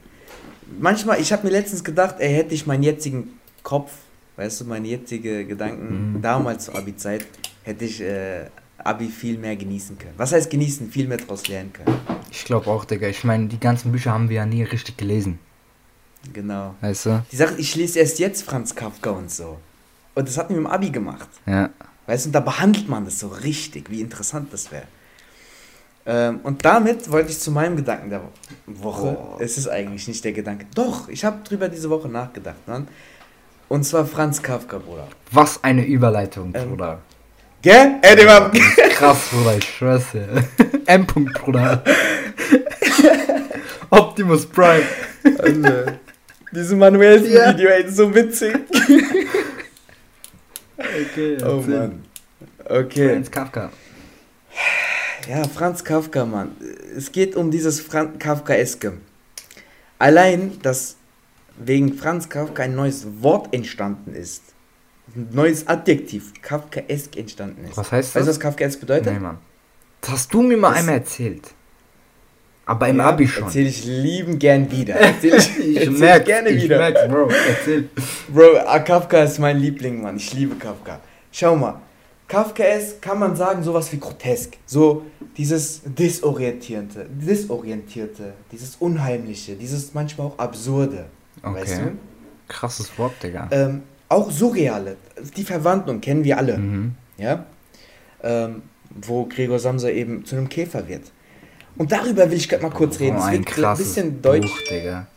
Manchmal, 0.80 1.20
ich 1.20 1.32
habe 1.34 1.46
mir 1.46 1.52
letztens 1.52 1.84
gedacht, 1.84 2.16
ey, 2.20 2.34
hätte 2.34 2.54
ich 2.54 2.66
meinen 2.66 2.84
jetzigen 2.84 3.40
Kopf 3.64 3.92
weißt 4.38 4.62
du, 4.62 4.66
meine 4.66 4.88
jetzige 4.88 5.46
Gedanken 5.46 6.14
mhm. 6.14 6.22
damals 6.22 6.66
zur 6.66 6.76
Abi-Zeit, 6.76 7.26
hätte 7.64 7.84
ich 7.84 8.00
äh, 8.02 8.46
Abi 8.78 9.08
viel 9.08 9.38
mehr 9.38 9.56
genießen 9.56 9.98
können. 9.98 10.14
Was 10.16 10.32
heißt 10.32 10.50
genießen? 10.50 10.90
Viel 10.90 11.08
mehr 11.08 11.18
daraus 11.18 11.48
lernen 11.48 11.74
können. 11.74 11.98
Ich 12.32 12.46
glaube 12.46 12.68
auch, 12.68 12.86
Digga. 12.86 13.08
Ich 13.08 13.24
meine, 13.24 13.48
die 13.48 13.60
ganzen 13.60 13.92
Bücher 13.92 14.12
haben 14.14 14.30
wir 14.30 14.38
ja 14.38 14.46
nie 14.46 14.64
richtig 14.64 14.96
gelesen. 14.96 15.40
Genau. 16.32 16.76
Weißt 16.82 17.08
du? 17.08 17.24
Die 17.32 17.36
Sache, 17.36 17.56
ich 17.58 17.76
lese 17.76 18.00
erst 18.00 18.20
jetzt 18.20 18.44
Franz 18.44 18.76
Kafka 18.76 19.10
und 19.10 19.32
so. 19.32 19.58
Und 20.16 20.28
das 20.28 20.38
hat 20.38 20.50
mir 20.50 20.58
im 20.58 20.68
Abi 20.68 20.90
gemacht. 20.90 21.30
Ja. 21.46 21.70
Weißt 22.06 22.26
du, 22.26 22.30
und 22.30 22.34
da 22.34 22.40
behandelt 22.40 22.88
man 22.88 23.06
das 23.06 23.20
so 23.20 23.28
richtig, 23.28 23.90
wie 23.90 24.02
interessant 24.02 24.54
das 24.54 24.72
wäre. 24.72 24.88
Ähm, 26.06 26.40
und 26.44 26.64
damit 26.64 27.12
wollte 27.12 27.32
ich 27.32 27.40
zu 27.40 27.52
meinem 27.52 27.76
Gedanken 27.76 28.10
der 28.10 28.22
Woche. 28.66 29.18
Oh. 29.20 29.38
Es 29.40 29.58
ist 29.58 29.68
eigentlich 29.68 30.08
nicht 30.08 30.24
der 30.24 30.32
Gedanke. 30.32 30.66
Doch, 30.74 31.10
ich 31.10 31.26
habe 31.26 31.44
drüber 31.44 31.68
diese 31.68 31.90
Woche 31.90 32.08
nachgedacht, 32.08 32.66
Mann. 32.66 32.88
Und 33.70 33.84
zwar 33.84 34.06
Franz 34.06 34.42
Kafka, 34.42 34.78
Bruder. 34.78 35.08
Was 35.32 35.64
eine 35.64 35.86
Überleitung, 35.86 36.54
ähm, 36.56 36.70
Bruder. 36.70 37.00
Gell? 37.62 37.96
Ey, 38.02 38.16
der 38.16 38.28
war 38.28 38.52
krass, 38.92 39.30
Bruder, 39.30 39.58
ich 39.58 39.66
schwör's 39.66 40.12
dir. 40.12 40.28
M. 40.86 41.06
-Punkt, 41.06 41.38
Bruder. 41.40 41.84
Optimus 43.90 44.46
Prime. 44.46 44.84
Also, 45.40 45.92
diese 46.52 46.76
Manuelsen-Video, 46.76 47.70
ey, 47.70 47.90
so 47.90 48.14
witzig. 48.14 48.56
okay, 50.78 51.38
oh 51.44 51.62
Mann. 51.68 52.04
Okay. 52.66 53.10
Franz 53.10 53.32
Kafka. 53.32 53.72
Ja, 55.30 55.48
Franz 55.48 55.84
Kafka, 55.84 56.26
Mann. 56.26 56.56
Es 56.96 57.12
geht 57.12 57.36
um 57.36 57.52
dieses 57.52 57.82
Franz 57.82 58.18
Kafkaeske. 58.20 58.94
Allein, 60.00 60.60
dass 60.62 60.97
wegen 61.58 61.94
Franz 61.94 62.30
Kafka 62.30 62.64
ein 62.64 62.76
neues 62.76 63.06
Wort 63.22 63.54
entstanden 63.54 64.14
ist. 64.14 64.44
Ein 65.16 65.30
neues 65.32 65.68
Adjektiv, 65.68 66.34
Kafkaesk 66.42 67.18
entstanden 67.18 67.66
ist. 67.66 67.78
Was 67.78 67.92
heißt 67.92 68.10
das? 68.10 68.16
Weißt 68.16 68.28
du, 68.28 68.32
was 68.32 68.40
Kafkaesk 68.40 68.80
bedeutet? 68.80 69.14
Nein, 69.14 69.22
Mann. 69.22 69.38
Das 70.02 70.12
hast 70.12 70.34
du 70.34 70.42
mir 70.42 70.58
mal 70.58 70.70
das 70.70 70.80
einmal 70.80 70.96
erzählt. 70.96 71.54
Aber 72.66 72.90
im 72.90 72.98
ja, 72.98 73.06
Abi 73.06 73.28
schon. 73.28 73.46
Erzähl 73.46 73.66
ich 73.66 73.86
lieben 73.86 74.38
gern 74.38 74.70
wieder. 74.70 74.96
Erzähl 74.96 75.36
ich, 75.36 75.60
ich 75.60 75.78
erzähl 75.78 75.92
merk, 75.92 76.26
gerne 76.26 76.50
ich 76.50 76.64
wieder. 76.64 76.78
Merk, 76.78 77.10
Bro, 77.10 77.30
erzähl. 77.30 77.90
Bro, 78.28 78.58
ah, 78.66 78.80
Kafka 78.80 79.24
ist 79.24 79.40
mein 79.40 79.58
Liebling, 79.58 80.02
Mann. 80.02 80.18
Ich 80.18 80.34
liebe 80.34 80.56
Kafka. 80.56 81.00
Schau 81.32 81.56
mal. 81.56 81.82
Kafkaesk 82.28 83.02
kann 83.02 83.20
man 83.20 83.38
sagen, 83.38 83.64
sowas 83.64 83.92
wie 83.94 84.00
grotesk. 84.00 84.58
So 84.66 85.04
dieses 85.38 85.82
Disorientierte, 85.86 87.08
Disorientierte, 87.10 88.34
dieses 88.52 88.76
Unheimliche, 88.76 89.56
dieses 89.56 89.94
manchmal 89.94 90.28
auch 90.28 90.38
Absurde. 90.38 91.06
Okay. 91.44 91.62
Weißt 91.62 91.78
du? 91.80 91.92
Krasses 92.48 92.98
Wort, 92.98 93.14
Digga. 93.22 93.48
Ähm, 93.52 93.84
auch 94.10 94.32
surreale. 94.32 94.98
Die 95.36 95.44
Verwandlung 95.44 96.02
kennen 96.02 96.24
wir 96.24 96.38
alle. 96.38 96.58
Mhm. 96.58 96.96
Ja? 97.18 97.46
Ähm, 98.24 98.64
wo 98.90 99.26
Gregor 99.26 99.60
Samsa 99.60 99.90
eben 99.90 100.26
zu 100.26 100.36
einem 100.36 100.50
Käfer 100.50 100.88
wird. 100.88 101.12
Und 101.78 101.92
darüber 101.92 102.30
will 102.30 102.38
ich 102.38 102.50
gerade 102.50 102.64
mal 102.64 102.72
kurz 102.72 103.00
reden. 103.00 103.18
Oh, 103.18 103.26
es 103.26 103.32
wird 103.32 103.58
ein 103.64 103.78
bisschen 103.78 104.22
deutsch. 104.22 104.48
Buch, 104.48 104.62
Digga. 104.70 105.08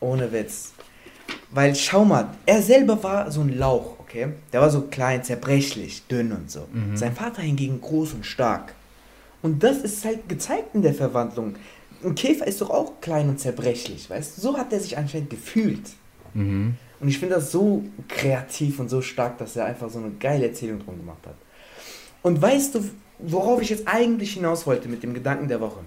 Ohne 0.00 0.32
Witz. 0.32 0.72
Weil 1.50 1.74
schau 1.74 2.04
mal, 2.04 2.28
er 2.46 2.62
selber 2.62 3.02
war 3.02 3.30
so 3.30 3.40
ein 3.40 3.56
Lauch, 3.56 3.98
okay? 4.00 4.28
Der 4.52 4.60
war 4.60 4.70
so 4.70 4.82
klein, 4.82 5.22
zerbrechlich, 5.22 6.06
dünn 6.06 6.32
und 6.32 6.50
so. 6.50 6.66
Mhm. 6.72 6.96
Sein 6.96 7.14
Vater 7.14 7.42
hingegen 7.42 7.80
groß 7.80 8.14
und 8.14 8.26
stark. 8.26 8.74
Und 9.42 9.62
das 9.62 9.78
ist 9.78 10.04
halt 10.04 10.28
gezeigt 10.28 10.74
in 10.74 10.82
der 10.82 10.94
Verwandlung 10.94 11.54
ein 12.04 12.14
Käfer 12.14 12.46
ist 12.46 12.60
doch 12.60 12.70
auch 12.70 13.00
klein 13.00 13.28
und 13.28 13.40
zerbrechlich, 13.40 14.08
weißt 14.08 14.36
du? 14.36 14.40
So 14.40 14.56
hat 14.56 14.72
er 14.72 14.80
sich 14.80 14.96
anscheinend 14.96 15.30
gefühlt. 15.30 15.90
Mhm. 16.34 16.76
Und 17.00 17.08
ich 17.08 17.18
finde 17.18 17.36
das 17.36 17.52
so 17.52 17.84
kreativ 18.08 18.80
und 18.80 18.88
so 18.88 19.00
stark, 19.00 19.38
dass 19.38 19.56
er 19.56 19.66
einfach 19.66 19.88
so 19.90 19.98
eine 19.98 20.10
geile 20.18 20.48
Erzählung 20.48 20.84
drum 20.84 20.98
gemacht 20.98 21.26
hat. 21.26 21.36
Und 22.22 22.40
weißt 22.42 22.74
du, 22.74 22.84
worauf 23.18 23.62
ich 23.62 23.70
jetzt 23.70 23.86
eigentlich 23.86 24.34
hinaus 24.34 24.66
wollte 24.66 24.88
mit 24.88 25.02
dem 25.02 25.14
Gedanken 25.14 25.48
der 25.48 25.60
Woche? 25.60 25.80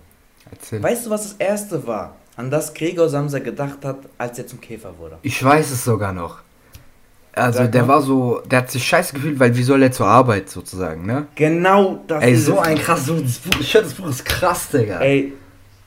Erzähl. 0.50 0.82
Weißt 0.82 1.06
du, 1.06 1.10
was 1.10 1.24
das 1.24 1.34
erste 1.34 1.86
war, 1.86 2.16
an 2.36 2.50
das 2.50 2.74
Gregor 2.74 3.10
Samsa 3.10 3.40
gedacht 3.40 3.84
hat, 3.84 4.00
als 4.18 4.38
er 4.40 4.48
zum 4.48 4.62
Käfer 4.62 4.98
wurde? 4.98 5.18
Ich 5.22 5.44
weiß 5.44 5.72
es 5.72 5.84
sogar 5.84 6.14
noch. 6.14 6.40
Also 7.34 7.60
Sag 7.60 7.72
der 7.72 7.84
mal. 7.84 7.88
war 7.88 8.02
so, 8.02 8.42
der 8.42 8.60
hat 8.60 8.72
sich 8.72 8.86
scheiße 8.86 9.14
gefühlt, 9.14 9.40
weil 9.40 9.56
wie 9.56 9.64
soll 9.64 9.82
er 9.84 9.92
zur 9.92 10.08
Arbeit 10.08 10.50
sozusagen, 10.50 11.06
ne? 11.06 11.28
Genau 11.36 12.04
das 12.06 12.24
Ey, 12.24 12.34
ist 12.34 12.46
so 12.46 12.60
ein 12.60 12.78
krass, 12.78 13.06
so, 13.06 13.20
das 13.20 13.38
Buch, 13.38 13.60
ich 13.62 13.74
höre 13.74 13.84
das 13.84 13.94
Buch 13.94 14.10
ist 14.10 14.26
krass, 14.26 14.70
Digga. 14.70 15.00
Ey, 15.00 15.34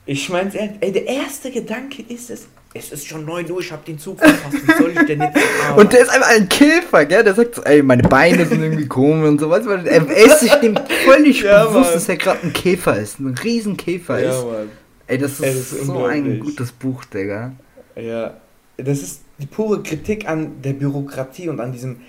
ich 0.06 0.30
ehrlich, 0.30 0.54
ey, 0.80 0.92
der 0.92 1.06
erste 1.06 1.50
Gedanke 1.50 2.02
ist 2.08 2.30
es, 2.30 2.46
es 2.76 2.90
ist 2.90 3.06
schon 3.06 3.24
9 3.24 3.50
Uhr, 3.50 3.60
ich 3.60 3.70
hab 3.70 3.84
den 3.84 3.98
Zug 3.98 4.18
verpasst, 4.18 4.66
wie 4.66 4.72
soll 4.82 4.90
ich 4.90 5.06
denn 5.06 5.20
jetzt? 5.20 5.38
Und 5.76 5.92
der 5.92 6.00
ist 6.00 6.08
einfach 6.10 6.28
ein 6.30 6.48
Käfer, 6.48 7.06
gell? 7.06 7.22
Der 7.22 7.34
sagt 7.34 7.54
so, 7.54 7.62
ey, 7.62 7.82
meine 7.82 8.02
Beine 8.02 8.44
sind 8.46 8.62
irgendwie 8.62 8.88
komisch 8.88 9.28
und 9.28 9.40
so. 9.40 9.48
Weißt 9.48 9.66
du, 9.66 9.70
er 9.70 10.06
ist 10.08 10.40
sich 10.40 10.52
dem 10.54 10.76
völlig 11.04 11.42
Ja, 11.42 11.64
bewusst, 11.66 11.84
Mann. 11.84 11.94
dass 11.94 12.08
er 12.08 12.16
gerade 12.16 12.40
ein 12.42 12.52
Käfer 12.52 12.98
ist. 12.98 13.20
Ein 13.20 13.34
Riesenkäfer 13.38 14.20
ja, 14.20 14.30
ist. 14.30 14.44
Mann. 14.44 14.70
Ey, 15.06 15.18
das 15.18 15.32
ist, 15.32 15.40
Ey, 15.40 15.54
das 15.54 15.72
ist 15.72 15.86
so 15.86 16.04
ein 16.04 16.40
gutes 16.40 16.72
Buch, 16.72 17.04
Digga. 17.04 17.52
Ja, 17.94 18.34
das 18.76 18.98
ist 19.02 19.20
die 19.38 19.46
pure 19.46 19.82
Kritik 19.82 20.28
an 20.28 20.60
der 20.62 20.72
Bürokratie 20.72 21.48
und 21.48 21.60
an 21.60 21.70
diesem 21.72 22.00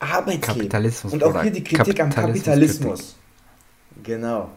Arbeitsleben. 0.00 0.40
Kapitalismus, 0.40 1.12
Und 1.12 1.22
auch 1.22 1.42
hier 1.42 1.52
die 1.52 1.62
Kritik 1.62 2.00
am 2.00 2.10
Kapitalismus- 2.10 2.44
Kapitalismus. 2.44 3.16
Genau. 4.02 4.50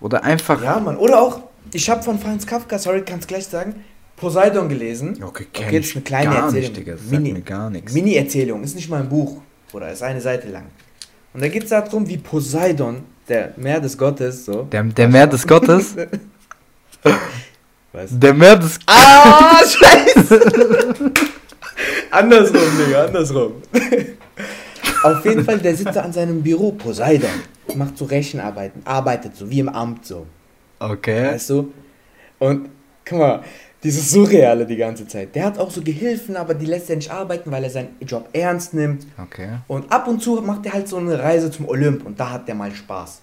Oder 0.00 0.24
einfach. 0.24 0.62
Ja, 0.62 0.78
Mann. 0.80 0.96
Oder 0.96 1.20
auch, 1.20 1.40
ich 1.72 1.88
habe 1.90 2.02
von 2.02 2.18
Franz 2.18 2.46
Kafka, 2.46 2.78
sorry, 2.78 3.02
kannst 3.02 3.28
gleich 3.28 3.46
sagen, 3.46 3.84
Poseidon 4.16 4.68
gelesen. 4.68 5.16
Okay, 5.22 5.24
Okay, 5.24 5.46
kenn 5.52 5.72
jetzt 5.74 5.88
ich 5.90 5.96
eine 5.96 6.04
kleine 6.04 6.30
gar 6.30 6.44
Erzählung. 6.44 6.60
nicht, 6.72 6.76
Digga. 6.76 6.94
Mini, 7.10 7.32
mir 7.32 7.40
gar 7.42 7.70
nichts. 7.70 7.92
Mini-Erzählung, 7.92 8.62
ist 8.62 8.74
nicht 8.76 8.88
mal 8.90 9.00
ein 9.00 9.08
Buch. 9.08 9.40
Oder 9.72 9.90
ist 9.92 10.02
eine 10.02 10.20
Seite 10.20 10.48
lang. 10.48 10.64
Und 11.32 11.42
da 11.42 11.48
geht 11.48 11.62
es 11.64 11.70
darum, 11.70 12.08
wie 12.08 12.18
Poseidon, 12.18 13.02
der 13.28 13.52
Meer 13.56 13.80
des 13.80 13.96
Gottes, 13.96 14.44
so. 14.44 14.62
Der, 14.64 14.82
der 14.82 15.08
Meer 15.08 15.26
des 15.26 15.46
Gottes. 15.46 15.94
Was? 17.92 18.10
Der 18.18 18.34
Meer 18.34 18.56
des. 18.56 18.78
Ah, 18.86 19.58
scheiße! 19.64 20.40
andersrum, 22.10 22.60
Digga, 22.78 23.04
andersrum. 23.06 23.52
Auf 25.02 25.24
jeden 25.24 25.44
Fall, 25.44 25.58
der 25.58 25.76
sitzt 25.76 25.96
da 25.96 26.02
an 26.02 26.12
seinem 26.12 26.42
Büro, 26.42 26.72
Poseidon. 26.72 27.30
Macht 27.74 27.96
so 27.96 28.04
Rechenarbeiten, 28.04 28.82
arbeitet 28.84 29.36
so, 29.36 29.48
wie 29.50 29.60
im 29.60 29.68
Amt 29.68 30.04
so. 30.04 30.26
Okay. 30.78 31.32
Weißt 31.32 31.50
du? 31.50 31.72
Und 32.38 32.70
guck 33.04 33.18
mal, 33.18 33.42
dieses 33.82 34.10
Surreale 34.10 34.66
die 34.66 34.76
ganze 34.76 35.06
Zeit. 35.06 35.34
Der 35.34 35.44
hat 35.44 35.58
auch 35.58 35.70
so 35.70 35.82
Gehilfen, 35.82 36.36
aber 36.36 36.54
die 36.54 36.66
lässt 36.66 36.90
er 36.90 36.96
nicht 36.96 37.10
arbeiten, 37.10 37.50
weil 37.50 37.64
er 37.64 37.70
seinen 37.70 37.96
Job 38.06 38.28
ernst 38.32 38.74
nimmt. 38.74 39.06
Okay. 39.22 39.48
Und 39.68 39.90
ab 39.90 40.06
und 40.08 40.22
zu 40.22 40.34
macht 40.42 40.66
er 40.66 40.74
halt 40.74 40.88
so 40.88 40.96
eine 40.96 41.18
Reise 41.18 41.50
zum 41.50 41.68
Olymp 41.68 42.04
und 42.04 42.20
da 42.20 42.30
hat 42.32 42.48
der 42.48 42.54
mal 42.54 42.72
Spaß. 42.72 43.22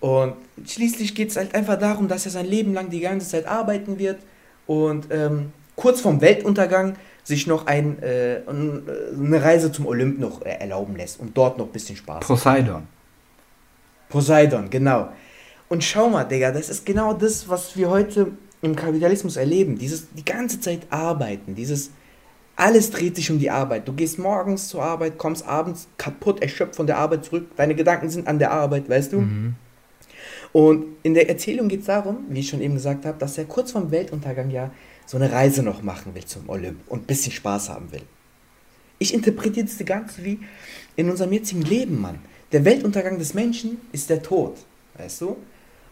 Und 0.00 0.34
schließlich 0.64 1.14
geht 1.14 1.30
es 1.30 1.36
halt 1.36 1.54
einfach 1.54 1.78
darum, 1.78 2.06
dass 2.06 2.24
er 2.24 2.32
sein 2.32 2.46
Leben 2.46 2.74
lang 2.74 2.90
die 2.90 3.00
ganze 3.00 3.28
Zeit 3.28 3.46
arbeiten 3.46 3.98
wird 3.98 4.18
und 4.66 5.08
ähm, 5.10 5.52
kurz 5.74 6.00
vorm 6.00 6.20
Weltuntergang 6.20 6.94
sich 7.28 7.46
noch 7.46 7.66
ein, 7.66 8.02
äh, 8.02 8.38
äh, 8.38 8.42
eine 8.46 9.42
Reise 9.42 9.70
zum 9.70 9.86
Olymp 9.86 10.18
noch 10.18 10.40
äh, 10.40 10.48
erlauben 10.48 10.96
lässt 10.96 11.20
und 11.20 11.36
dort 11.36 11.58
noch 11.58 11.66
ein 11.66 11.72
bisschen 11.72 11.94
Spaß. 11.94 12.26
Poseidon. 12.26 12.84
Poseidon, 14.08 14.70
genau. 14.70 15.10
Und 15.68 15.84
schau 15.84 16.08
mal, 16.08 16.24
Digga, 16.24 16.50
das 16.50 16.70
ist 16.70 16.86
genau 16.86 17.12
das, 17.12 17.46
was 17.46 17.76
wir 17.76 17.90
heute 17.90 18.32
im 18.62 18.74
Kapitalismus 18.74 19.36
erleben. 19.36 19.78
Dieses 19.78 20.08
die 20.14 20.24
ganze 20.24 20.58
Zeit 20.58 20.86
arbeiten, 20.88 21.54
dieses 21.54 21.90
alles 22.56 22.90
dreht 22.90 23.14
sich 23.14 23.30
um 23.30 23.38
die 23.38 23.50
Arbeit. 23.50 23.86
Du 23.86 23.92
gehst 23.92 24.18
morgens 24.18 24.68
zur 24.68 24.82
Arbeit, 24.82 25.18
kommst 25.18 25.46
abends 25.46 25.86
kaputt, 25.98 26.40
erschöpft 26.40 26.76
von 26.76 26.86
der 26.86 26.96
Arbeit 26.96 27.26
zurück. 27.26 27.48
Deine 27.56 27.74
Gedanken 27.74 28.08
sind 28.08 28.26
an 28.26 28.38
der 28.38 28.50
Arbeit, 28.50 28.88
weißt 28.88 29.12
du? 29.12 29.20
Mhm. 29.20 29.54
Und 30.52 30.86
in 31.02 31.12
der 31.12 31.28
Erzählung 31.28 31.68
geht 31.68 31.80
es 31.80 31.86
darum, 31.86 32.24
wie 32.30 32.40
ich 32.40 32.48
schon 32.48 32.62
eben 32.62 32.74
gesagt 32.74 33.04
habe, 33.04 33.18
dass 33.18 33.36
er 33.36 33.44
kurz 33.44 33.72
vorm 33.72 33.90
Weltuntergang 33.90 34.50
ja 34.50 34.70
so 35.08 35.16
eine 35.16 35.32
Reise 35.32 35.62
noch 35.62 35.82
machen 35.82 36.14
will 36.14 36.26
zum 36.26 36.50
Olymp 36.50 36.80
und 36.86 37.04
ein 37.04 37.06
bisschen 37.06 37.32
Spaß 37.32 37.70
haben 37.70 37.90
will. 37.92 38.02
Ich 38.98 39.14
interpretiere 39.14 39.64
das 39.64 39.78
Ganze 39.86 40.22
wie 40.22 40.38
in 40.96 41.08
unserem 41.08 41.32
jetzigen 41.32 41.62
Leben, 41.62 41.98
Mann. 41.98 42.18
Der 42.52 42.62
Weltuntergang 42.66 43.18
des 43.18 43.32
Menschen 43.32 43.78
ist 43.90 44.10
der 44.10 44.22
Tod, 44.22 44.58
weißt 44.98 45.22
du? 45.22 45.36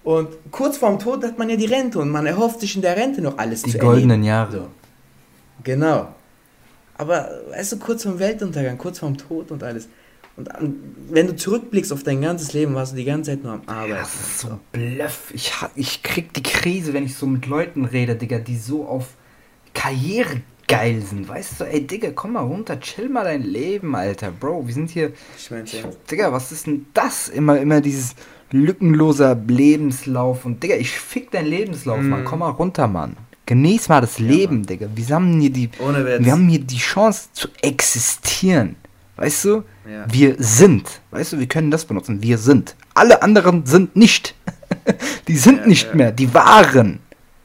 Und 0.05 0.29
kurz 0.51 0.77
vorm 0.77 0.99
Tod 0.99 1.25
hat 1.25 1.39
man 1.39 1.49
ja 1.49 1.57
die 1.57 1.65
Rente 1.65 1.99
und 1.99 2.11
man 2.11 2.27
erhofft 2.27 2.61
sich 2.61 2.77
in 2.77 2.83
der 2.83 2.95
Rente 2.95 3.23
noch 3.23 3.39
alles 3.39 3.63
Die 3.63 3.71
zu 3.71 3.79
goldenen 3.79 4.11
erleben. 4.11 4.25
Jahre. 4.25 4.53
So. 4.53 4.69
Genau. 5.65 6.15
Aber 6.99 7.31
weißt 7.51 7.73
du, 7.73 7.79
kurz 7.79 8.03
vorm 8.03 8.19
Weltuntergang, 8.19 8.77
kurz 8.77 8.99
vorm 8.99 9.17
Tod 9.17 9.51
und 9.51 9.63
alles. 9.63 9.89
Und 10.37 10.51
wenn 11.11 11.27
du 11.29 11.35
zurückblickst 11.37 11.93
auf 11.93 12.03
dein 12.03 12.21
ganzes 12.21 12.53
Leben, 12.53 12.75
warst 12.75 12.93
du 12.93 12.97
die 12.97 13.05
ganze 13.05 13.31
Zeit 13.31 13.43
nur 13.43 13.55
am 13.55 13.63
Arbeiten. 13.67 13.93
Das 13.95 14.15
ist 14.15 14.41
so 14.41 14.59
Bluff. 14.73 15.31
Ich, 15.33 15.53
ich 15.75 16.03
krieg 16.03 16.33
die 16.35 16.43
Krise, 16.43 16.93
wenn 16.93 17.07
ich 17.07 17.15
so 17.17 17.27
mit 17.27 17.47
Leuten 17.47 17.85
rede, 17.87 18.17
Digga, 18.17 18.39
die 18.39 18.57
so 18.59 18.85
auf 18.87 19.09
Karriere 19.73 20.43
geil 20.69 21.01
sind. 21.01 21.29
Weißt 21.29 21.61
du, 21.61 21.65
ey, 21.65 21.87
Digga, 21.87 22.11
komm 22.15 22.33
mal 22.35 22.41
runter, 22.43 22.79
chill 22.81 23.09
mal 23.09 23.25
dein 23.25 23.43
Leben, 23.45 23.95
Alter. 23.95 24.31
Bro, 24.31 24.67
wir 24.67 24.75
sind 24.75 24.91
hier. 24.91 25.13
Ich 25.39 25.51
meine, 25.51 25.65
Digga, 26.11 26.33
was 26.33 26.53
ist 26.53 26.67
denn 26.67 26.87
das? 26.93 27.29
Immer, 27.29 27.59
immer 27.61 27.81
dieses 27.81 28.15
lückenloser 28.51 29.35
Lebenslauf. 29.49 30.45
Und 30.45 30.63
Digga, 30.63 30.77
ich 30.77 30.91
fick 30.91 31.31
deinen 31.31 31.47
Lebenslauf, 31.47 31.99
Mhm. 32.01 32.09
Mann. 32.11 32.25
Komm 32.25 32.41
mal 32.41 32.51
runter, 32.51 32.89
Mann. 32.89 33.17
Genieß 33.47 33.89
mal 33.89 34.01
das 34.01 34.19
Leben, 34.19 34.67
Digga. 34.67 34.89
Wir 34.95 35.07
haben 35.15 35.41
hier 35.41 35.51
die. 35.51 35.71
ohne 35.79 36.05
Witz. 36.05 36.25
Wir 36.25 36.33
haben 36.33 36.49
hier 36.49 36.59
die 36.61 36.77
Chance 36.79 37.29
zu 37.33 37.49
existieren. 37.63 38.77
Weißt 39.17 39.45
du? 39.45 39.63
Ja. 39.89 40.05
Wir 40.11 40.35
sind. 40.39 41.01
Weißt 41.11 41.33
du, 41.35 41.39
wir 41.39 41.47
können 41.47 41.71
das 41.71 41.85
benutzen. 41.85 42.23
Wir 42.23 42.39
sind. 42.39 42.75
Alle 42.95 43.23
anderen 43.23 43.67
sind 43.67 43.95
nicht. 43.97 44.35
die 45.29 45.37
sind 45.37 45.61
Ja, 45.61 45.67
nicht 45.67 45.89
ja. 45.91 45.95
mehr. 45.95 46.13
Die 46.13 46.33
waren. 46.35 47.01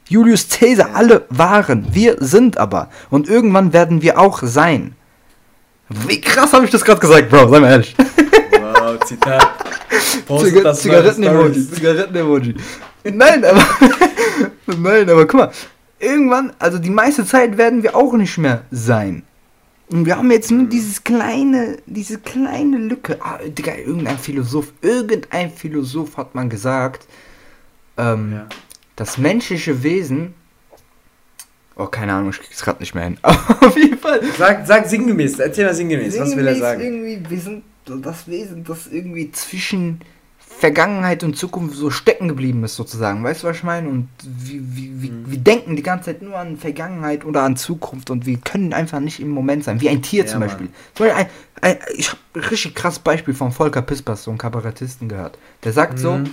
Julius 0.08 0.48
Caesar, 0.48 0.90
alle 0.94 1.24
waren. 1.30 1.86
Wir 1.92 2.16
sind 2.20 2.58
aber. 2.58 2.90
Und 3.10 3.28
irgendwann 3.28 3.72
werden 3.72 4.02
wir 4.02 4.18
auch 4.18 4.42
sein. 4.42 4.94
Wie 5.88 6.20
krass 6.20 6.52
habe 6.52 6.64
ich 6.64 6.70
das 6.70 6.84
gerade 6.84 7.00
gesagt, 7.00 7.28
Bro? 7.30 7.48
Sei 7.48 7.60
mal 7.60 7.70
ehrlich. 7.70 7.94
Wow, 7.98 8.98
Zitat. 9.04 9.46
Ziga- 10.28 10.74
Zigaretten-Emoji. 10.74 11.70
Zigaretten-Emoji. 11.70 12.54
Nein, 13.04 13.44
aber. 13.44 13.64
Nein, 14.78 15.08
aber 15.10 15.26
guck 15.26 15.34
mal. 15.40 15.50
Irgendwann, 15.98 16.52
also 16.58 16.78
die 16.78 16.90
meiste 16.90 17.24
Zeit 17.24 17.56
werden 17.58 17.82
wir 17.82 17.94
auch 17.94 18.12
nicht 18.14 18.36
mehr 18.38 18.62
sein. 18.70 19.22
Und 19.90 20.06
wir 20.06 20.16
haben 20.16 20.30
jetzt 20.30 20.50
nur 20.50 20.64
dieses 20.66 21.04
kleine, 21.04 21.76
diese 21.86 22.18
kleine 22.18 22.78
Lücke. 22.78 23.18
Ah, 23.20 23.38
Digga, 23.46 23.74
irgendein 23.76 24.18
Philosoph, 24.18 24.72
irgendein 24.80 25.50
Philosoph 25.50 26.16
hat 26.16 26.34
man 26.34 26.48
gesagt, 26.48 27.06
ähm, 27.98 28.32
Ja. 28.32 28.46
das 28.96 29.18
menschliche 29.18 29.82
Wesen. 29.82 30.34
Oh, 31.76 31.86
keine 31.86 32.12
Ahnung, 32.14 32.30
ich 32.30 32.40
krieg's 32.40 32.62
gerade 32.62 32.80
nicht 32.80 32.94
mehr 32.94 33.04
hin. 33.04 33.18
Auf 33.22 33.76
jeden 33.76 33.98
Fall. 33.98 34.20
Sag, 34.38 34.66
sag 34.66 34.86
sinngemäß, 34.86 35.38
erzähl 35.38 35.66
mal 35.66 35.74
sinngemäß, 35.74 36.18
was 36.18 36.36
will 36.36 36.46
er 36.46 36.56
sagen? 36.56 36.80
Irgendwie, 36.82 37.30
wir 37.30 37.40
sind 37.40 37.64
das 37.86 38.28
Wesen, 38.28 38.64
das 38.64 38.86
irgendwie 38.86 39.30
zwischen 39.32 40.00
Vergangenheit 40.58 41.24
und 41.24 41.36
Zukunft 41.36 41.74
so 41.76 41.90
stecken 41.90 42.28
geblieben 42.28 42.62
ist, 42.64 42.76
sozusagen. 42.76 43.24
Weißt 43.24 43.42
du, 43.42 43.48
was 43.48 43.56
ich 43.56 43.62
meine? 43.64 43.88
Und 43.88 44.08
wir, 44.22 44.60
wir, 44.60 45.02
wir, 45.02 45.10
Mhm. 45.10 45.24
wir 45.30 45.38
denken 45.38 45.74
die 45.76 45.82
ganze 45.82 46.06
Zeit 46.06 46.22
nur 46.22 46.36
an 46.38 46.56
Vergangenheit 46.56 47.24
oder 47.24 47.42
an 47.42 47.56
Zukunft 47.56 48.10
und 48.10 48.26
wir 48.26 48.36
können 48.38 48.72
einfach 48.72 49.00
nicht 49.00 49.18
im 49.20 49.30
Moment 49.30 49.64
sein. 49.64 49.80
Wie 49.80 49.88
ein 49.88 50.02
Tier 50.02 50.24
Ja, 50.24 50.30
zum. 50.30 50.40
Beispiel. 50.40 50.68
Zum 50.94 51.06
Beispiel 51.06 51.24
ein, 51.60 51.72
ein, 51.72 51.78
ich 51.96 52.08
habe 52.10 52.18
ein 52.34 52.40
richtig 52.42 52.74
krasses 52.74 53.00
Beispiel 53.00 53.34
von 53.34 53.50
Volker 53.52 53.82
Pispers, 53.82 54.22
so 54.24 54.30
einem 54.30 54.38
Kabarettisten, 54.38 55.08
gehört. 55.08 55.36
Der 55.64 55.72
sagt 55.72 55.98
so, 55.98 56.12
Mhm. 56.18 56.30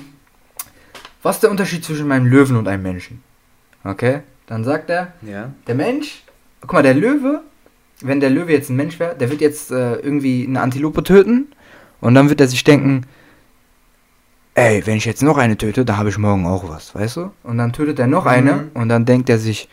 was 1.24 1.38
ist 1.38 1.44
der 1.44 1.52
Unterschied 1.52 1.84
zwischen 1.84 2.08
meinem 2.08 2.26
Löwen 2.28 2.56
und 2.56 2.68
einem 2.68 2.84
Menschen? 2.84 3.24
Okay? 3.84 4.20
Dann 4.48 4.64
sagt 4.64 4.90
er, 4.90 5.14
Ja. 5.22 5.52
der 5.68 5.76
Mensch, 5.76 6.24
guck 6.62 6.74
mal, 6.74 6.84
der 6.84 6.94
Löwe, 6.94 7.42
wenn 8.02 8.20
der 8.20 8.30
Löwe 8.30 8.52
jetzt 8.54 8.70
ein 8.70 8.76
Mensch 8.76 9.00
wäre, 9.00 9.16
der 9.16 9.30
wird 9.30 9.42
jetzt 9.42 9.72
äh, 9.72 9.96
irgendwie 9.96 10.46
eine 10.48 10.62
Antilope 10.62 11.04
töten 11.04 11.48
und 12.02 12.14
dann 12.16 12.30
wird 12.30 12.42
er 12.42 12.48
sich 12.48 12.64
denken, 12.64 13.04
ey, 14.60 14.86
wenn 14.86 14.98
ich 14.98 15.06
jetzt 15.06 15.24
noch 15.24 15.38
eine 15.38 15.58
töte, 15.58 15.86
da 15.86 15.98
habe 15.98 16.10
ich 16.10 16.18
morgen 16.18 16.46
auch 16.46 16.68
was, 16.70 16.94
weißt 16.94 17.18
du? 17.18 17.32
Und 17.44 17.58
dann 17.58 17.74
tötet 17.74 18.00
er 18.00 18.08
noch 18.08 18.26
Mhm. 18.26 18.30
eine 18.32 18.68
und 18.74 18.90
dann 18.90 19.06
denkt 19.06 19.30
er 19.30 19.40
sich, 19.40 19.70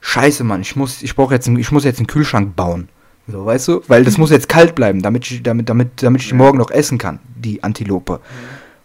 scheiße, 0.00 0.44
Mann, 0.44 0.60
ich 0.62 0.76
muss, 0.76 1.02
ich 1.02 1.14
brauche 1.16 1.34
jetzt, 1.34 1.48
einen- 1.48 1.58
ich 1.58 1.72
muss 1.72 1.84
jetzt 1.84 1.98
einen 1.98 2.06
Kühlschrank 2.06 2.54
bauen. 2.56 2.88
So, 3.28 3.44
weißt 3.46 3.68
du? 3.68 3.82
Weil 3.86 4.04
das 4.04 4.18
muss 4.18 4.30
jetzt 4.30 4.48
kalt 4.48 4.74
bleiben, 4.74 5.02
damit 5.02 5.30
ich, 5.30 5.42
damit, 5.42 5.68
damit, 5.68 6.02
damit 6.02 6.20
ich 6.22 6.28
die 6.28 6.32
Ja. 6.34 6.38
morgen 6.38 6.58
noch 6.58 6.70
essen 6.70 6.98
kann, 6.98 7.20
die 7.36 7.62
Antilope. 7.62 8.20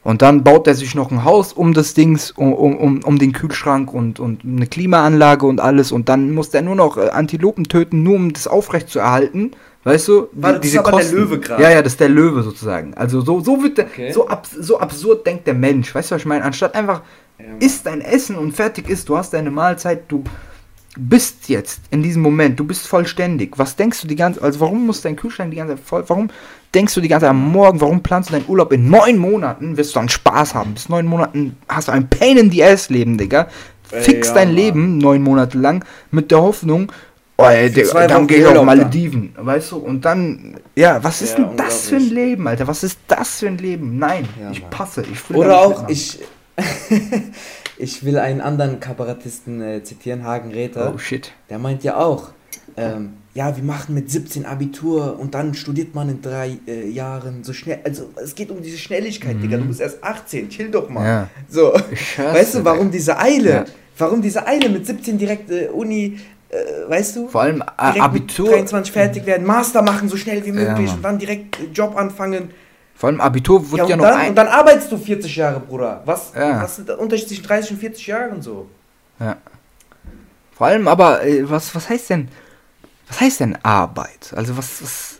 Und 0.03 0.22
dann 0.22 0.43
baut 0.43 0.67
er 0.67 0.76
sich 0.76 0.93
noch 0.93 1.09
ein 1.11 1.24
Haus 1.24 1.51
um 1.51 1.74
das 1.74 1.95
Dings, 1.95 2.30
um, 2.32 2.53
um, 2.53 2.99
um, 3.03 3.17
den 3.17 3.32
Kühlschrank 3.32 3.91
und, 3.91 4.19
und 4.19 4.43
eine 4.45 4.67
Klimaanlage 4.67 5.47
und 5.47 5.59
alles. 5.59 5.91
Und 5.91 6.09
dann 6.09 6.32
muss 6.32 6.49
er 6.49 6.61
nur 6.61 6.76
noch 6.76 6.97
äh, 6.97 7.09
Antilopen 7.09 7.63
töten, 7.63 8.03
nur 8.03 8.15
um 8.17 8.32
das 8.34 8.47
aufrecht 8.47 8.89
zu 8.89 8.99
erhalten. 8.99 9.51
Weißt 9.86 10.07
du? 10.07 10.27
Warte, 10.33 10.59
das 10.61 10.67
ist 10.69 10.77
aber 10.77 10.99
der 10.99 11.11
Löwe 11.11 11.39
grad. 11.39 11.59
Ja, 11.59 11.69
ja, 11.69 11.81
das 11.81 11.93
ist 11.93 11.99
der 11.99 12.09
Löwe 12.09 12.41
sozusagen. 12.41 12.93
Also 12.95 13.21
so, 13.21 13.39
so 13.39 13.61
wird 13.63 13.77
der, 13.77 13.86
Okay. 13.86 14.11
so, 14.11 14.27
abs 14.27 14.51
so 14.51 14.79
absurd 14.79 15.25
denkt 15.25 15.45
der 15.47 15.53
Mensch. 15.53 15.93
Weißt 15.93 16.09
du, 16.11 16.15
was 16.15 16.21
ich 16.23 16.25
meine? 16.25 16.43
Anstatt 16.43 16.73
einfach, 16.75 17.01
Ja. 17.38 17.45
isst 17.59 17.86
dein 17.86 18.01
Essen 18.01 18.36
und 18.36 18.51
fertig 18.53 18.89
ist, 18.89 19.07
du 19.07 19.15
hast 19.15 19.33
deine 19.33 19.51
Mahlzeit, 19.51 20.05
du 20.07 20.23
bist 20.97 21.49
jetzt 21.49 21.81
in 21.91 22.01
diesem 22.01 22.21
Moment, 22.23 22.59
du 22.59 22.63
bist 22.63 22.88
vollständig. 22.88 23.53
Was 23.57 23.75
denkst 23.75 24.01
du 24.01 24.07
die 24.07 24.15
ganze 24.15 24.41
also 24.41 24.59
warum 24.61 24.86
muss 24.88 25.01
dein 25.01 25.15
Kühlschrank 25.17 25.51
die 25.51 25.57
ganze 25.57 25.75
Zeit 25.75 25.83
voll, 25.86 26.03
warum 26.07 26.29
denkst 26.73 26.95
du 26.95 27.01
die 27.01 27.07
ganze 27.09 27.25
Zeit 27.25 27.31
am 27.31 27.51
Morgen, 27.51 27.79
warum 27.81 28.01
planst 28.01 28.29
du 28.29 28.33
deinen 28.33 28.47
Urlaub 28.47 28.71
in 28.73 28.89
neun 28.89 29.17
Monaten, 29.17 29.77
wirst 29.77 29.93
du 29.95 29.99
dann 29.99 30.09
Spaß 30.09 30.55
haben. 30.55 30.73
Bis 30.73 30.89
neun 30.89 31.05
Monaten 31.05 31.57
hast 31.67 31.89
du 31.89 31.91
ein 31.91 32.09
Pain 32.09 32.38
in 32.38 32.49
the 32.49 32.63
Ass 32.63 32.89
Leben, 32.89 33.17
Digga. 33.17 33.49
Fix 33.83 34.29
ja, 34.29 34.33
dein 34.36 34.47
Mann. 34.47 34.55
Leben 34.55 34.97
neun 34.97 35.21
Monate 35.21 35.57
lang 35.59 35.86
mit 36.11 36.31
der 36.31 36.41
Hoffnung, 36.41 36.91
oh, 37.38 37.43
ey, 37.43 37.71
der, 37.71 38.07
dann 38.07 38.27
ich 38.29 38.45
auf. 38.45 38.65
Malediven, 38.65 39.33
weißt 39.38 39.71
du? 39.71 39.77
Und 39.77 40.05
dann, 40.05 40.57
ja, 40.75 41.03
was 41.03 41.21
ist 41.21 41.38
Ja, 41.38 41.45
denn 41.45 41.57
das 41.57 41.88
für 41.89 41.97
ein. 41.97 42.09
Leben, 42.09 42.47
Alter? 42.47 42.67
Was 42.67 42.83
ist 42.83 42.99
das 43.07 43.39
für 43.39 43.47
ein 43.47 43.57
Leben? 43.57 43.97
Nein, 43.97 44.27
Ja, 44.41 44.51
ich 44.51 44.61
Mann. 44.61 44.69
passe. 44.69 45.03
Ich 45.11 45.29
will 45.29 45.38
Oder 45.38 45.49
da 45.49 45.55
auch, 45.57 45.89
ich, 45.89 46.19
ich 47.77 48.05
will 48.05 48.17
einen 48.17 48.41
anderen 48.41 48.79
Kabarettisten 48.79 49.61
äh, 49.61 49.83
zitieren, 49.83 50.23
Hagen 50.23 50.51
Räther. 50.51 50.93
Oh 50.93 50.97
shit. 50.97 51.31
Der 51.49 51.59
meint 51.59 51.83
ja 51.83 51.97
auch, 51.97 52.29
ähm, 52.77 53.13
ja, 53.33 53.55
wir 53.55 53.63
machen 53.63 53.93
mit 53.95 54.09
17 54.09 54.45
Abitur 54.45 55.19
und 55.19 55.33
dann 55.33 55.53
studiert 55.53 55.93
man 55.93 56.09
in 56.09 56.21
drei 56.21 56.57
äh, 56.67 56.88
Jahren 56.89 57.43
so 57.43 57.51
schnell. 57.53 57.79
Also 57.83 58.09
es 58.21 58.33
geht 58.36 58.49
um 58.49 58.61
diese 58.61 58.77
Schnelligkeit, 58.77 59.41
Digga. 59.41 59.57
Du 59.57 59.65
bist 59.65 59.81
erst 59.81 60.01
18, 60.03 60.49
chill 60.49 60.71
doch 60.71 60.89
mal. 60.89 61.01
Mhm. 61.01 61.05
Ja. 61.07 61.29
So. 61.49 61.73
Hör's 62.15 62.33
Weißt 62.36 62.55
du, 62.55 62.65
warum 62.65 62.91
diese 62.91 63.17
Eile? 63.17 63.49
Ja. 63.49 63.65
Warum 63.97 64.21
diese 64.21 64.45
Eile 64.45 64.67
mit 64.69 64.86
17 64.86 65.17
direkt 65.17 65.49
äh, 65.51 65.67
Uni, 65.67 66.17
äh, 66.49 66.89
weißt 66.89 67.15
du? 67.15 67.27
Vor 67.27 67.41
allem 67.41 67.61
äh, 67.61 67.99
Abitur. 67.99 68.45
Mit 68.49 68.55
23 68.59 68.93
fertig 68.93 69.25
werden, 69.25 69.45
Master 69.45 69.81
machen 69.81 70.07
so 70.09 70.17
schnell 70.17 70.45
wie 70.45 70.51
möglich 70.51 70.87
Mann. 70.87 70.95
und 70.97 71.01
dann 71.03 71.19
direkt 71.19 71.59
äh, 71.59 71.65
Job 71.73 71.95
anfangen. 71.97 72.51
Vor 72.95 73.09
allem 73.09 73.19
Abitur 73.19 73.61
wird 73.71 73.79
Ja, 73.81 73.87
ja, 73.87 73.95
noch 73.97 74.05
dann, 74.05 74.17
ein. 74.19 74.29
und 74.29 74.35
dann 74.35 74.47
arbeitest 74.47 74.91
du 74.91 74.97
40 74.97 75.35
Jahre, 75.35 75.59
Bruder. 75.59 76.01
Was, 76.05 76.31
Ja. 76.35 76.61
was 76.63 76.79
ist 76.79 76.87
der 76.87 76.99
Unterschied 76.99 77.27
zwischen 77.27 77.43
30 77.43 77.71
und 77.71 77.77
40 77.79 78.07
Jahren 78.07 78.41
so? 78.41 78.67
Ja. 79.19 79.35
Vor 80.53 80.67
allem 80.67 80.87
aber, 80.87 81.23
äh, 81.25 81.49
was, 81.49 81.75
was 81.75 81.89
heißt 81.89 82.09
denn, 82.11 82.29
was 83.07 83.19
heißt 83.21 83.39
denn 83.41 83.57
Arbeit? 83.63 84.33
Also 84.35 84.55
was, 84.57 84.81
was, 84.81 85.19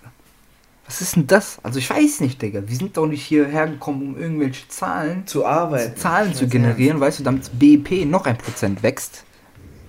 was 0.86 1.01
ist 1.01 1.15
denn 1.17 1.28
das? 1.28 1.57
Also 1.63 1.80
ich 1.80 1.89
weiß 1.89 2.21
nicht, 2.21 2.41
Digga. 2.41 2.61
Wir 2.65 2.78
sind 2.78 2.95
doch 2.95 3.07
nicht 3.07 3.23
hierher 3.23 3.67
gekommen, 3.67 4.13
um 4.15 4.21
irgendwelche 4.21 4.67
Zahlen, 4.69 5.28
Zu 5.28 5.45
arbeiten. 5.45 5.97
Zahlen 5.97 6.32
Ich 6.32 6.38
zu 6.38 6.47
generieren, 6.47 6.99
weißt 7.01 7.19
du, 7.19 7.23
damit 7.23 7.49
BIP 7.59 8.05
noch 8.05 8.26
ein 8.26 8.38
Prozent 8.38 8.82
wächst. 8.84 9.23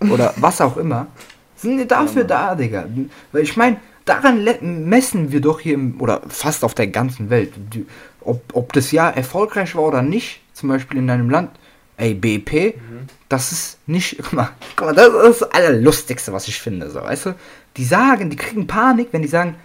Oder 0.01 0.35
was 0.37 0.61
auch 0.61 0.77
immer. 0.77 1.09
Sind 1.57 1.91
dafür 1.91 2.25
da, 2.25 2.55
Digga? 2.55 2.87
Weil 3.33 3.43
ich 3.43 3.57
meine, 3.57 3.79
daran 4.05 4.47
messen 4.89 5.33
wir 5.33 5.41
doch 5.41 5.61
hier, 5.61 5.75
im, 5.75 6.01
oder 6.01 6.23
fast 6.29 6.65
auf 6.65 6.75
der 6.75 6.87
ganzen 6.87 7.31
Welt, 7.31 7.53
die, 7.73 7.87
ob, 8.21 8.43
ob 8.55 8.73
das 8.73 8.93
Jahr 8.93 9.17
erfolgreich 9.17 9.75
war 9.75 9.85
oder 9.85 10.03
nicht, 10.03 10.41
zum 10.53 10.69
Beispiel 10.69 10.99
in 10.99 11.07
deinem 11.07 11.31
Land. 11.31 11.51
Ey, 11.99 12.13
BIP, 12.15 12.75
das 13.29 13.53
ist 13.53 13.79
nicht, 13.87 14.19
guck 14.23 14.33
mal, 14.35 14.51
guck 14.77 14.89
mal, 14.89 14.95
das 14.95 15.09
ist 15.09 15.43
das 15.43 15.53
Allerlustigste, 15.53 16.33
was 16.33 16.49
ich 16.49 16.61
finde, 16.61 16.91
so, 16.91 17.03
weißt 17.03 17.27
du? 17.27 17.35
Die 17.77 17.85
sagen, 17.85 18.31
die 18.31 18.37
kriegen 18.37 18.67
Panik, 18.67 19.09
wenn 19.13 19.23
die 19.23 19.29
sagen, 19.29 19.57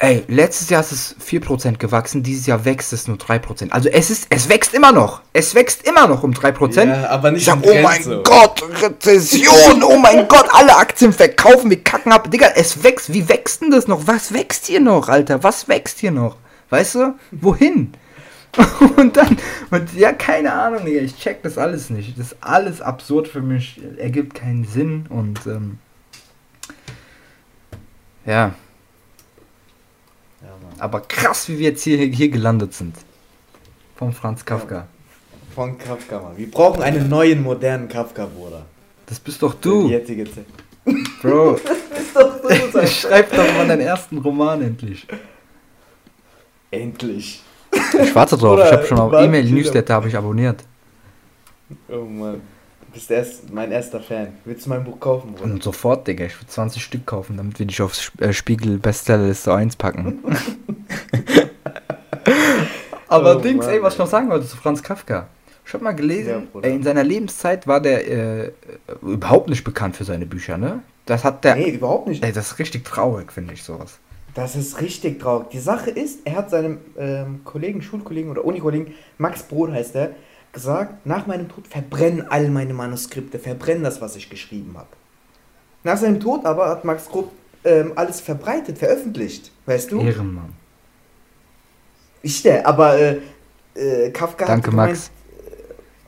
ey, 0.00 0.24
letztes 0.28 0.70
Jahr 0.70 0.80
ist 0.80 0.92
es 0.92 1.16
4% 1.24 1.78
gewachsen, 1.78 2.22
dieses 2.22 2.46
Jahr 2.46 2.64
wächst 2.64 2.92
es 2.92 3.08
nur 3.08 3.16
3%. 3.16 3.70
Also 3.70 3.88
es 3.88 4.10
ist, 4.10 4.26
es 4.30 4.48
wächst 4.48 4.74
immer 4.74 4.92
noch. 4.92 5.22
Es 5.32 5.54
wächst 5.54 5.86
immer 5.86 6.06
noch 6.06 6.22
um 6.22 6.32
3%. 6.32 6.84
Ja, 6.84 7.08
aber 7.10 7.32
nicht 7.32 7.40
ich 7.40 7.46
sag, 7.46 7.58
oh 7.62 7.82
mein 7.82 8.02
so. 8.02 8.22
Gott, 8.22 8.62
Rezession, 8.80 9.82
oh 9.82 9.98
mein 9.98 10.28
Gott, 10.28 10.46
alle 10.52 10.76
Aktien 10.76 11.12
verkaufen, 11.12 11.70
wir 11.70 11.82
kacken 11.82 12.12
ab. 12.12 12.30
Digga, 12.30 12.48
es 12.54 12.82
wächst, 12.84 13.12
wie 13.12 13.28
wächst 13.28 13.62
denn 13.62 13.70
das 13.70 13.88
noch? 13.88 14.06
Was 14.06 14.32
wächst 14.32 14.66
hier 14.66 14.80
noch, 14.80 15.08
Alter? 15.08 15.42
Was 15.42 15.68
wächst 15.68 15.98
hier 15.98 16.12
noch? 16.12 16.36
Weißt 16.70 16.94
du? 16.94 17.14
Wohin? 17.32 17.94
Und 18.96 19.16
dann, 19.16 19.36
und 19.70 19.94
ja, 19.94 20.10
keine 20.12 20.52
Ahnung, 20.52 20.86
Digga, 20.86 21.02
ich 21.02 21.16
check 21.16 21.42
das 21.42 21.58
alles 21.58 21.90
nicht. 21.90 22.18
Das 22.18 22.32
ist 22.32 22.36
alles 22.40 22.80
absurd 22.80 23.28
für 23.28 23.42
mich, 23.42 23.80
ergibt 23.98 24.34
keinen 24.34 24.64
Sinn 24.64 25.04
und, 25.10 25.46
ähm, 25.46 25.78
ja. 28.24 28.54
Aber 30.78 31.00
krass, 31.00 31.48
wie 31.48 31.58
wir 31.58 31.70
jetzt 31.70 31.82
hier, 31.82 31.98
hier 31.98 32.28
gelandet 32.28 32.74
sind. 32.74 32.96
Von 33.96 34.12
Franz 34.12 34.44
Kafka. 34.44 34.86
Von 35.54 35.76
Kafka, 35.76 36.20
Mann. 36.20 36.36
Wir 36.36 36.50
brauchen 36.50 36.82
einen 36.82 37.08
neuen, 37.08 37.42
modernen 37.42 37.88
Kafka, 37.88 38.26
Bruder. 38.26 38.64
Das 39.06 39.18
bist 39.18 39.42
doch 39.42 39.54
du, 39.54 39.88
jetzige 39.88 40.24
Zeit. 40.24 40.46
Bro. 41.22 41.54
ist 41.98 42.14
doch 42.14 42.40
du, 42.40 42.86
Schreib 42.86 43.30
doch 43.30 43.54
mal 43.54 43.66
deinen 43.66 43.80
ersten 43.80 44.18
Roman 44.18 44.62
endlich. 44.62 45.06
Endlich. 46.70 47.42
Ich 47.72 48.14
warte 48.14 48.36
drauf, 48.36 48.56
Bruder, 48.56 48.66
ich 48.66 48.72
habe 48.72 48.86
schon 48.86 48.98
auf 48.98 49.12
E-Mail-Newsletter 49.12 49.94
habe 49.94 50.08
ich 50.08 50.16
abonniert. 50.16 50.62
Oh 51.88 52.04
Mann. 52.04 52.40
Bist 52.98 53.12
erst 53.12 53.52
mein 53.54 53.70
erster 53.70 54.00
Fan. 54.00 54.32
Willst 54.44 54.66
du 54.66 54.70
mein 54.70 54.82
Buch 54.82 54.98
kaufen, 54.98 55.32
Bruder? 55.34 55.44
Und 55.44 55.62
sofort, 55.62 56.08
Digga, 56.08 56.24
ich 56.24 56.36
würde 56.36 56.48
20 56.48 56.82
Stück 56.82 57.06
kaufen, 57.06 57.36
damit 57.36 57.56
wir 57.60 57.66
dich 57.66 57.80
aufs 57.80 58.00
Sp- 58.10 58.18
äh, 58.20 58.32
Spiegel 58.32 58.76
Bestsellerliste 58.78 59.54
1 59.54 59.76
packen. 59.76 60.18
Aber 63.06 63.36
Oh 63.36 63.40
Dings, 63.40 63.66
Mann, 63.66 63.74
ey, 63.76 63.82
was 63.82 63.92
ich 63.94 64.00
noch 64.00 64.08
sagen 64.08 64.28
wollte 64.28 64.48
zu 64.48 64.56
Franz 64.56 64.82
Kafka. 64.82 65.28
Ich 65.64 65.72
habe 65.74 65.84
mal 65.84 65.90
Ja, 65.90 65.96
gelesen, 65.96 66.48
Bruder. 66.50 66.66
ey, 66.68 66.74
in 66.74 66.82
seiner 66.82 67.04
Lebenszeit 67.04 67.68
war 67.68 67.80
der 67.80 68.08
äh, 68.46 68.50
überhaupt 69.02 69.48
nicht 69.48 69.62
bekannt 69.62 69.96
für 69.96 70.02
seine 70.02 70.26
Bücher, 70.26 70.58
ne? 70.58 70.82
Das 71.06 71.22
hat 71.22 71.44
der. 71.44 71.54
Nee, 71.54 71.70
überhaupt 71.70 72.08
nicht. 72.08 72.24
Ey, 72.24 72.32
das 72.32 72.48
ist 72.52 72.58
richtig 72.58 72.84
traurig, 72.84 73.30
finde 73.32 73.54
ich 73.54 73.62
sowas. 73.62 73.98
Das 74.34 74.56
ist 74.56 74.80
richtig 74.80 75.20
traurig. 75.20 75.50
Die 75.50 75.60
Sache 75.60 75.90
ist, 75.90 76.18
er 76.24 76.34
hat 76.34 76.50
seinem 76.50 76.78
ähm, 76.98 77.42
Kollegen, 77.44 77.80
Schulkollegen 77.80 78.28
oder 78.32 78.44
Unikollegen, 78.44 78.92
Max 79.18 79.44
Brot 79.44 79.70
heißt 79.70 79.94
er, 79.94 80.10
gesagt, 80.52 81.06
nach 81.06 81.26
meinem 81.26 81.48
Tod 81.48 81.66
verbrennen 81.68 82.26
all 82.30 82.48
meine 82.48 82.74
Manuskripte, 82.74 83.38
verbrennen 83.38 83.82
das, 83.84 84.00
was 84.00 84.16
ich 84.16 84.28
geschrieben 84.30 84.74
habe. 84.76 84.88
Nach 85.84 85.96
seinem 85.96 86.20
Tod 86.20 86.44
aber 86.44 86.68
hat 86.68 86.84
Max 86.84 87.04
Brot 87.04 87.30
ähm, 87.64 87.92
alles 87.96 88.20
verbreitet, 88.20 88.78
veröffentlicht, 88.78 89.50
weißt 89.66 89.92
du? 89.92 90.00
Ehrenmann. 90.00 90.52
Ich 92.22 92.42
der, 92.42 92.66
aber 92.66 92.98
äh, 92.98 93.20
äh, 93.74 94.10
Kafka 94.10 94.46
Danke, 94.46 94.68
hat 94.68 94.74
Max. 94.74 95.10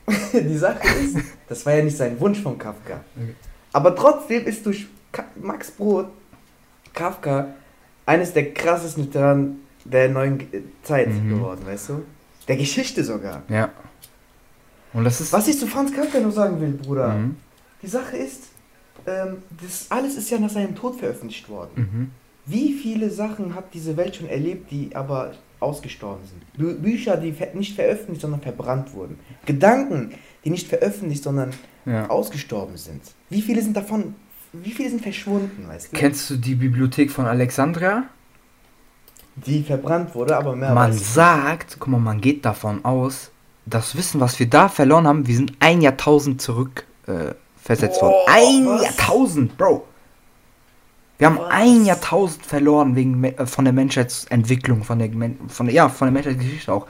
gemeint, 0.05 0.33
die 0.51 0.57
Sache 0.57 0.79
ist, 0.99 1.17
das 1.47 1.65
war 1.65 1.73
ja 1.73 1.83
nicht 1.83 1.95
sein 1.97 2.19
Wunsch 2.19 2.41
von 2.41 2.57
Kafka. 2.57 3.01
Okay. 3.15 3.35
Aber 3.73 3.95
trotzdem 3.95 4.45
ist 4.45 4.65
durch 4.65 4.87
Ka 5.11 5.23
Max 5.41 5.71
Brot 5.71 6.07
Kafka 6.93 7.47
eines 8.05 8.33
der 8.33 8.53
krassesten 8.53 9.03
Literaten 9.03 9.61
der 9.85 10.09
neuen 10.09 10.45
Zeit 10.83 11.07
Mhm. 11.09 11.29
geworden, 11.29 11.61
weißt 11.65 11.89
du? 11.89 12.03
Der 12.47 12.57
Geschichte 12.57 13.03
sogar. 13.03 13.43
Ja. 13.47 13.69
Und 14.93 15.03
das 15.05 15.21
ist. 15.21 15.31
Was 15.33 15.47
ich 15.47 15.57
zu 15.57 15.67
Franz 15.67 15.93
Kafka 15.93 16.19
nur 16.19 16.31
sagen 16.31 16.59
will, 16.59 16.71
Bruder, 16.71 17.13
Mhm. 17.15 17.35
die 17.81 17.87
Sache 17.87 18.17
ist, 18.17 18.43
ähm, 19.07 19.37
das 19.61 19.87
alles 19.89 20.15
ist 20.15 20.29
ja 20.29 20.37
nach 20.39 20.49
seinem 20.49 20.75
Tod 20.75 20.97
veröffentlicht 20.99 21.47
worden. 21.49 21.71
Mhm. 21.75 22.11
Wie 22.45 22.73
viele 22.73 23.09
Sachen 23.09 23.55
hat 23.55 23.73
diese 23.73 23.95
Welt 23.97 24.15
schon 24.15 24.27
erlebt, 24.27 24.71
die 24.71 24.95
aber 24.95 25.33
ausgestorben 25.59 26.23
sind? 26.27 26.41
Bü 26.57 26.73
Bücher, 26.75 27.15
die 27.17 27.33
nicht 27.53 27.75
veröffentlicht, 27.75 28.21
sondern 28.21 28.41
verbrannt 28.41 28.93
wurden. 28.93 29.17
Gedanken, 29.45 30.11
die 30.43 30.49
nicht 30.49 30.67
veröffentlicht, 30.67 31.23
sondern 31.23 31.51
Ja. 31.85 32.09
ausgestorben 32.09 32.77
sind. 32.77 33.01
Wie 33.29 33.41
viele 33.41 33.61
sind 33.61 33.75
davon, 33.77 34.15
wie 34.53 34.71
viele 34.71 34.89
sind 34.89 35.01
verschwunden, 35.01 35.67
weißt 35.67 35.93
du? 35.93 35.97
Kennst 35.97 36.29
du 36.29 36.35
die 36.37 36.55
Bibliothek 36.55 37.11
von 37.11 37.25
Alexandria? 37.25 38.03
die 39.37 39.63
verbrannt 39.63 40.13
wurde, 40.13 40.35
aber 40.35 40.55
mehr 40.55 40.73
man 40.73 40.91
sagt, 40.93 41.77
guck 41.79 41.87
mal, 41.87 41.99
man 41.99 42.19
geht 42.19 42.43
davon 42.45 42.83
aus, 42.83 43.31
das 43.65 43.95
Wissen, 43.95 44.19
was 44.19 44.39
wir 44.39 44.49
da 44.49 44.69
verloren 44.69 45.07
haben, 45.07 45.27
wir 45.27 45.35
sind 45.35 45.53
ein 45.59 45.81
Jahrtausend 45.81 46.41
zurück 46.41 46.85
äh, 47.07 47.33
versetzt 47.61 48.01
worden. 48.01 48.15
Ein 48.27 48.65
was? 48.67 48.83
Jahrtausend, 48.83 49.57
Bro. 49.57 49.85
Wir 51.17 51.27
haben 51.27 51.37
Was? 51.37 51.51
ein 51.51 51.85
Jahrtausend 51.85 52.45
verloren 52.45 52.95
wegen 52.95 53.23
äh, 53.23 53.45
von 53.45 53.65
der 53.65 53.73
Menschheitsentwicklung, 53.73 54.83
von 54.83 54.99
der, 54.99 55.09
von 55.47 55.67
der, 55.67 55.75
ja, 55.75 55.89
von 55.89 56.07
der 56.07 56.13
Menschheitsgeschichte 56.13 56.73
auch. 56.73 56.87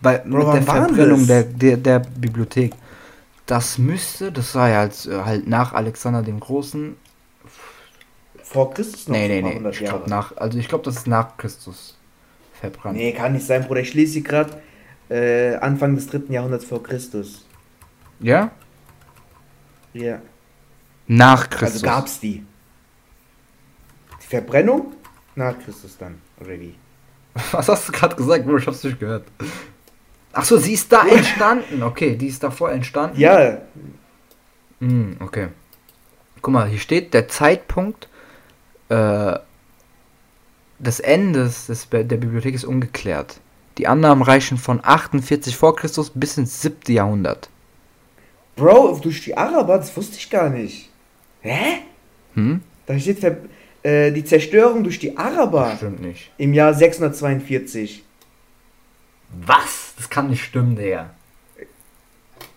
Bei, 0.00 0.18
Bro, 0.18 0.52
mit 0.52 0.54
der 0.54 0.62
Verbrennung 0.62 1.26
der, 1.26 1.44
der, 1.44 1.76
der 1.76 2.00
Bibliothek. 2.00 2.74
Das 3.46 3.78
müsste, 3.78 4.30
das 4.30 4.54
war 4.54 4.68
ja 4.68 4.80
als, 4.80 5.06
äh, 5.06 5.22
halt 5.24 5.48
nach 5.48 5.72
Alexander 5.72 6.22
dem 6.22 6.40
Großen. 6.40 6.96
Vor 8.42 8.74
Christus 8.74 9.08
noch 9.08 9.16
Nee, 9.16 9.40
nee, 9.40 9.58
nee. 9.58 9.68
Ich 9.70 9.78
glaube 9.78 10.10
nach, 10.10 10.36
also 10.36 10.58
ich 10.58 10.68
glaube, 10.68 10.84
das 10.84 10.96
ist 10.96 11.06
nach 11.06 11.36
Christus 11.38 11.96
verbrannt. 12.60 12.96
Nee, 12.96 13.12
kann 13.12 13.32
nicht 13.32 13.46
sein, 13.46 13.66
Bruder. 13.66 13.80
Ich 13.80 13.94
lese 13.94 14.12
sie 14.12 14.22
gerade 14.22 14.60
äh, 15.08 15.54
Anfang 15.56 15.94
des 15.94 16.06
dritten 16.06 16.32
Jahrhunderts 16.32 16.64
vor 16.64 16.82
Christus. 16.82 17.44
Ja? 18.20 18.50
Ja. 19.92 20.20
Nach 21.06 21.50
Christus. 21.50 21.82
Also 21.82 21.86
gab's 21.86 22.20
die. 22.20 22.44
Die 24.22 24.26
Verbrennung? 24.26 24.92
Nach 25.34 25.58
Christus 25.58 25.96
dann. 25.98 26.20
Oder 26.40 26.58
wie? 26.60 26.74
Was 27.52 27.68
hast 27.68 27.88
du 27.88 27.92
gerade 27.92 28.16
gesagt, 28.16 28.46
Bro? 28.46 28.58
Ich 28.58 28.66
hab's 28.66 28.84
nicht 28.84 29.00
gehört. 29.00 29.24
Ach 30.32 30.44
so, 30.44 30.56
sie 30.56 30.72
ist 30.72 30.90
da 30.92 31.06
entstanden. 31.06 31.82
Okay, 31.82 32.16
die 32.16 32.28
ist 32.28 32.42
davor 32.42 32.72
entstanden. 32.72 33.18
Ja, 33.20 33.58
Hm, 34.80 35.16
okay. 35.20 35.48
Guck 36.40 36.52
mal, 36.52 36.68
hier 36.68 36.80
steht 36.80 37.14
der 37.14 37.28
Zeitpunkt 37.28 38.08
äh, 38.88 39.38
des 40.80 40.98
Endes 40.98 41.66
des, 41.66 41.88
der 41.88 42.02
Bibliothek 42.02 42.54
ist 42.54 42.64
ungeklärt. 42.64 43.38
Die 43.78 43.86
Annahmen 43.86 44.22
reichen 44.22 44.58
von 44.58 44.80
48 44.82 45.56
vor 45.56 45.76
Christus 45.76 46.10
bis 46.14 46.36
ins 46.36 46.60
7. 46.62 46.94
Jahrhundert. 46.94 47.48
Bro, 48.56 48.98
durch 49.02 49.22
die 49.22 49.36
Araber, 49.36 49.78
das 49.78 49.96
wusste 49.96 50.18
ich 50.18 50.28
gar 50.28 50.50
nicht. 50.50 50.90
Hä? 51.40 51.78
Hm? 52.34 52.60
Da 52.86 52.98
steht 52.98 53.24
äh, 53.82 54.12
die 54.12 54.24
Zerstörung 54.24 54.84
durch 54.84 54.98
die 54.98 55.16
Araber 55.16 55.74
Stimmt 55.76 56.02
nicht. 56.02 56.30
im 56.38 56.52
Jahr 56.52 56.74
642. 56.74 58.02
Was? 59.46 59.94
Das 59.96 60.10
kann 60.10 60.28
nicht 60.28 60.44
stimmen, 60.44 60.76
Digga. 60.76 61.10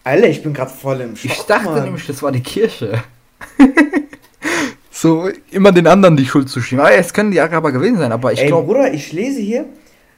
Alter, 0.03 0.27
ich 0.27 0.43
bin 0.43 0.53
gerade 0.53 0.71
voll 0.71 1.01
im 1.01 1.15
Schock. 1.15 1.31
Ich 1.31 1.41
dachte 1.43 1.69
Mann. 1.69 1.83
nämlich, 1.83 2.05
das 2.05 2.21
war 2.21 2.31
die 2.31 2.43
Kirche. 2.43 3.03
so, 4.91 5.29
immer 5.49 5.71
den 5.71 5.87
anderen 5.87 6.15
die 6.15 6.25
Schuld 6.25 6.49
zu 6.49 6.61
schieben. 6.61 6.81
Aber 6.81 6.93
es 6.93 7.13
können 7.13 7.31
die 7.31 7.39
Araber 7.39 7.71
gewesen 7.71 7.97
sein, 7.97 8.11
aber 8.11 8.33
ich 8.33 8.45
glaube. 8.45 8.67
Bruder, 8.67 8.93
ich 8.93 9.11
lese 9.13 9.41
hier, 9.41 9.65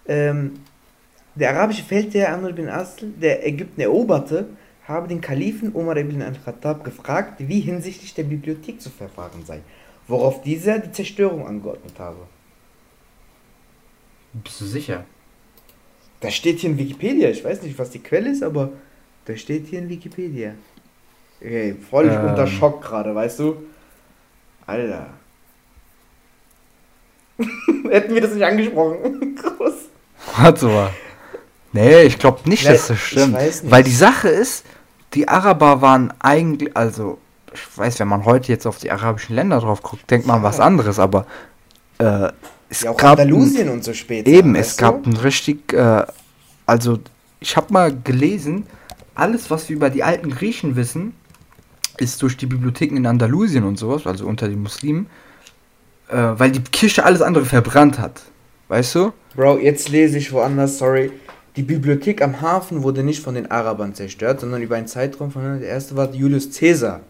ähm, 0.08 0.60
der 1.40 1.52
arabische 1.52 1.84
Feldherr 1.84 2.34
Amr 2.34 2.54
bin 2.54 2.70
Asl, 2.70 3.12
der 3.12 3.46
Ägypten 3.46 3.82
eroberte, 3.82 4.48
habe 4.88 5.08
den 5.08 5.22
Kalifen 5.22 5.74
Umar 5.74 5.98
ibn 5.98 6.22
al-Khattab 6.22 6.84
gefragt, 6.84 7.36
wie 7.40 7.60
hinsichtlich 7.60 8.14
der 8.14 8.24
Bibliothek 8.24 8.82
zu 8.82 8.90
verfahren 8.90 9.46
sei, 9.46 9.60
worauf 10.08 10.42
dieser 10.42 10.80
die 10.80 10.92
Zerstörung 10.92 11.46
angeordnet 11.46 11.94
habe. 12.00 12.20
Bist 14.34 14.62
du 14.62 14.66
sicher? 14.66 15.06
Das 16.22 16.34
steht 16.34 16.60
hier 16.60 16.72
in 16.72 16.78
Wikipedia. 16.78 17.30
Ich 17.30 17.44
weiß 17.44 17.62
nicht, 17.62 17.78
was 17.78 17.92
die 17.92 18.00
Quelle 18.00 18.32
ist, 18.32 18.42
aber 18.44 18.72
das 19.26 19.40
steht 19.40 19.68
hier 19.68 19.80
in 19.80 19.90
Wikipedia. 19.90 20.56
Okay, 21.40 21.76
voll 21.90 22.08
ähm. 22.08 22.30
unter 22.30 22.48
Schock 22.48 22.82
gerade, 22.82 23.14
weißt 23.14 23.40
du? 23.40 23.58
Alter. 24.66 25.10
Hätten 27.90 28.14
wir 28.16 28.22
das 28.22 28.34
nicht 28.34 28.44
angesprochen. 28.44 29.36
Groß. 29.58 29.76
Warte 30.36 30.66
mal. 30.66 30.92
Nee, 31.74 32.03
ich 32.03 32.18
glaube 32.18 32.49
nicht, 32.49 32.65
dass 32.65 32.88
das 32.88 32.99
stimmt. 32.99 33.38
Weil 33.63 33.84
die 33.84 33.91
Sache 33.95 34.30
ist, 34.30 34.65
die 35.13 35.28
Araber 35.28 35.82
waren 35.82 36.13
eigentlich, 36.20 36.76
also, 36.76 37.18
ich 37.53 37.78
weiß, 37.78 37.99
wenn 37.99 38.07
man 38.07 38.26
heute 38.26 38.51
jetzt 38.51 38.65
auf 38.65 38.78
die 38.78 38.91
arabischen 38.91 39.36
Länder 39.36 39.59
drauf 39.59 39.82
guckt, 39.82 40.09
denkt 40.09 40.28
man 40.28 40.38
ja. 40.38 40.43
was 40.43 40.59
anderes, 40.59 40.99
aber 40.99 41.26
äh, 41.99 42.30
es 42.70 42.82
ja, 42.82 42.91
auch 42.91 42.97
gab 42.97 43.20
Andalusien 43.20 43.68
ein, 43.68 43.74
und 43.76 43.84
so 43.84 43.93
später. 43.93 44.30
Eben, 44.30 44.55
es 44.55 44.78
gab 44.78 45.05
ein 45.05 45.15
richtig, 45.18 45.74
äh, 45.74 46.05
also 46.65 46.99
ich 47.39 47.55
habe 47.55 47.72
mal 47.72 47.95
gelesen, 48.03 48.65
alles, 49.15 49.49
was 49.49 49.70
wir 49.70 49.76
über 49.76 49.89
die 49.89 50.03
alten 50.03 50.30
Griechen 50.30 50.76
wissen, 50.76 51.13
ist 51.97 52.22
durch 52.22 52.38
die 52.38 52.45
Bibliotheken 52.45 52.95
in 52.97 53.05
Andalusien 53.05 53.63
und 53.63 53.78
sowas, 53.78 54.05
also 54.05 54.28
unter 54.28 54.47
den 54.47 54.61
Muslimen, 54.61 55.07
äh, 56.09 56.15
weil 56.15 56.51
die 56.51 56.61
Kirche 56.61 57.03
alles 57.03 57.22
andere 57.22 57.45
verbrannt 57.45 57.99
hat. 57.99 58.22
Weißt 58.68 58.95
du? 58.95 59.13
Bro, 59.36 59.59
jetzt 59.59 59.89
lese 59.89 60.18
ich 60.18 60.32
woanders, 60.32 60.78
sorry. 60.78 61.11
Die 61.58 61.64
Bibliothek 61.64 62.22
am 62.22 62.39
Hafen 62.39 62.84
wurde 62.84 63.03
nicht 63.03 63.22
von 63.22 63.34
den 63.34 63.49
Arabern 63.49 63.95
zerstört, 63.95 64.39
sondern 64.39 64.62
über 64.62 64.76
einen 64.76 64.88
Zeitraum 64.88 65.32
von. 65.32 65.60
Der 65.60 65.68
erste 65.68 65.95
war 65.95 66.14
Julius 66.14 66.55
Caesar. 66.58 67.01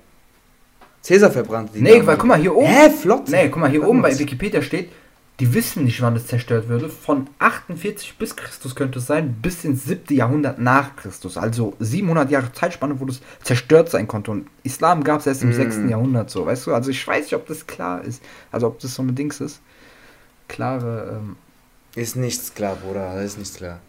Caesar 1.06 1.32
verbrannte 1.32 1.74
die. 1.74 1.82
Nee, 1.82 2.06
weil 2.06 2.18
guck 2.18 2.28
mal 2.28 2.40
hier 2.40 2.56
oben. 2.56 2.66
Hä, 2.66 2.90
flott. 2.90 3.28
Nee, 3.28 3.50
guck 3.50 3.60
mal 3.60 3.70
hier 3.70 3.86
oben 3.86 4.02
bei 4.02 4.18
Wikipedia 4.18 4.62
steht, 4.62 4.90
die 5.42 5.54
wissen 5.54 5.84
nicht, 5.84 6.02
wann 6.02 6.16
es 6.16 6.28
zerstört 6.28 6.70
würde. 6.70 6.88
Von 6.88 7.28
48 7.40 8.18
bis 8.18 8.38
Christus 8.38 8.74
könnte 8.74 9.00
es 9.00 9.06
sein, 9.06 9.36
bis 9.42 9.66
ins 9.66 9.84
7. 9.84 10.16
Jahrhundert 10.16 10.60
nach 10.60 10.96
Christus. 10.96 11.38
Also 11.38 11.76
700 11.80 12.32
Jahre 12.32 12.52
Zeitspanne, 12.54 13.00
wo 13.00 13.06
das 13.06 13.20
zerstört 13.44 13.90
sein 13.90 14.08
konnte. 14.08 14.32
Und 14.32 14.48
Islam 14.64 15.04
gab 15.04 15.20
es 15.20 15.28
erst 15.28 15.44
im 15.44 15.50
mm. 15.50 15.54
6. 15.54 15.78
Jahrhundert 15.90 16.30
so, 16.30 16.46
weißt 16.46 16.68
du? 16.68 16.74
Also 16.74 16.90
ich 16.90 17.06
weiß 17.06 17.26
nicht, 17.26 17.36
ob 17.36 17.46
das 17.48 17.68
klar 17.68 18.04
ist. 18.04 18.24
Also 18.52 18.68
ob 18.68 18.80
das 18.80 18.96
so 18.96 19.04
ein 19.04 19.14
Dings 19.14 19.42
ist. 19.42 19.60
Klare. 20.48 21.20
Ähm 21.20 21.36
ist 21.96 22.16
nichts 22.16 22.54
klar, 22.54 22.76
Bruder. 22.76 23.22
Ist 23.22 23.40
nichts 23.40 23.58
klar. 23.58 23.80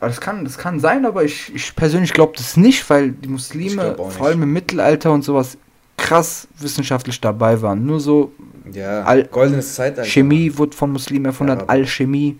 Aber 0.00 0.08
das 0.08 0.20
kann, 0.20 0.44
das 0.44 0.58
kann 0.58 0.80
sein, 0.80 1.06
aber 1.06 1.24
ich, 1.24 1.54
ich 1.54 1.74
persönlich 1.74 2.12
glaube 2.12 2.34
das 2.36 2.56
nicht, 2.56 2.88
weil 2.90 3.12
die 3.12 3.28
Muslime, 3.28 3.96
vor 3.96 4.26
allem 4.26 4.42
im 4.42 4.52
Mittelalter 4.52 5.12
und 5.12 5.22
sowas, 5.22 5.56
krass 5.96 6.48
wissenschaftlich 6.58 7.20
dabei 7.20 7.60
waren. 7.62 7.86
Nur 7.86 8.00
so. 8.00 8.32
Ja, 8.72 9.02
Al 9.04 9.24
goldenes 9.24 9.74
Zeitalter. 9.74 10.08
Chemie 10.08 10.56
wurde 10.56 10.76
von 10.76 10.90
Muslimen 10.92 11.26
erfunden, 11.26 11.58
ja, 11.58 11.66
Alchemie, 11.66 12.38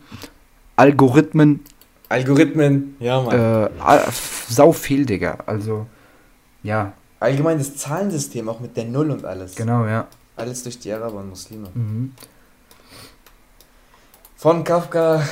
Algorithmen. 0.77 1.61
Algorithmen, 2.09 2.97
ja, 2.99 3.21
Mann. 3.21 3.39
Äh, 3.39 4.11
sau 4.49 4.73
viel, 4.73 5.07
Digga. 5.07 5.39
Also, 5.47 5.87
ja. 6.63 6.93
Allgemein 7.21 7.59
das 7.59 7.77
Zahlensystem, 7.77 8.49
auch 8.49 8.61
mit 8.61 8.77
der 8.77 8.85
Null 8.85 9.11
und 9.11 9.25
alles. 9.25 9.55
Genau, 9.55 9.87
ja. 9.87 10.07
Alles 10.37 10.63
durch 10.63 10.79
die 10.79 10.93
Araber 10.93 11.21
und 11.21 11.31
Muslime. 11.31 11.69
Mhm. 11.73 12.13
Von 14.37 14.65
Kafka. 14.65 15.23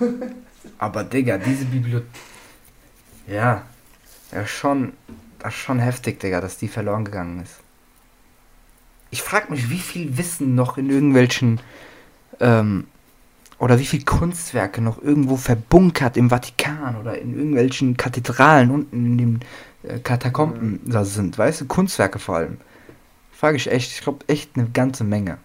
Aber, 0.78 1.04
Digga, 1.04 1.38
diese 1.38 1.64
Bibliothek. 1.64 2.08
Ja. 3.26 3.62
Ja, 4.32 4.46
schon 4.46 4.92
das 5.38 5.54
ist 5.54 5.60
schon 5.60 5.78
heftig, 5.78 6.20
Digga, 6.20 6.40
dass 6.40 6.58
die 6.58 6.68
verloren 6.68 7.04
gegangen 7.04 7.40
ist. 7.40 7.56
Ich 9.10 9.22
frag 9.22 9.50
mich, 9.50 9.70
wie 9.70 9.78
viel 9.78 10.18
Wissen 10.18 10.54
noch 10.54 10.76
in 10.76 10.90
irgendwelchen 10.90 11.60
ähm, 12.40 12.86
oder 13.58 13.78
wie 13.78 13.86
viel 13.86 14.04
Kunstwerke 14.04 14.80
noch 14.80 15.02
irgendwo 15.02 15.36
verbunkert 15.36 16.16
im 16.16 16.30
Vatikan 16.30 16.96
oder 16.96 17.18
in 17.18 17.34
irgendwelchen 17.34 17.96
Kathedralen 17.96 18.70
unten 18.70 19.06
in 19.06 19.18
den 19.18 19.40
äh, 19.82 19.98
Katakomben 19.98 20.80
mhm. 20.84 20.90
da 20.90 21.04
sind, 21.04 21.38
weißt 21.38 21.62
du, 21.62 21.66
Kunstwerke 21.66 22.18
vor 22.18 22.36
allem. 22.36 22.58
Frage 23.32 23.56
ich 23.56 23.70
echt, 23.70 23.92
ich 23.92 24.00
glaube 24.00 24.24
echt 24.26 24.50
eine 24.56 24.68
ganze 24.68 25.04
Menge. 25.04 25.38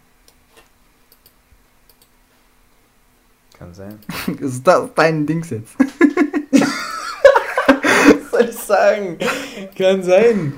Kann 3.58 3.74
sein. 3.74 4.00
ist 4.40 4.66
das 4.66 4.90
dein 4.96 5.26
Dings 5.26 5.50
jetzt? 5.50 5.76
soll 8.32 8.50
ich 8.50 8.56
sagen? 8.56 9.18
Kann 9.78 10.04
sein. 10.04 10.54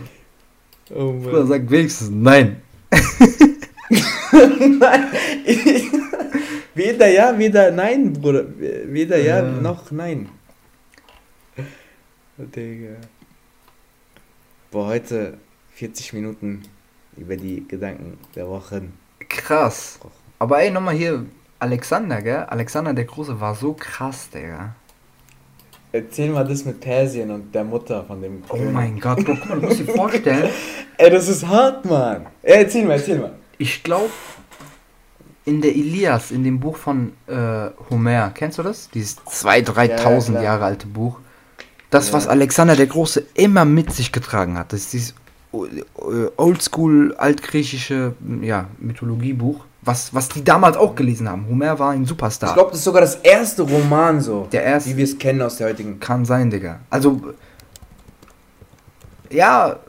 Oh 0.94 1.12
Mann. 1.12 1.28
Oder 1.28 1.46
sag 1.46 1.70
wenigstens 1.70 2.10
nein. 2.12 2.62
nein. 4.32 5.08
weder 6.74 7.08
ja, 7.08 7.38
weder 7.38 7.72
nein, 7.72 8.14
Bruder. 8.14 8.46
Weder 8.58 9.18
ja, 9.18 9.40
ja 9.40 9.52
noch 9.52 9.92
nein. 9.92 10.30
Digga. 12.38 12.98
Boah, 14.72 14.88
heute 14.88 15.38
40 15.72 16.14
Minuten 16.14 16.64
über 17.16 17.38
die 17.38 17.66
Gedanken 17.68 18.18
der 18.36 18.48
Wochen. 18.48 18.94
Krass. 19.30 20.00
Aber 20.38 20.60
ey, 20.60 20.70
nochmal 20.70 20.96
hier, 20.96 21.26
Alexander, 21.66 22.22
gell? 22.22 22.46
Alexander 22.48 22.94
der 22.94 23.06
Große 23.06 23.42
war 23.42 23.56
so 23.56 23.74
krass, 23.74 24.30
Digga. 24.30 24.76
Erzähl 25.92 26.30
mal 26.30 26.48
das 26.48 26.64
mit 26.64 26.80
Persien 26.80 27.32
und 27.32 27.56
der 27.56 27.64
Mutter 27.64 28.04
von 28.04 28.22
dem 28.22 28.44
Oh 28.50 28.54
König. 28.56 28.74
mein 28.74 29.00
Gott, 29.00 29.26
Bro, 29.26 29.36
guck 29.40 29.50
mal, 29.50 29.60
du 29.60 29.68
musst 29.68 29.80
dir 29.80 29.88
vorstellen. 29.88 30.50
Ey, 30.98 31.10
das 31.10 31.28
ist 31.28 31.48
hart, 31.48 31.84
Mann. 31.86 32.28
Ey, 32.44 32.64
erzähl 32.64 32.86
mal, 32.86 32.94
erzähl 32.94 33.18
mal. 33.18 33.32
Ich 33.58 33.82
glaube, 33.82 34.12
in 35.46 35.62
der 35.62 35.76
Ilias, 35.76 36.30
in 36.30 36.44
dem 36.44 36.60
Buch 36.60 36.78
von 36.78 37.14
äh, 37.26 37.70
Homer, 37.90 38.32
kennst 38.36 38.60
du 38.60 38.64
das? 38.64 38.92
Dieses 38.92 39.18
2.000, 39.26 39.98
3.000 39.98 40.34
ja, 40.34 40.44
Jahre 40.44 40.66
alte 40.66 40.86
Buch. 40.86 41.20
Das, 41.90 42.10
ja. 42.10 42.14
was 42.14 42.28
Alexander 42.28 42.76
der 42.76 42.88
Große 42.88 43.26
immer 43.34 43.66
mit 43.66 43.92
sich 43.92 44.12
getragen 44.12 44.60
hat. 44.60 44.72
Das 44.72 44.82
ist 44.82 44.94
dieses 44.94 45.16
äh, 45.54 46.30
oldschool 46.38 47.16
altgriechische 47.16 48.14
ja, 48.42 48.68
Mythologiebuch 48.78 49.66
was, 49.86 50.14
was 50.14 50.30
die 50.30 50.44
damals 50.44 50.76
auch 50.78 50.96
gelesen 50.96 51.30
haben. 51.30 51.48
Homer 51.48 51.78
war 51.78 51.92
ein 51.92 52.06
Superstar. 52.06 52.50
Ich 52.50 52.56
glaube, 52.56 52.72
das 52.72 52.80
ist 52.80 52.86
sogar 52.86 53.02
das 53.02 53.16
erste 53.16 53.62
Roman 53.62 54.20
so. 54.20 54.48
Der 54.52 54.64
erste. 54.64 54.90
Wie 54.90 54.98
wir 54.98 55.04
es 55.04 55.18
kennen 55.18 55.42
aus 55.42 55.58
der 55.58 55.68
heutigen. 55.68 56.00
Kann 56.00 56.26
sein, 56.26 56.50
Digga. 56.50 56.80
Also, 56.90 57.22
ja, 59.30 59.80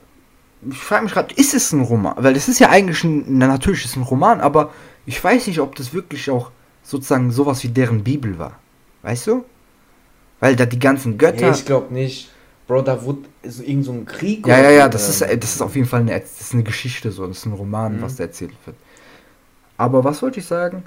ich 0.71 0.79
frage 0.79 1.05
mich 1.05 1.13
gerade, 1.13 1.35
ist 1.35 1.55
es 1.55 1.73
ein 1.73 1.81
Roman? 1.81 2.15
Weil 2.19 2.35
das 2.35 2.49
ist 2.49 2.59
ja 2.59 2.69
eigentlich 2.69 3.03
ein, 3.05 3.25
na, 3.39 3.47
natürlich 3.47 3.85
ist 3.85 3.93
es 3.93 3.97
ein 3.97 4.03
Roman, 4.03 4.41
aber 4.41 4.71
ich 5.07 5.23
weiß 5.23 5.47
nicht, 5.47 5.61
ob 5.61 5.75
das 5.77 5.95
wirklich 5.95 6.31
auch 6.31 6.51
sozusagen 6.83 7.31
sowas 7.31 7.63
wie 7.65 7.69
deren 7.69 8.05
Bibel 8.05 8.39
war. 8.39 8.59
Weißt 9.03 9.27
du? 9.29 9.45
Weil 10.41 10.57
da 10.57 10.67
die 10.67 10.79
ganzen 10.79 11.17
Götter. 11.17 11.51
Nee, 11.51 11.57
ich 11.57 11.65
glaube 11.65 11.93
nicht. 11.93 12.31
Bro, 12.67 12.83
da 12.83 13.03
wurde 13.03 13.21
so 13.45 13.63
irgend 13.63 13.85
so 13.85 13.93
ein 13.93 14.05
Krieg. 14.05 14.47
Ja, 14.47 14.59
ja, 14.59 14.71
ja, 14.71 14.89
das 14.89 15.09
ist, 15.09 15.23
das 15.23 15.55
ist 15.55 15.63
auf 15.63 15.77
jeden 15.77 15.87
Fall 15.87 16.01
eine, 16.01 16.19
das 16.19 16.41
ist 16.41 16.53
eine 16.53 16.65
Geschichte 16.65 17.13
so. 17.13 17.27
Das 17.27 17.39
ist 17.39 17.47
ein 17.47 17.53
Roman, 17.53 17.97
mhm. 17.97 18.03
was 18.03 18.17
da 18.17 18.25
erzählt 18.25 18.53
wird. 18.67 18.77
Aber 19.77 20.05
was 20.05 20.23
wollte 20.23 20.41
ich 20.41 20.47
sagen? 20.47 20.85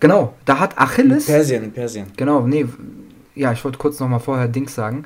Genau, 0.00 0.34
da 0.44 0.58
hat 0.58 0.78
Achilles. 0.78 1.28
In 1.28 1.34
Persien, 1.34 1.64
in 1.64 1.72
Persien. 1.72 2.06
Genau, 2.16 2.40
nee, 2.40 2.66
ja, 3.34 3.52
ich 3.52 3.64
wollte 3.64 3.78
kurz 3.78 4.00
nochmal 4.00 4.20
vorher 4.20 4.48
Dings 4.48 4.74
sagen. 4.74 5.04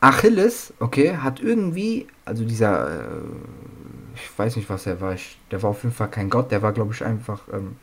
Achilles, 0.00 0.72
okay, 0.78 1.16
hat 1.16 1.40
irgendwie, 1.40 2.06
also 2.24 2.44
dieser, 2.44 3.00
äh, 3.00 3.08
ich 4.14 4.38
weiß 4.38 4.56
nicht, 4.56 4.68
was 4.68 4.86
er 4.86 5.00
war, 5.00 5.14
ich, 5.14 5.38
der 5.50 5.62
war 5.62 5.70
auf 5.70 5.82
jeden 5.82 5.94
Fall 5.94 6.08
kein 6.08 6.30
Gott, 6.30 6.50
der 6.50 6.62
war, 6.62 6.72
glaube 6.72 6.92
ich, 6.92 7.04
einfach, 7.04 7.40
ähm, 7.52 7.76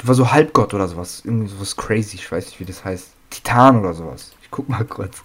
der 0.00 0.08
war 0.08 0.14
so 0.14 0.30
Halbgott 0.30 0.72
oder 0.72 0.88
sowas, 0.88 1.22
irgendwie 1.24 1.48
sowas 1.48 1.76
crazy, 1.76 2.16
ich 2.16 2.30
weiß 2.30 2.46
nicht, 2.46 2.60
wie 2.60 2.64
das 2.64 2.84
heißt, 2.84 3.08
Titan 3.30 3.78
oder 3.78 3.94
sowas. 3.94 4.32
Ich 4.42 4.50
guck 4.50 4.68
mal 4.68 4.84
kurz. 4.84 5.22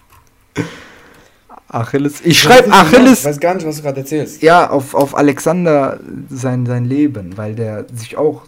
Achilles. 1.68 2.20
Ich 2.24 2.40
schreibe 2.40 2.72
Achilles. 2.72 3.20
Ich 3.20 3.24
weiß 3.24 3.40
gar 3.40 3.54
nicht, 3.54 3.66
was 3.66 3.76
du 3.76 3.82
gerade 3.82 4.00
erzählst. 4.00 4.42
Ja, 4.42 4.70
auf, 4.70 4.94
auf 4.94 5.16
Alexander 5.16 5.98
sein, 6.30 6.64
sein 6.66 6.84
Leben, 6.84 7.36
weil 7.36 7.54
der 7.54 7.86
sich 7.92 8.16
auch 8.16 8.42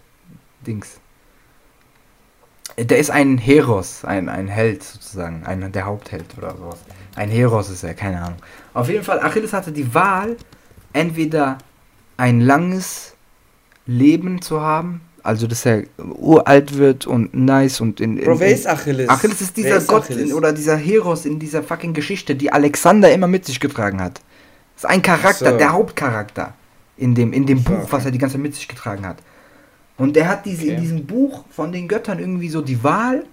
Dings. 0.67 1.01
Der 2.79 2.99
ist 2.99 3.11
ein 3.11 3.39
Heros, 3.39 4.05
ein, 4.05 4.29
ein 4.29 4.47
Held 4.47 4.85
sozusagen, 4.85 5.45
ein, 5.45 5.73
der 5.73 5.85
Hauptheld 5.85 6.27
oder 6.39 6.55
sowas. 6.57 6.79
Ein 7.17 7.29
Heros 7.29 7.71
ist 7.71 7.83
er, 7.83 7.95
keine 7.95 8.23
Ahnung. 8.23 8.39
Auf 8.73 8.89
jeden 8.89 9.03
Fall, 9.03 9.19
Achilles 9.21 9.53
hatte 9.53 9.73
die 9.73 9.93
Wahl, 9.95 10.37
entweder 10.93 11.59
ein 12.17 12.41
langes 12.41 13.15
Leben 13.87 14.41
zu 14.43 14.61
haben, 14.61 15.01
Also, 15.29 15.47
dass 15.47 15.67
er 15.67 15.83
uralt 15.99 16.79
wird 16.79 17.07
und 17.07 17.35
nice 17.35 17.83
und 17.83 18.01
in. 18.01 18.17
in 18.17 18.25
Bro, 18.25 18.41
wer 18.41 18.49
in- 18.49 18.55
ist 18.55 18.67
Achilles? 18.67 19.11
Achilles 19.11 19.43
ist 19.43 19.57
dieser 19.59 19.77
ist 19.77 19.87
Gott 19.87 20.09
in, 20.09 20.33
oder 20.33 20.55
dieser 20.55 20.75
Heros 20.75 21.27
in 21.27 21.39
dieser 21.39 21.63
fucking 21.63 21.93
Geschichte, 21.93 22.35
die 22.35 22.51
Alexander 22.51 23.13
immer 23.13 23.27
mit 23.27 23.45
sich 23.45 23.61
getragen 23.61 24.01
hat. 24.01 24.23
Das 24.75 24.85
ist 24.85 24.91
ein 24.91 25.03
Charakter, 25.03 25.51
so. 25.53 25.59
der 25.59 25.73
Hauptcharakter 25.73 26.55
in 26.97 27.15
dem, 27.15 27.35
in 27.35 27.45
dem 27.45 27.59
So, 27.59 27.65
Buch, 27.65 27.83
was 27.91 28.01
okay. 28.01 28.05
er 28.07 28.11
die 28.13 28.19
ganze 28.19 28.37
Zeit 28.37 28.43
mit 28.43 28.55
sich 28.55 28.69
getragen 28.69 29.05
hat. 29.07 29.19
Und 29.99 30.17
der 30.17 30.29
hat 30.29 30.47
diese, 30.47 30.63
in 30.65 30.73
Okay. 30.73 30.81
diesem 30.81 31.05
Buch 31.05 31.45
von 31.51 31.73
den 31.73 31.89
Göttern 31.89 32.19
irgendwie 32.21 32.49
so 32.49 32.63
die 32.63 32.83
Wahl. 32.83 33.27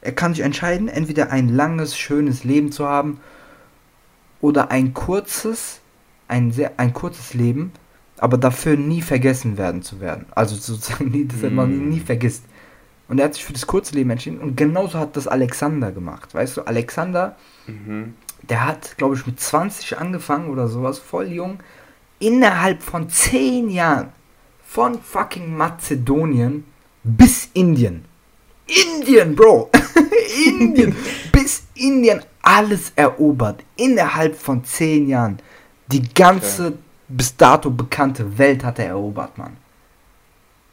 Er 0.00 0.12
kann 0.12 0.32
sich 0.32 0.42
entscheiden, 0.42 0.88
entweder 0.88 1.30
ein 1.32 1.50
langes, 1.50 1.98
schönes 1.98 2.44
Leben 2.44 2.72
zu 2.72 2.86
haben 2.86 3.20
oder 4.40 4.70
ein 4.70 4.94
kurzes, 4.94 5.80
ein 6.28 6.50
sehr, 6.50 6.72
ein 6.78 6.94
kurzes 6.94 7.34
Leben, 7.34 7.72
aber 8.22 8.38
dafür 8.38 8.76
nie 8.76 9.02
vergessen 9.02 9.58
werden 9.58 9.82
zu 9.82 10.00
werden. 10.00 10.26
Also 10.30 10.54
sozusagen, 10.54 11.10
nie, 11.10 11.26
dass 11.26 11.42
man 11.50 11.72
ihn 11.72 11.86
Mm. 11.86 11.88
nie 11.90 12.00
vergisst. 12.00 12.44
Und 13.08 13.18
er 13.18 13.24
hat 13.26 13.34
sich 13.34 13.44
für 13.44 13.52
das 13.52 13.66
kurze 13.66 13.94
Leben 13.96 14.10
entschieden 14.10 14.38
und 14.38 14.56
genauso 14.56 14.98
hat 14.98 15.16
das 15.16 15.26
Alexander 15.26 15.90
gemacht. 15.90 16.32
Weißt 16.34 16.56
du, 16.56 16.62
Alexander, 16.62 17.36
Mhm. 17.66 18.14
der 18.48 18.64
hat, 18.66 18.96
glaube 18.96 19.16
ich, 19.16 19.26
mit 19.26 19.40
20 19.40 19.98
angefangen 19.98 20.48
oder 20.50 20.68
sowas, 20.68 20.98
voll 21.00 21.26
jung, 21.32 21.58
innerhalb 22.20 22.80
von 22.82 23.08
10 23.08 23.68
Jahren 23.70 24.10
von 24.64 25.00
fucking 25.00 25.54
Mazedonien 25.56 26.64
bis 27.02 27.48
Indien. 27.54 28.04
Indien, 28.66 29.34
Bro! 29.34 29.68
Indien! 30.46 30.94
bis 31.32 31.64
Indien 31.74 32.22
alles 32.40 32.92
erobert. 32.94 33.64
Innerhalb 33.76 34.36
von 34.36 34.64
10 34.64 35.08
Jahren. 35.08 35.38
Die 35.88 36.02
ganze 36.14 36.74
bis 37.16 37.36
dato 37.36 37.70
bekannte 37.70 38.38
Welt 38.38 38.64
hat 38.64 38.78
er 38.78 38.86
erobert, 38.86 39.36
Mann. 39.38 39.56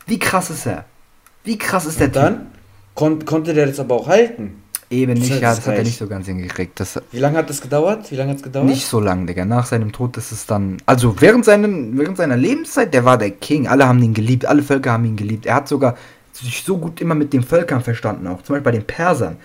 Wie 0.05 0.19
krass 0.19 0.49
ist 0.49 0.65
er? 0.65 0.85
Wie 1.43 1.57
krass 1.57 1.85
ist 1.85 1.99
der 1.99 2.07
Und 2.07 2.15
dann 2.15 2.47
kon 2.95 3.25
konnte 3.25 3.53
der 3.53 3.67
das 3.67 3.79
aber 3.79 3.95
auch 3.95 4.07
halten. 4.07 4.63
Eben 4.91 5.13
nicht, 5.13 5.29
ja, 5.29 5.53
das 5.53 5.67
hat 5.67 5.75
er 5.75 5.83
nicht 5.83 5.99
so 5.99 6.07
ganz 6.07 6.25
hingekriegt. 6.25 6.79
Das 6.79 6.99
Wie 7.11 7.19
lange 7.19 7.37
hat 7.37 7.49
das 7.49 7.61
gedauert? 7.61 8.09
Wie 8.09 8.15
lange 8.15 8.31
hat 8.31 8.37
es 8.37 8.43
gedauert? 8.43 8.65
nicht 8.65 8.87
so 8.87 8.99
lang, 8.99 9.27
Digga. 9.27 9.45
Nach 9.45 9.67
seinem 9.67 9.91
Tod 9.91 10.17
ist 10.17 10.31
es 10.31 10.47
dann. 10.47 10.77
Also 10.87 11.21
während, 11.21 11.45
seinen, 11.45 11.95
während 11.97 12.17
seiner 12.17 12.37
Lebenszeit, 12.37 12.91
der 12.91 13.05
war 13.05 13.19
der 13.19 13.29
King. 13.29 13.67
Alle 13.67 13.87
haben 13.87 14.01
ihn 14.01 14.15
geliebt, 14.15 14.47
alle 14.47 14.63
Völker 14.63 14.93
haben 14.93 15.05
ihn 15.05 15.15
geliebt. 15.15 15.45
Er 15.45 15.55
hat 15.55 15.67
sogar 15.67 15.95
sich 16.33 16.63
so 16.63 16.77
gut 16.77 17.01
immer 17.01 17.13
mit 17.13 17.33
den 17.33 17.43
Völkern 17.43 17.81
verstanden, 17.81 18.25
auch 18.25 18.41
zum 18.41 18.53
Beispiel 18.53 18.63
bei 18.63 18.71
den 18.71 18.85
Persern. 18.85 19.37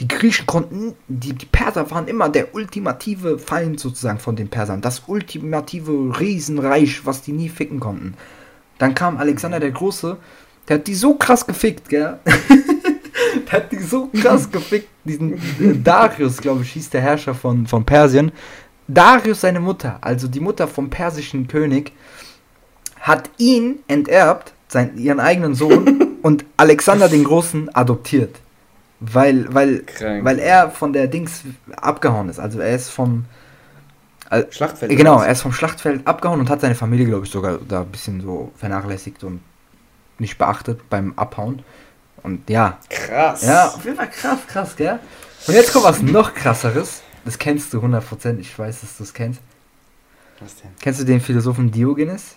Die 0.00 0.06
Griechen 0.06 0.46
konnten, 0.46 0.94
die, 1.08 1.32
die 1.32 1.46
Perser 1.46 1.90
waren 1.90 2.06
immer 2.06 2.28
der 2.28 2.54
ultimative 2.54 3.38
Feind 3.38 3.80
sozusagen 3.80 4.20
von 4.20 4.36
den 4.36 4.48
Persern. 4.48 4.80
Das 4.80 5.02
ultimative 5.08 6.20
Riesenreich, 6.20 7.04
was 7.04 7.22
die 7.22 7.32
nie 7.32 7.48
ficken 7.48 7.80
konnten. 7.80 8.14
Dann 8.78 8.94
kam 8.94 9.16
Alexander 9.16 9.58
der 9.58 9.72
Große, 9.72 10.16
der 10.68 10.78
hat 10.78 10.86
die 10.86 10.94
so 10.94 11.14
krass 11.14 11.46
gefickt, 11.46 11.88
gell? 11.88 12.18
der 13.46 13.52
hat 13.52 13.72
die 13.72 13.78
so 13.78 14.08
krass 14.08 14.50
gefickt. 14.50 14.88
Diesen 15.04 15.34
äh, 15.34 15.74
Darius, 15.82 16.36
glaube 16.36 16.62
ich, 16.62 16.72
hieß 16.72 16.90
der 16.90 17.00
Herrscher 17.00 17.34
von, 17.34 17.66
von 17.66 17.84
Persien. 17.84 18.30
Darius, 18.86 19.40
seine 19.40 19.60
Mutter, 19.60 19.98
also 20.00 20.28
die 20.28 20.40
Mutter 20.40 20.68
vom 20.68 20.90
persischen 20.90 21.48
König, 21.48 21.92
hat 23.00 23.30
ihn 23.38 23.80
enterbt, 23.88 24.52
sein, 24.68 24.96
ihren 24.96 25.18
eigenen 25.18 25.54
Sohn, 25.54 26.18
und 26.22 26.44
Alexander 26.56 27.08
den 27.08 27.24
Großen 27.24 27.74
adoptiert. 27.74 28.36
Weil, 29.00 29.52
weil, 29.54 29.82
Krank. 29.84 30.24
weil 30.24 30.38
er 30.38 30.70
von 30.70 30.92
der 30.92 31.06
Dings 31.06 31.42
abgehauen 31.76 32.28
ist. 32.28 32.38
Also 32.38 32.58
er 32.60 32.74
ist 32.74 32.90
vom. 32.90 33.26
Schlachtfeld. 34.50 34.92
Äh, 34.92 34.96
Genau, 34.96 35.20
er 35.22 35.32
ist 35.32 35.40
vom 35.42 35.52
Schlachtfeld 35.52 36.06
abgehauen 36.06 36.40
und 36.40 36.50
hat 36.50 36.60
seine 36.60 36.74
Familie, 36.74 37.06
glaube 37.06 37.24
ich, 37.24 37.30
sogar 37.32 37.58
da 37.66 37.82
ein 37.82 37.88
bisschen 37.88 38.20
so 38.20 38.52
vernachlässigt 38.56 39.24
und 39.24 39.40
nicht 40.18 40.36
beachtet 40.36 40.90
beim 40.90 41.12
Abhauen. 41.16 41.62
Und 42.22 42.50
ja, 42.50 42.78
Krass. 42.90 43.42
ja, 43.42 43.68
auf 43.68 43.84
jeden 43.84 43.96
Fall 43.96 44.10
krass, 44.10 44.38
krass, 44.48 44.76
gell? 44.76 44.98
Und 45.46 45.54
jetzt 45.54 45.72
kommt 45.72 45.84
was 45.84 46.02
noch 46.02 46.34
krasseres. 46.34 47.02
Das 47.24 47.38
kennst 47.38 47.72
du 47.72 47.78
100%, 47.80 48.38
ich 48.38 48.58
weiß, 48.58 48.80
dass 48.80 48.96
du 48.96 49.04
es 49.04 49.14
kennst. 49.14 49.40
Was 50.40 50.56
denn? 50.56 50.70
Kennst 50.80 51.00
du 51.00 51.04
den 51.04 51.20
Philosophen 51.20 51.70
Diogenes? 51.70 52.34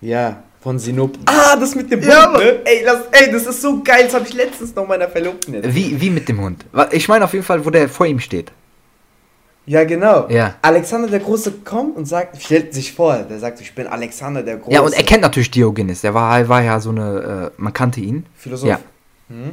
Ja, 0.00 0.42
von 0.60 0.78
Sinop. 0.78 1.16
Ah, 1.26 1.56
das 1.56 1.74
mit 1.74 1.90
dem 1.90 2.02
Ja, 2.02 2.28
Hund, 2.32 2.38
ne? 2.38 2.60
Ey, 2.64 2.84
das, 2.84 3.02
ey, 3.12 3.30
das 3.32 3.46
ist 3.46 3.62
so 3.62 3.82
geil. 3.82 4.04
Das 4.04 4.14
habe 4.14 4.26
ich 4.28 4.34
letztens 4.34 4.74
noch 4.74 4.86
meiner 4.86 5.08
Verlobten 5.08 5.54
erzählt. 5.54 5.74
Wie, 5.74 6.00
wie 6.00 6.10
mit 6.10 6.28
dem 6.28 6.40
Hund? 6.40 6.64
Ich 6.92 7.08
meine 7.08 7.24
auf 7.24 7.32
jeden 7.32 7.44
Fall, 7.44 7.64
wo 7.64 7.70
der 7.70 7.88
vor 7.88 8.06
ihm 8.06 8.20
steht. 8.20 8.52
Ja, 9.66 9.84
genau. 9.84 10.28
Ja. 10.28 10.56
Alexander 10.62 11.08
der 11.08 11.20
Große 11.20 11.52
kommt 11.64 11.96
und 11.96 12.06
sagt, 12.06 12.42
stellt 12.42 12.74
sich 12.74 12.92
vor, 12.92 13.18
der 13.18 13.38
sagt, 13.38 13.60
ich 13.60 13.74
bin 13.74 13.86
Alexander 13.86 14.42
der 14.42 14.56
Große. 14.56 14.74
Ja, 14.74 14.80
und 14.80 14.92
er 14.92 15.02
kennt 15.04 15.22
natürlich 15.22 15.50
Diogenes. 15.50 16.00
Der 16.00 16.12
war, 16.12 16.48
war 16.48 16.62
ja 16.62 16.80
so 16.80 16.90
eine, 16.90 17.50
äh, 17.56 17.60
man 17.62 17.72
kannte 17.72 18.00
ihn. 18.00 18.26
Philosoph. 18.36 18.68
Ja. 18.68 18.80
Hm? 19.28 19.52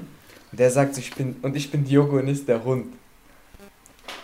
Der 0.54 0.72
sagt, 0.72 0.98
ich 0.98 1.14
bin, 1.14 1.36
und 1.42 1.56
ich 1.56 1.70
bin 1.70 1.84
Diogenes 1.86 2.46
der 2.46 2.64
Hund. 2.64 2.88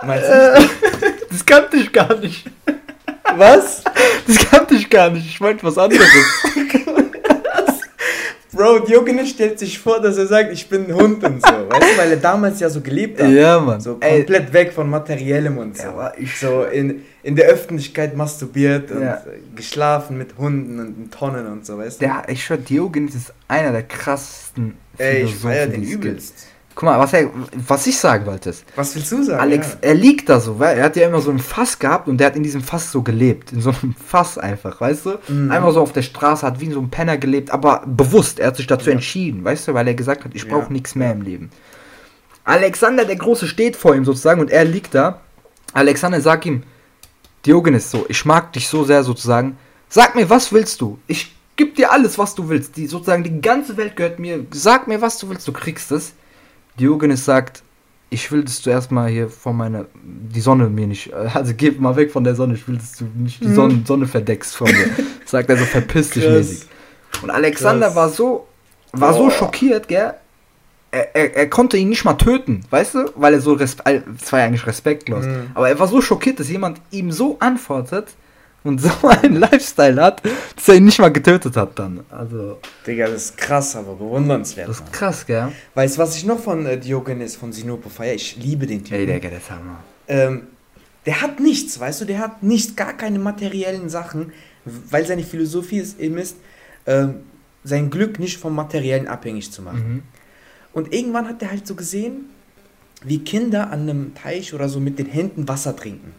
Meinst 0.04 0.28
Äh. 0.30 0.62
Das 1.30 1.46
kannte 1.46 1.78
ich 1.78 1.92
gar 1.92 2.16
nicht. 2.18 2.46
du? 2.46 2.74
Was? 3.38 3.84
Das 4.28 4.38
kannte 4.50 4.76
ich 4.76 4.88
gar 4.90 5.10
nicht. 5.10 5.26
Ich 5.26 5.40
meinte 5.40 5.64
was 5.66 5.78
anderes. 5.78 6.08
Bro, 8.64 8.80
Diogenes 8.80 9.30
stellt 9.32 9.59
sich 9.59 9.78
vor, 9.78 9.99
dass 9.99 10.18
er 10.18 10.26
sagt, 10.28 10.53
ich 10.53 10.70
bin 10.70 10.86
ein 10.88 10.93
Hund 10.93 11.22
und 11.24 11.41
so. 11.45 11.47
Weißt 11.70 11.82
du, 11.93 11.97
weil 11.97 12.11
er 12.11 12.18
damals 12.18 12.61
ja 12.61 12.70
so 12.70 12.80
gelebt 12.80 13.22
hat. 13.22 13.30
ja, 13.30 13.59
Mann. 13.59 13.82
So 13.82 13.97
Ey, 13.99 14.20
komplett 14.20 14.53
weg 14.53 14.72
von 14.72 14.89
Materiellem 14.89 15.57
und 15.57 15.78
so. 15.78 15.84
Ja, 15.84 16.14
ich- 16.18 16.39
so 16.39 16.64
in, 16.64 17.03
in 17.24 17.36
der 17.36 17.47
Öffentlichkeit 17.47 18.16
masturbiert 18.16 18.89
und 18.91 19.01
Ja. 19.01 19.22
geschlafen 19.53 20.18
mit 20.18 20.38
Hunden 20.38 20.80
und 20.80 21.11
Tonnen 21.14 21.45
und 21.47 21.66
so, 21.66 21.78
weißt 21.78 22.01
du? 22.01 22.05
der, 22.05 22.24
ich 22.30 22.43
schwör, 22.45 22.55
Diogenes 22.57 23.16
ist 23.16 23.34
einer 23.49 23.74
der 23.74 23.84
krassesten 23.84 24.76
Ey, 24.97 25.24
ich 25.24 25.36
feier 25.36 25.68
den 25.68 25.84
übelst. 25.84 26.47
Guck 26.76 26.84
mal, 26.84 26.98
was, 27.00 27.14
er, 27.14 27.30
was 27.68 27.86
ich 27.86 27.98
sagen 27.98 28.26
wollte. 28.26 28.50
ist, 28.50 28.66
Was 28.76 28.96
willst 28.96 29.12
du 29.12 29.22
sagen? 29.24 29.40
Alex, 29.40 29.74
Ja. 29.74 29.78
er 29.82 29.94
liegt 29.94 30.28
da 30.30 30.40
so, 30.40 30.58
weil 30.60 30.78
er 30.80 30.86
hat 30.86 30.96
ja 30.96 31.08
immer 31.08 31.22
so 31.22 31.30
ein 31.30 31.38
Fass 31.40 31.78
gehabt 31.78 32.08
und 32.08 32.18
der 32.18 32.28
hat 32.28 32.36
in 32.36 32.42
diesem 32.44 32.62
Fass 32.64 32.92
so 32.92 33.04
gelebt. 33.04 33.52
In 33.52 33.62
so 33.62 33.70
einem 33.70 33.94
Fass 34.08 34.38
einfach, 34.40 34.82
weißt 34.82 35.06
du? 35.06 35.20
Mhm. 35.28 35.52
Einfach 35.52 35.72
so 35.72 35.82
auf 35.82 35.94
der 35.94 36.02
Straße, 36.02 36.46
hat 36.46 36.60
wie 36.60 36.72
so 36.72 36.80
ein 36.80 36.90
Penner 36.90 37.18
gelebt, 37.18 37.52
aber 37.52 37.84
bewusst. 37.86 38.40
Er 38.40 38.48
hat 38.48 38.58
sich 38.58 38.66
dazu 38.68 38.88
Ja. 38.90 38.94
entschieden, 38.94 39.44
weißt 39.44 39.68
du? 39.68 39.74
Weil 39.76 39.88
er 39.88 39.94
gesagt 39.94 40.26
hat, 40.26 40.32
ich 40.34 40.46
Ja. 40.46 40.50
brauche 40.58 40.74
nichts 40.74 40.96
mehr 40.96 41.12
im 41.12 41.22
Leben. 41.22 41.52
Alexander 42.44 43.06
der 43.06 43.16
Große 43.16 43.48
steht 43.48 43.76
vor 43.76 43.96
ihm 43.96 44.04
sozusagen 44.06 44.42
und 44.42 44.50
er 44.52 44.66
liegt 44.66 44.94
da. 44.96 45.22
Alexander 45.74 46.22
sagt 46.22 46.46
ihm, 46.46 46.64
Diogenes, 47.46 47.90
so, 47.92 48.06
ich 48.10 48.26
mag 48.26 48.54
dich 48.54 48.68
so 48.68 48.84
sehr 48.84 49.04
sozusagen. 49.04 49.58
Sag 49.90 50.16
mir, 50.16 50.30
was 50.30 50.52
willst 50.52 50.82
du? 50.82 50.98
Ich 51.08 51.36
geb 51.56 51.76
dir 51.76 51.92
alles, 51.92 52.18
was 52.18 52.36
du 52.36 52.50
willst. 52.50 52.78
Die, 52.78 52.88
sozusagen 52.88 53.24
die 53.24 53.42
ganze 53.42 53.78
Welt 53.78 53.96
gehört 53.96 54.18
mir. 54.20 54.46
Sag 54.52 54.88
mir, 54.88 55.02
was 55.02 55.18
du 55.20 55.30
willst, 55.30 55.48
du 55.48 55.52
kriegst 55.54 55.92
es. 55.92 56.14
Diogenes 56.80 57.26
sagt, 57.26 57.64
ich 58.10 58.32
will, 58.32 58.44
dass 58.44 58.62
du 58.62 58.70
erstmal 58.70 59.10
hier 59.10 59.28
vor 59.30 59.54
meiner, 59.54 59.86
die 60.04 60.42
Sonne 60.42 60.70
mir 60.70 60.86
nicht, 60.88 61.12
äh, 61.12 61.30
also 61.34 61.54
geh 61.56 61.72
mal 61.72 61.96
weg 61.96 62.12
von 62.12 62.24
der 62.24 62.36
Sonne, 62.36 62.54
ich 62.56 62.68
will, 62.68 62.78
dass 62.78 62.94
du 62.94 63.06
nicht 63.16 63.42
die 63.42 63.48
Mhm. 63.48 63.56
Sonne, 63.56 63.82
Sonne 63.86 64.06
verdeckst 64.08 64.56
von 64.56 64.68
mir. 64.72 64.90
Sagt 65.26 65.50
er 65.50 65.58
so, 65.58 65.66
verpiss 65.66 66.12
dich 66.12 66.24
Krass. 66.24 66.34
mäßig. 66.36 66.68
Und 67.24 67.30
Alexander 67.32 67.88
Krass. 67.88 67.96
war 67.96 68.10
so, 68.10 68.48
war 68.92 69.14
so 69.14 69.24
Boah. 69.24 69.32
schockiert, 69.32 69.88
gell? 69.88 70.14
Er, 70.92 71.16
er, 71.16 71.36
er 71.38 71.50
konnte 71.50 71.76
ihn 71.78 71.90
nicht 71.90 72.06
mal 72.06 72.14
töten, 72.14 72.62
weißt 72.70 72.94
du? 72.96 73.06
Weil 73.16 73.34
er 73.34 73.42
so, 73.42 73.58
es 73.58 73.78
war 73.80 74.40
ja 74.40 74.46
eigentlich 74.46 74.68
respektlos. 74.68 75.26
Mhm. 75.26 75.48
Aber 75.56 75.68
er 75.68 75.80
war 75.80 75.88
so 75.88 76.02
schockiert, 76.02 76.40
dass 76.40 76.50
jemand 76.50 76.80
ihm 76.92 77.12
so 77.12 77.38
antwortet 77.40 78.10
und 78.64 78.82
so 78.82 78.89
einen 79.07 79.36
Lifestyle 79.38 80.01
hat, 80.01 80.22
dass 80.55 80.68
er 80.70 80.76
ihn 80.76 80.86
nicht 80.86 80.99
mal 80.99 81.11
getötet 81.11 81.55
hat 81.57 81.78
dann. 81.78 82.01
Also, 82.09 82.59
Digga, 82.88 83.07
das 83.07 83.26
ist 83.26 83.38
krass, 83.38 83.76
aber 83.76 83.95
bewundernswert. 83.95 84.70
das 84.70 84.80
Mann. 84.80 84.88
ist 84.88 84.93
krass, 84.93 85.26
gell? 85.26 85.51
Weißt 85.76 85.97
du, 85.97 86.01
was 86.01 86.16
ich 86.16 86.26
noch 86.26 86.39
von 86.39 86.66
äh, 86.66 86.78
Diogenes 86.78 87.36
von 87.36 87.51
Sinope 87.51 87.89
feiere? 87.89 88.16
Ich 88.16 88.38
liebe 88.38 88.66
den 88.66 88.84
Typen. 88.84 88.99
Ey, 88.99 89.05
Digga, 89.05 89.30
das 89.30 89.43
ist 89.43 89.51
Hammer. 89.51 89.84
ähm, 90.07 90.47
der 91.05 91.22
hat 91.22 91.39
nichts, 91.39 91.80
weißt 91.80 92.01
du, 92.01 92.05
der 92.05 92.20
hat 92.20 92.43
nicht, 92.43 92.78
gar 92.78 92.93
keine 92.93 93.20
materiellen 93.20 93.89
Sachen, 93.89 94.32
weil 94.64 95.05
seine 95.05 95.24
Philosophie 95.24 95.80
ist, 95.80 95.99
eben 95.99 96.18
ist, 96.18 96.38
ähm, 96.86 97.16
sein 97.66 97.89
Glück 97.89 98.20
nicht 98.20 98.38
vom 98.38 98.55
Materiellen 98.55 99.07
abhängig 99.07 99.51
zu 99.51 99.61
machen. 99.61 99.93
Mhm. 99.95 100.03
Und 100.72 100.93
irgendwann 100.93 101.28
hat 101.28 101.41
er 101.41 101.51
halt 101.51 101.68
so 101.68 101.76
gesehen, 101.76 102.30
wie 103.03 103.20
Kinder 103.20 103.70
an 103.70 103.82
einem 103.82 104.16
Teich 104.16 104.53
oder 104.53 104.70
so 104.70 104.80
mit 104.80 104.97
den 104.97 105.07
Händen 105.07 105.47
Wasser 105.47 105.76
trinken. 105.76 106.14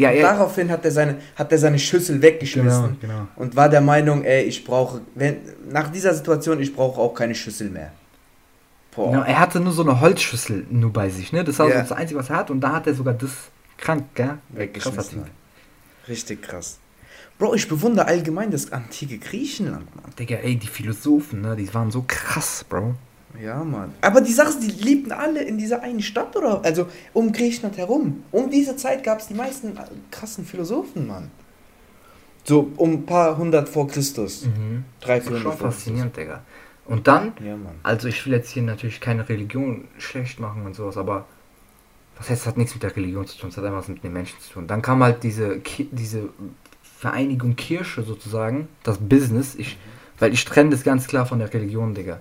Ja, 0.00 0.10
Und 0.10 0.20
daraufhin 0.20 0.70
hat 0.70 0.84
er, 0.84 0.90
seine, 0.90 1.18
hat 1.36 1.52
er 1.52 1.58
seine 1.58 1.78
Schüssel 1.78 2.20
weggeschmissen 2.22 2.98
Genau, 3.00 3.14
genau. 3.14 3.28
und 3.36 3.56
war 3.56 3.68
der 3.68 3.80
Meinung, 3.80 4.24
ey, 4.24 4.42
ich 4.44 4.64
brauche, 4.64 5.00
wenn, 5.14 5.36
nach 5.68 5.90
dieser 5.90 6.14
Situation, 6.14 6.60
ich 6.60 6.74
brauche 6.74 7.00
auch 7.00 7.14
keine 7.14 7.34
Schüssel 7.34 7.70
mehr. 7.70 7.92
Boah. 8.94 9.12
Genau, 9.12 9.22
er 9.24 9.38
hatte 9.38 9.60
nur 9.60 9.72
so 9.72 9.82
eine 9.82 10.00
Holzschüssel 10.00 10.66
nur 10.70 10.92
bei 10.92 11.08
sich, 11.10 11.32
ne? 11.32 11.44
Das 11.44 11.58
war 11.58 11.68
so 11.68 11.72
das 11.74 11.92
Einzige, 11.92 12.18
was 12.18 12.30
er 12.30 12.36
hat. 12.36 12.50
Und 12.50 12.60
da 12.60 12.72
hat 12.72 12.86
er 12.88 12.94
sogar 12.94 13.14
das 13.14 13.30
krank, 13.78 14.04
gell? 14.14 14.38
Weggeschmissen. 14.48 15.22
Richtig 16.08 16.42
krass. 16.42 16.78
Bro, 17.38 17.54
ich 17.54 17.68
bewundere 17.68 18.06
allgemein 18.06 18.50
das 18.50 18.72
antike 18.72 19.18
Griechenland, 19.18 19.94
Mann. 19.96 20.12
Digga, 20.18 20.36
ey, 20.36 20.56
die 20.56 20.66
Philosophen, 20.66 21.40
ne? 21.40 21.54
Die 21.56 21.72
waren 21.72 21.90
so 21.90 22.04
krass, 22.06 22.64
Bro. 22.68 22.94
Ja, 23.42 23.62
Mann. 23.64 23.92
Aber 24.00 24.20
die 24.20 24.32
Sache 24.32 24.50
ist, 24.50 24.60
die 24.62 24.70
lebten 24.84 25.12
alle 25.12 25.42
in 25.42 25.58
dieser 25.58 25.82
einen 25.82 26.00
Stadt, 26.02 26.34
oder? 26.36 26.62
Also 26.64 26.86
um 27.12 27.32
Griechenland 27.32 27.76
herum. 27.76 28.22
Um 28.32 28.50
diese 28.50 28.76
Zeit 28.76 29.04
gab 29.04 29.20
es 29.20 29.28
die 29.28 29.34
meisten 29.34 29.76
äh, 29.76 29.82
krassen 30.10 30.44
Philosophen, 30.44 31.06
Mann. 31.06 31.30
So 32.44 32.70
um 32.76 32.92
ein 32.92 33.06
paar 33.06 33.36
hundert 33.36 33.68
vor 33.68 33.86
Christus. 33.86 34.46
Mhm. 34.46 34.84
Drei, 35.00 35.18
Das 35.18 35.26
ist 35.28 35.32
schon 35.32 35.42
vor 35.42 35.52
Christus. 35.52 35.74
faszinierend, 35.74 36.16
Digga. 36.16 36.42
Und 36.86 37.06
dann, 37.06 37.32
Ja, 37.44 37.56
Mann. 37.56 37.74
also 37.82 38.08
ich 38.08 38.24
will 38.26 38.32
jetzt 38.32 38.50
hier 38.50 38.62
natürlich 38.62 39.00
keine 39.00 39.28
Religion 39.28 39.86
schlecht 39.98 40.40
machen 40.40 40.66
und 40.66 40.74
sowas, 40.74 40.96
aber 40.96 41.26
was 42.18 42.28
heißt, 42.28 42.42
das 42.42 42.46
hat 42.48 42.56
nichts 42.58 42.74
mit 42.74 42.82
der 42.82 42.94
Religion 42.96 43.26
zu 43.26 43.38
tun, 43.38 43.50
es 43.50 43.56
hat 43.56 43.64
einfach 43.64 43.78
was 43.78 43.88
mit 43.88 44.02
den 44.02 44.12
Menschen 44.12 44.38
zu 44.40 44.54
tun. 44.54 44.66
Dann 44.66 44.82
kam 44.82 45.02
halt 45.02 45.22
diese, 45.22 45.60
Ki- 45.60 45.88
diese 45.92 46.30
Vereinigung 46.82 47.56
Kirche 47.56 48.02
sozusagen, 48.02 48.68
das 48.82 48.98
Business, 48.98 49.54
ich, 49.54 49.78
weil 50.18 50.32
ich 50.34 50.44
trenne 50.44 50.70
das 50.70 50.82
ganz 50.82 51.06
klar 51.06 51.24
von 51.26 51.38
der 51.38 51.52
Religion, 51.54 51.94
Digga. 51.94 52.18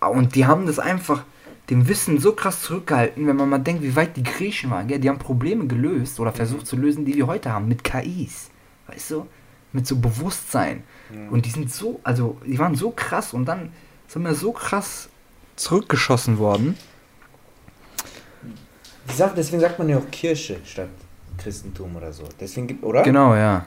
Und 0.00 0.34
die 0.34 0.46
haben 0.46 0.66
das 0.66 0.78
einfach, 0.78 1.24
dem 1.70 1.88
Wissen 1.88 2.18
so 2.18 2.32
krass 2.32 2.62
zurückgehalten, 2.62 3.26
wenn 3.26 3.36
man 3.36 3.48
mal 3.48 3.58
denkt, 3.58 3.82
wie 3.82 3.94
weit 3.94 4.16
die 4.16 4.22
Griechen 4.22 4.70
waren, 4.70 4.88
gell? 4.88 4.98
die 4.98 5.08
haben 5.08 5.18
Probleme 5.18 5.66
gelöst 5.66 6.18
oder 6.20 6.32
versucht 6.32 6.66
zu 6.66 6.76
lösen, 6.76 7.04
die 7.04 7.14
wir 7.14 7.26
heute 7.26 7.52
haben, 7.52 7.68
mit 7.68 7.84
KIs, 7.84 8.50
weißt 8.88 9.12
du, 9.12 9.26
mit 9.72 9.86
so 9.86 9.96
Bewusstsein. 9.96 10.82
Und 11.30 11.46
die 11.46 11.50
sind 11.50 11.72
so, 11.72 12.00
also 12.02 12.38
die 12.44 12.58
waren 12.58 12.74
so 12.74 12.90
krass 12.90 13.32
und 13.32 13.44
dann 13.46 13.70
sind 14.08 14.22
wir 14.22 14.34
so 14.34 14.52
krass 14.52 15.08
zurückgeschossen 15.56 16.38
worden. 16.38 16.76
Die 19.10 19.14
Sache, 19.14 19.34
deswegen 19.36 19.60
sagt 19.60 19.78
man 19.78 19.88
ja 19.88 19.98
auch 19.98 20.10
Kirche 20.10 20.58
statt 20.64 20.88
Christentum 21.38 21.96
oder 21.96 22.12
so. 22.12 22.24
Deswegen 22.40 22.66
gibt, 22.66 22.84
oder? 22.84 23.02
Genau, 23.02 23.34
ja. 23.34 23.66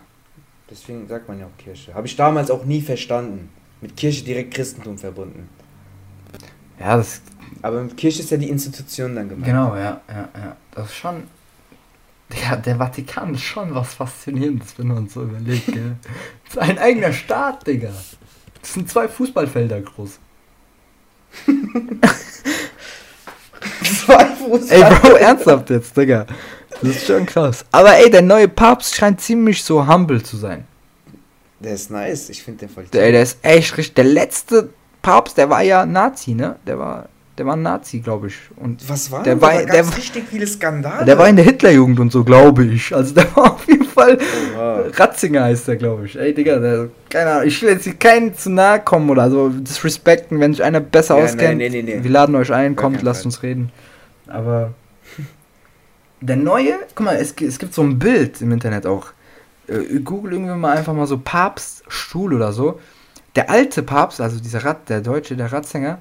Deswegen 0.69 1.07
sagt 1.07 1.27
man 1.27 1.39
ja 1.39 1.45
auch 1.45 1.57
Kirche. 1.57 1.93
Habe 1.93 2.07
ich 2.07 2.15
damals 2.15 2.49
auch 2.49 2.65
nie 2.65 2.81
verstanden. 2.81 3.49
Mit 3.81 3.97
Kirche 3.97 4.23
direkt 4.23 4.53
Christentum 4.53 4.97
verbunden. 4.97 5.49
Ja, 6.79 6.97
das, 6.97 7.21
Aber 7.61 7.85
Kirche 7.87 8.21
ist 8.21 8.31
ja 8.31 8.37
die 8.37 8.49
Institution 8.49 9.15
dann 9.15 9.29
gemeint. 9.29 9.45
genau, 9.45 9.75
ja, 9.75 10.01
ja, 10.07 10.29
ja. 10.35 10.55
Das 10.71 10.87
ist 10.87 10.95
schon, 10.95 11.23
ja, 12.43 12.55
der 12.55 12.77
Vatikan 12.77 13.33
ist 13.33 13.43
schon 13.43 13.73
was 13.73 13.93
Faszinierendes, 13.93 14.77
wenn 14.77 14.87
man 14.87 15.07
so 15.07 15.23
überlegt, 15.23 15.67
gell. 15.67 15.95
Das 16.45 16.55
ist 16.55 16.59
ein 16.59 16.77
eigener 16.79 17.13
Staat, 17.13 17.65
Digga. 17.65 17.91
Das 18.61 18.73
sind 18.73 18.89
zwei 18.89 19.07
Fußballfelder 19.07 19.81
groß. 19.81 20.19
Zwei 23.83 24.25
Fuß. 24.25 24.69
Ey, 24.71 24.81
Bro, 24.83 25.15
ernsthaft 25.15 25.69
jetzt, 25.69 25.95
Digga. 25.95 26.25
Das 26.81 26.83
ist 26.83 27.07
schon 27.07 27.25
krass. 27.25 27.65
Aber 27.71 27.95
ey, 27.97 28.09
der 28.09 28.21
neue 28.21 28.47
Papst 28.47 28.95
scheint 28.95 29.21
ziemlich 29.21 29.63
so 29.63 29.87
humble 29.87 30.21
zu 30.21 30.37
sein. 30.37 30.65
Der 31.59 31.73
ist 31.73 31.89
nice. 31.89 32.29
Ich 32.29 32.43
finde 32.43 32.59
den 32.65 32.69
voll 32.69 32.85
Der, 32.91 33.11
der 33.11 33.21
ist 33.23 33.39
echt 33.41 33.77
richtig. 33.77 33.95
Der 33.95 34.03
letzte 34.03 34.69
Papst, 35.05 35.37
der 35.37 35.49
war 35.49 35.61
ja 35.61 35.85
Nazi, 35.85 36.33
ne? 36.33 36.55
Der 36.65 36.79
war, 36.79 37.07
der 37.37 37.45
war 37.45 37.55
ein 37.55 37.61
Nazi, 37.61 37.99
glaube 37.99 38.27
ich. 38.27 38.35
Und 38.55 38.87
Was 38.89 39.11
war 39.11 39.23
Der 39.23 39.39
war- 39.41 39.51
da 39.53 39.57
der 39.59 39.65
gab's 39.67 39.89
war- 39.91 39.97
richtig 39.97 40.23
viele 40.29 40.47
Skandale. 40.47 41.05
der 41.05 41.17
war 41.17 41.29
in 41.29 41.35
der 41.35 41.45
Hitlerjugend 41.45 41.99
und 41.99 42.11
so, 42.11 42.23
glaube 42.23 42.65
ich. 42.65 42.93
Also 42.95 43.13
der 43.13 43.35
war 43.35 43.53
auf 43.53 43.67
jeden 43.67 43.85
Fall. 43.85 44.17
Oha. 44.55 44.83
Ratzinger 44.93 45.43
heißt 45.43 45.67
der, 45.67 45.75
glaube 45.75 46.05
ich. 46.05 46.17
Ey, 46.17 46.33
Digga, 46.33 46.57
der, 46.57 46.89
keine 47.09 47.29
Ahnung. 47.31 47.47
Ich 47.47 47.61
will 47.61 47.69
jetzt 47.69 47.83
hier 47.83 47.93
keinen 47.95 48.35
zu 48.35 48.49
nahe 48.49 48.79
kommen 48.79 49.09
oder 49.09 49.29
so 49.29 49.49
disrespekten, 49.49 50.39
wenn 50.39 50.53
sich 50.53 50.63
einer 50.63 50.79
besser 50.79 51.17
Ja, 51.17 51.23
auskennt. 51.23 51.59
nein, 51.59 51.71
nee, 51.71 51.81
nee, 51.81 51.81
nee. 51.83 52.03
Wir 52.03 52.11
laden 52.11 52.35
euch 52.35 52.51
ein, 52.51 52.75
kommt, 52.75 53.01
lasst 53.03 53.21
Fall. 53.21 53.27
uns 53.27 53.43
reden. 53.43 53.71
Aber 54.27 54.73
der 56.21 56.35
neue, 56.37 56.73
guck 56.95 57.05
mal, 57.05 57.15
es, 57.17 57.33
es 57.39 57.59
gibt 57.59 57.73
so 57.73 57.83
ein 57.83 57.99
Bild 57.99 58.41
im 58.41 58.51
Internet 58.51 58.85
auch. 58.87 59.07
Äh, 59.67 59.99
Google 59.99 60.33
irgendwie 60.33 60.55
mal 60.55 60.77
einfach 60.77 60.93
mal 60.93 61.05
so 61.07 61.17
Papststuhl 61.17 62.33
oder 62.33 62.51
so. 62.53 62.79
Der 63.35 63.49
alte 63.49 63.83
Papst, 63.83 64.21
also 64.21 64.39
dieser 64.39 64.63
Rat, 64.63 64.89
der 64.89 65.01
Deutsche, 65.01 65.35
der 65.35 65.51
Ratzinger, 65.51 65.99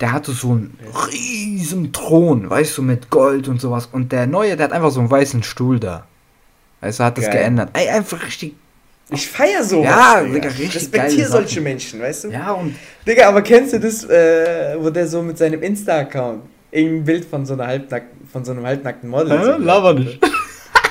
der 0.00 0.12
hatte 0.12 0.32
so 0.32 0.50
einen 0.50 0.78
riesen 1.10 1.92
Thron, 1.92 2.48
weißt 2.48 2.78
du, 2.78 2.82
mit 2.82 3.10
Gold 3.10 3.48
und 3.48 3.60
sowas. 3.60 3.88
Und 3.90 4.12
der 4.12 4.26
neue, 4.26 4.56
der 4.56 4.64
hat 4.64 4.72
einfach 4.72 4.90
so 4.90 5.00
einen 5.00 5.10
weißen 5.10 5.42
Stuhl 5.42 5.80
da. 5.80 6.06
Weißt 6.80 7.00
du, 7.00 7.04
hat 7.04 7.18
das 7.18 7.24
Geil. 7.24 7.38
geändert. 7.38 7.70
Ey, 7.72 7.88
einfach 7.88 8.24
richtig. 8.24 8.54
Ich 9.10 9.28
feier 9.28 9.62
sowas. 9.62 9.86
Ja, 9.86 10.22
Digga, 10.22 10.48
richtig 10.48 10.74
Respektier 10.74 11.18
geile 11.18 11.28
solche. 11.28 11.60
Menschen, 11.60 12.00
weißt 12.00 12.24
du? 12.24 12.28
Ja, 12.30 12.52
und 12.52 12.74
Digga, 13.06 13.28
aber 13.28 13.42
kennst 13.42 13.72
du 13.72 13.80
das, 13.80 14.04
äh, 14.04 14.76
wo 14.78 14.90
der 14.90 15.06
so 15.06 15.22
mit 15.22 15.38
seinem 15.38 15.62
Insta-Account 15.62 16.42
irgendein 16.72 17.04
Bild 17.04 17.24
von 17.24 17.46
so 17.46 17.54
einer 17.54 17.66
halbnack 17.68 18.02
von 18.32 18.44
so 18.44 18.52
einem 18.52 18.66
halbnackten 18.66 19.08
Model 19.08 19.42
so 19.42 19.56
laber 19.58 19.94
nicht. 19.94 20.20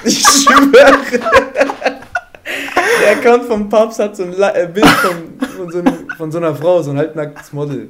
Ich 0.08 0.20
schwöre. 0.22 1.20
Der 3.06 3.18
Account 3.18 3.46
vom 3.46 3.70
Papst 3.70 4.00
hat 4.00 4.16
so 4.18 4.24
ein 4.24 4.32
La 4.34 4.56
äh, 4.56 4.68
Bild 4.68 4.88
von, 4.88 5.40
von, 5.58 5.72
so 5.72 5.78
einem, 5.80 6.10
von 6.18 6.32
so 6.32 6.38
einer 6.40 6.56
Frau, 6.56 6.82
so 6.82 6.90
ein 6.92 6.98
halbnacktes 6.98 7.54
Model. 7.54 7.90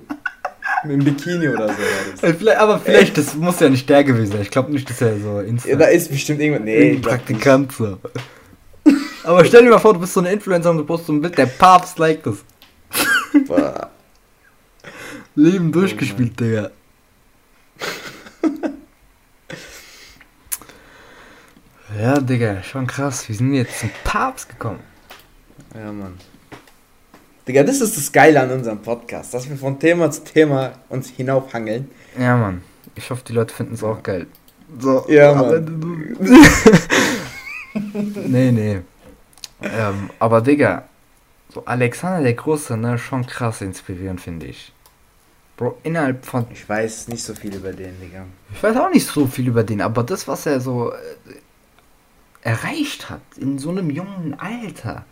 Mit 0.83 0.93
einem 0.93 1.03
Bikini 1.05 1.47
oder 1.49 1.69
so. 1.69 1.73
Ey, 2.21 2.33
vielleicht- 2.33 2.59
Aber 2.59 2.79
vielleicht, 2.79 3.17
das 3.17 3.33
muss 3.35 3.59
ja 3.59 3.69
nicht 3.69 3.89
der 3.89 4.03
gewesen 4.03 4.33
sein. 4.33 4.41
Ich 4.41 4.51
glaube 4.51 4.71
nicht, 4.71 4.89
dass 4.89 5.01
er 5.01 5.17
so 5.19 5.39
Insta. 5.39 5.69
Ja, 5.69 5.77
da 5.77 5.85
ist 5.85 6.11
bestimmt 6.11 6.41
irgendwas. 6.41 6.63
Nee, 6.65 6.91
nicht. 6.91 7.03
Praktikant 7.03 7.71
so. 7.71 7.97
Aber 9.23 9.43
stell 9.45 9.63
dir 9.63 9.69
mal 9.71 9.79
vor, 9.79 9.93
du 9.93 9.99
bist 10.01 10.13
so 10.13 10.19
eine 10.19 10.31
Influencer 10.33 10.69
und 10.69 10.77
du 10.77 10.83
postest 10.85 11.07
so 11.07 11.13
ein 11.13 11.21
Bild, 11.21 11.37
der 11.37 11.45
Papst 11.47 11.97
liked 11.97 12.27
das. 12.27 12.43
Boah. 13.47 13.89
Leben 15.35 15.71
durchgespielt, 15.71 16.39
Digga. 16.39 16.69
Ja, 21.99 22.19
Digga, 22.19 22.61
schon 22.63 22.87
krass. 22.87 23.27
Wir 23.29 23.35
sind 23.35 23.53
jetzt 23.53 23.79
zum 23.79 23.89
Papst 24.03 24.49
gekommen. 24.49 24.79
Ja, 25.77 25.91
Mann. 25.91 26.13
Digga, 27.47 27.63
das 27.63 27.81
ist 27.81 27.95
das 27.97 28.11
Geile 28.11 28.41
an 28.41 28.51
unserem 28.51 28.81
Podcast, 28.81 29.33
dass 29.33 29.47
wir 29.49 29.55
von 29.57 29.79
Thema 29.79 30.09
zu 30.09 30.23
Thema 30.23 30.73
uns 30.89 31.09
hinaufhangeln. 31.09 31.89
Ja, 32.17 32.35
Mann. 32.37 32.61
Ich 32.95 33.09
hoffe, 33.09 33.23
die 33.27 33.33
Leute 33.33 33.53
finden 33.53 33.73
es 33.75 33.83
auch 33.83 34.01
geil. 34.01 34.25
So. 34.79 35.05
Ja, 35.09 35.33
Mann. 35.33 35.65
du- 35.65 36.35
nee, 38.27 38.51
nee. 38.51 38.79
Ähm, 39.61 40.09
aber 40.19 40.41
Digga, 40.41 40.85
so 41.53 41.63
Alexander 41.65 42.21
der 42.23 42.33
Große, 42.33 42.75
ne, 42.77 42.97
schon 42.97 43.25
krass 43.27 43.61
inspirierend, 43.61 44.21
finde 44.21 44.47
ich. 44.47 44.71
Bro, 45.57 45.77
innerhalb 45.83 46.25
von. 46.25 46.45
Ich 46.51 46.67
weiß 46.67 47.07
nicht 47.09 47.23
so 47.23 47.33
viel 47.35 47.55
über 47.55 47.71
den, 47.73 47.99
Digga. 48.01 48.25
Ich 48.53 48.61
weiß 48.61 48.75
auch 48.77 48.89
nicht 48.91 49.05
so 49.05 49.25
viel 49.27 49.47
über 49.47 49.63
den, 49.63 49.81
aber 49.81 50.03
das, 50.03 50.27
was 50.27 50.45
er 50.45 50.59
so 50.59 50.91
äh, 50.91 50.95
erreicht 52.41 53.09
hat, 53.09 53.21
in 53.37 53.57
so 53.59 53.69
einem 53.69 53.89
jungen 53.89 54.35
Alter, 54.37 55.05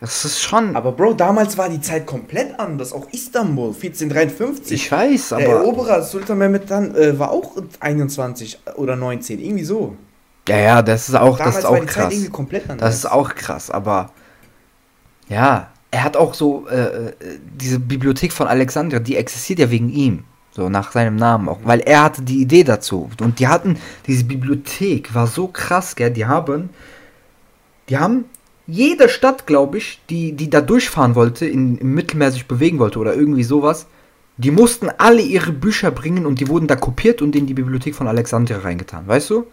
das 0.00 0.24
ist 0.24 0.40
schon. 0.40 0.76
Aber 0.76 0.92
Bro, 0.92 1.14
damals 1.14 1.58
war 1.58 1.68
die 1.68 1.80
Zeit 1.80 2.06
komplett 2.06 2.58
anders. 2.60 2.92
Auch 2.92 3.08
Istanbul, 3.10 3.68
1453. 3.68 4.72
ich 4.72 4.92
weiß, 4.92 5.30
Der 5.30 5.38
aber. 5.38 5.46
Eroberer 5.46 6.02
Sultan 6.02 6.38
Mehmed 6.38 6.70
Han 6.70 6.94
äh, 6.94 7.18
war 7.18 7.30
auch 7.30 7.56
21 7.80 8.60
oder 8.76 8.94
19, 8.94 9.40
irgendwie 9.40 9.64
so. 9.64 9.96
Ja, 10.48 10.58
ja, 10.58 10.82
das 10.82 11.08
ist 11.08 11.14
auch, 11.14 11.36
das 11.36 11.38
Damals 11.38 11.58
ist 11.58 11.64
war 11.64 11.70
auch 11.72 11.86
krass. 11.86 12.14
Das 12.78 12.94
ist 12.94 13.10
auch 13.10 13.34
krass, 13.34 13.70
aber 13.70 14.12
ja, 15.28 15.68
er 15.90 16.04
hat 16.04 16.16
auch 16.16 16.34
so 16.34 16.66
äh, 16.68 17.08
äh, 17.08 17.12
diese 17.54 17.78
Bibliothek 17.78 18.32
von 18.32 18.46
Alexandria, 18.46 18.98
die 18.98 19.16
existiert 19.16 19.58
ja 19.58 19.70
wegen 19.70 19.90
ihm, 19.90 20.24
so 20.50 20.68
nach 20.68 20.92
seinem 20.92 21.16
Namen 21.16 21.48
auch, 21.48 21.58
weil 21.64 21.80
er 21.80 22.04
hatte 22.04 22.22
die 22.22 22.40
Idee 22.40 22.64
dazu 22.64 23.10
und 23.20 23.40
die 23.40 23.48
hatten 23.48 23.78
diese 24.06 24.24
Bibliothek 24.24 25.14
war 25.14 25.26
so 25.26 25.48
krass, 25.48 25.96
gell, 25.96 26.10
die 26.10 26.24
haben 26.24 26.70
die 27.88 27.98
haben 27.98 28.24
jede 28.68 29.08
Stadt, 29.08 29.46
glaube 29.46 29.78
ich, 29.78 30.00
die 30.10 30.32
die 30.32 30.50
da 30.50 30.60
durchfahren 30.60 31.14
wollte, 31.14 31.46
in, 31.46 31.78
im 31.78 31.94
Mittelmeer 31.94 32.30
sich 32.30 32.46
bewegen 32.46 32.78
wollte 32.78 32.98
oder 32.98 33.14
irgendwie 33.14 33.42
sowas, 33.42 33.86
die 34.36 34.52
mussten 34.52 34.88
alle 34.98 35.22
ihre 35.22 35.52
Bücher 35.52 35.90
bringen 35.90 36.26
und 36.26 36.38
die 36.38 36.48
wurden 36.48 36.68
da 36.68 36.76
kopiert 36.76 37.22
und 37.22 37.34
in 37.34 37.46
die 37.46 37.54
Bibliothek 37.54 37.94
von 37.94 38.06
Alexandria 38.06 38.58
reingetan, 38.58 39.08
weißt 39.08 39.30
du? 39.30 39.46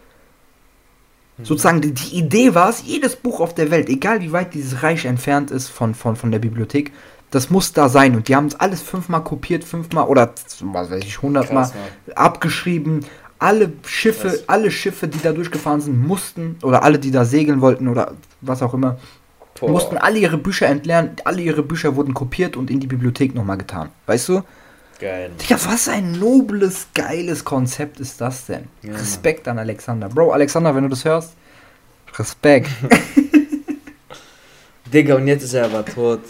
Sozusagen, 1.42 1.80
die, 1.82 1.92
die 1.92 2.16
Idee 2.16 2.54
war 2.54 2.70
es, 2.70 2.82
jedes 2.86 3.16
Buch 3.16 3.40
auf 3.40 3.54
der 3.54 3.70
Welt, 3.70 3.88
egal 3.90 4.20
wie 4.20 4.32
weit 4.32 4.54
dieses 4.54 4.82
Reich 4.82 5.04
entfernt 5.04 5.50
ist 5.50 5.68
von, 5.68 5.94
von, 5.94 6.16
von 6.16 6.30
der 6.30 6.38
Bibliothek, 6.38 6.92
das 7.30 7.50
muss 7.50 7.72
da 7.72 7.88
sein. 7.88 8.16
Und 8.16 8.28
die 8.28 8.36
haben 8.36 8.46
es 8.46 8.54
alles 8.54 8.80
fünfmal 8.80 9.22
kopiert, 9.22 9.64
fünfmal 9.64 10.06
oder 10.06 10.32
was 10.60 10.90
weiß 10.90 11.04
ich, 11.04 11.20
hundertmal 11.20 11.70
abgeschrieben. 12.14 13.04
Alle 13.38 13.72
Schiffe, 13.86 14.28
Krass. 14.28 14.44
alle 14.48 14.70
Schiffe, 14.70 15.08
die 15.08 15.20
da 15.20 15.32
durchgefahren 15.32 15.80
sind, 15.80 16.06
mussten, 16.06 16.56
oder 16.62 16.82
alle, 16.82 16.98
die 16.98 17.10
da 17.10 17.24
segeln 17.24 17.60
wollten 17.60 17.88
oder 17.88 18.14
was 18.40 18.62
auch 18.62 18.72
immer, 18.72 18.98
Boah. 19.60 19.70
mussten 19.70 19.98
alle 19.98 20.18
ihre 20.18 20.38
Bücher 20.38 20.66
entlernen. 20.66 21.16
Alle 21.24 21.42
ihre 21.42 21.62
Bücher 21.62 21.96
wurden 21.96 22.14
kopiert 22.14 22.56
und 22.56 22.70
in 22.70 22.80
die 22.80 22.86
Bibliothek 22.86 23.34
nochmal 23.34 23.58
getan. 23.58 23.90
Weißt 24.06 24.28
du? 24.28 24.42
Geil. 24.98 25.30
Digga, 25.42 25.58
was 25.66 25.88
ein 25.88 26.12
nobles, 26.12 26.86
geiles 26.94 27.44
Konzept 27.44 28.00
ist 28.00 28.18
das 28.20 28.46
denn? 28.46 28.64
Ja, 28.82 28.94
Respekt 28.94 29.46
an 29.46 29.58
Alexander. 29.58 30.08
Bro, 30.08 30.32
Alexander, 30.32 30.74
wenn 30.74 30.84
du 30.84 30.88
das 30.88 31.04
hörst, 31.04 31.34
Respekt. 32.18 32.70
Digga, 34.92 35.16
und 35.16 35.26
jetzt 35.26 35.42
ist 35.42 35.54
er 35.54 35.64
aber 35.66 35.84
tot. 35.84 36.20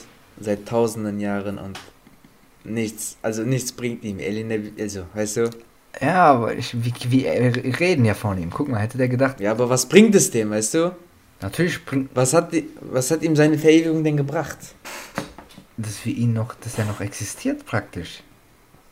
Seit 0.41 0.67
tausenden 0.67 1.21
Jahren 1.21 1.59
und 1.59 1.79
nichts, 2.65 3.17
also 3.23 3.43
nichts 3.43 3.73
bringt 3.73 4.05
ihm. 4.05 4.19
Also, 4.79 5.03
weißt 5.15 5.37
du? 5.39 5.51
Ja, 6.01 6.25
aber 6.33 6.55
ich, 6.55 6.75
wie, 6.85 6.93
wie, 7.09 7.25
wir 7.25 7.81
reden 7.81 8.05
ja 8.05 8.15
von 8.15 8.39
ihm. 8.39 8.51
Guck 8.51 8.69
mal, 8.69 8.81
hätte 8.81 8.99
der 8.99 9.09
gedacht, 9.09 9.41
Ja, 9.41 9.51
aber 9.53 9.69
was 9.71 9.87
bringt 9.87 10.15
es 10.15 10.31
dem, 10.31 10.51
weißt 10.51 10.75
du? 10.75 10.97
natürlich 11.41 11.85
bringt 11.85 12.11
Was 12.15 12.33
hat, 12.33 12.53
die, 12.53 12.69
was 12.81 13.11
hat 13.11 13.23
ihm 13.23 13.37
seine 13.37 13.59
Verewigung 13.59 14.03
denn 14.05 14.17
gebracht? 14.17 14.59
das 15.77 15.97
für 15.97 16.11
ihn 16.11 16.33
noch, 16.33 16.55
dass 16.55 16.79
er 16.79 16.87
noch 16.87 17.01
existiert 17.01 17.67
praktisch. 17.67 18.23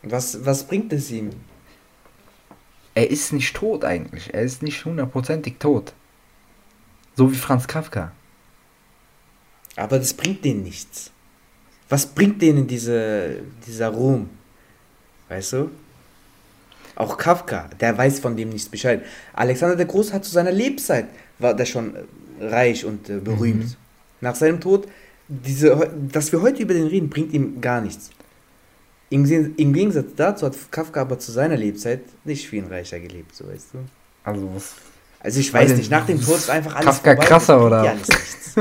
Was, 0.03 0.45
was 0.45 0.67
bringt 0.67 0.93
es 0.93 1.09
ihm? 1.09 1.31
Er 2.93 3.09
ist 3.09 3.33
nicht 3.33 3.55
tot 3.55 3.83
eigentlich. 3.83 4.33
Er 4.33 4.43
ist 4.43 4.61
nicht 4.61 4.85
hundertprozentig 4.85 5.55
tot. 5.57 5.93
So 7.15 7.31
wie 7.31 7.35
Franz 7.35 7.67
Kafka. 7.67 8.11
Aber 9.75 9.97
das 9.97 10.13
bringt 10.13 10.45
denen 10.45 10.63
nichts. 10.63 11.11
Was 11.89 12.05
bringt 12.05 12.41
denen 12.41 12.67
diese, 12.67 13.41
dieser 13.67 13.89
Ruhm? 13.89 14.29
Weißt 15.27 15.53
du? 15.53 15.71
Auch 16.95 17.17
Kafka, 17.17 17.69
der 17.79 17.97
weiß 17.97 18.19
von 18.19 18.37
dem 18.37 18.49
nichts 18.49 18.69
Bescheid. 18.69 19.03
Alexander 19.33 19.75
der 19.75 19.85
Große 19.85 20.13
hat 20.13 20.23
zu 20.23 20.31
seiner 20.31 20.51
Lebzeit, 20.51 21.07
war 21.39 21.53
der 21.53 21.65
schon 21.65 21.93
reich 22.39 22.85
und 22.85 23.09
äh, 23.09 23.17
berühmt. 23.17 23.65
Mhm. 23.65 23.75
Nach 24.21 24.35
seinem 24.35 24.61
Tod, 24.61 24.87
diese, 25.27 25.91
dass 26.11 26.31
wir 26.31 26.41
heute 26.41 26.63
über 26.63 26.73
den 26.73 26.87
reden, 26.87 27.09
bringt 27.09 27.33
ihm 27.33 27.59
gar 27.59 27.81
nichts. 27.81 28.11
Im, 29.09 29.25
Im 29.57 29.73
Gegensatz 29.73 30.07
dazu 30.15 30.45
hat 30.45 30.55
Kafka 30.71 31.01
aber 31.01 31.19
zu 31.19 31.31
seiner 31.31 31.57
Lebzeit 31.57 32.01
nicht 32.23 32.47
viel 32.47 32.65
reicher 32.65 32.99
gelebt, 32.99 33.35
so 33.35 33.47
weißt 33.47 33.73
du. 33.73 33.79
Also 34.23 34.49
was? 34.55 34.73
Also 35.19 35.39
ich 35.39 35.53
weiß 35.53 35.75
nicht, 35.75 35.91
nach 35.91 36.05
dem 36.05 36.21
Tod 36.21 36.37
ist 36.37 36.49
einfach 36.49 36.75
alles 36.75 36.85
Kafka 36.85 37.11
vorbei, 37.11 37.25
krasser 37.25 37.65
oder? 37.65 37.83
Ja, 37.83 37.93
nichts. 37.93 38.55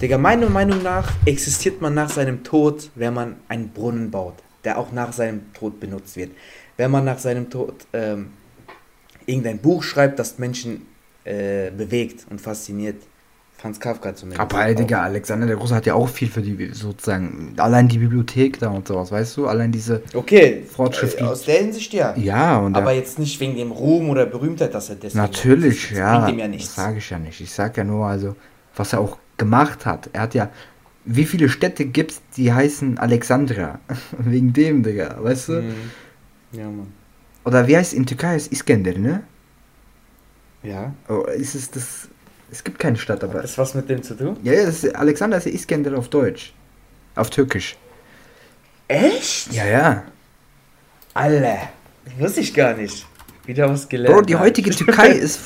Digga, 0.00 0.18
meiner 0.18 0.48
Meinung 0.48 0.82
nach 0.82 1.12
existiert 1.26 1.80
man 1.80 1.94
nach 1.94 2.10
seinem 2.10 2.42
Tod, 2.42 2.90
wenn 2.94 3.14
man 3.14 3.36
einen 3.48 3.68
Brunnen 3.68 4.10
baut, 4.10 4.34
der 4.64 4.78
auch 4.78 4.92
nach 4.92 5.12
seinem 5.12 5.52
Tod 5.52 5.80
benutzt 5.80 6.16
wird. 6.16 6.30
Wenn 6.76 6.90
man 6.90 7.04
nach 7.04 7.18
seinem 7.18 7.50
Tod 7.50 7.86
ähm, 7.92 8.32
irgendein 9.26 9.58
Buch 9.58 9.82
schreibt, 9.82 10.18
das 10.18 10.38
Menschen 10.38 10.86
äh, 11.24 11.70
bewegt 11.70 12.26
und 12.30 12.40
fasziniert. 12.40 13.02
Franz 13.58 13.78
Kafka 13.78 14.12
zumindest. 14.12 14.40
Aber 14.40 14.74
Digga, 14.74 15.02
Alexander 15.04 15.46
der 15.46 15.54
Große 15.54 15.72
hat 15.72 15.86
ja 15.86 15.94
auch 15.94 16.08
viel 16.08 16.26
für 16.26 16.42
die, 16.42 16.70
sozusagen, 16.72 17.54
allein 17.58 17.86
die 17.86 17.98
Bibliothek 17.98 18.58
da 18.58 18.70
und 18.70 18.88
sowas, 18.88 19.12
weißt 19.12 19.36
du? 19.36 19.46
Allein 19.46 19.70
diese 19.70 20.02
okay, 20.14 20.64
Fortschritt. 20.68 21.20
Äh, 21.20 21.22
aus 21.22 21.44
der 21.44 21.58
Hinsicht 21.58 21.92
ja. 21.92 22.12
Ja, 22.16 22.58
und 22.58 22.74
Aber 22.76 22.92
jetzt 22.92 23.20
nicht 23.20 23.38
wegen 23.38 23.54
dem 23.54 23.70
Ruhm 23.70 24.10
oder 24.10 24.26
Berühmtheit, 24.26 24.74
dass 24.74 24.88
er 24.88 24.96
deswegen. 24.96 25.22
Natürlich, 25.22 25.82
das, 25.82 25.90
das 25.90 25.98
ja. 25.98 26.18
Bringt 26.18 26.32
ihm 26.32 26.38
ja 26.40 26.48
nichts. 26.48 26.74
Das 26.74 26.84
sage 26.84 26.98
ich 26.98 27.08
ja 27.08 27.20
nicht. 27.20 27.40
Ich 27.40 27.52
sage 27.52 27.74
ja 27.76 27.84
nur, 27.84 28.04
also, 28.04 28.34
was 28.74 28.92
er 28.94 28.98
auch 28.98 29.16
gemacht 29.36 29.86
hat. 29.86 30.10
Er 30.12 30.22
hat 30.22 30.34
ja. 30.34 30.50
Wie 31.04 31.24
viele 31.24 31.48
Städte 31.48 31.84
gibt's, 31.84 32.22
die 32.36 32.52
heißen 32.52 32.98
Alexandria? 32.98 33.80
wegen 34.18 34.52
dem, 34.52 34.82
Digga, 34.82 35.16
weißt 35.20 35.48
du? 35.48 35.52
Mhm. 35.62 35.74
Ja, 36.52 36.64
Mann. 36.64 36.92
Oder 37.44 37.66
wie 37.66 37.76
heißt 37.76 37.92
in 37.92 38.06
Türkei? 38.06 38.36
Ist 38.36 38.52
Iskender, 38.52 38.96
ne? 38.96 39.24
Ja. 40.62 40.94
Oh, 41.08 41.22
ist 41.22 41.56
es 41.56 41.70
das 41.70 42.08
es 42.52 42.62
gibt 42.62 42.78
keine 42.78 42.98
Stadt, 42.98 43.24
aber. 43.24 43.36
Hat 43.38 43.44
das 43.44 43.56
was 43.56 43.74
mit 43.74 43.88
dem 43.88 44.02
zu 44.02 44.14
tun? 44.14 44.36
Ja, 44.42 44.52
ja 44.52 44.66
das 44.66 44.84
ist, 44.84 44.94
Alexander 44.94 45.38
ist 45.38 45.46
Iskender 45.46 45.96
auf 45.96 46.08
Deutsch. 46.10 46.52
Auf 47.14 47.30
Türkisch. 47.30 47.76
Echt? 48.88 49.52
Ja, 49.52 49.66
ja. 49.66 50.02
Alle. 51.14 51.58
Wusste 52.18 52.40
ich 52.40 52.52
gar 52.52 52.74
nicht. 52.74 53.06
Wieder 53.46 53.70
was 53.70 53.88
gelernt. 53.88 54.14
Bro, 54.14 54.22
die 54.22 54.36
heutige 54.36 54.70
Türkei 54.76 55.12
ist, 55.12 55.40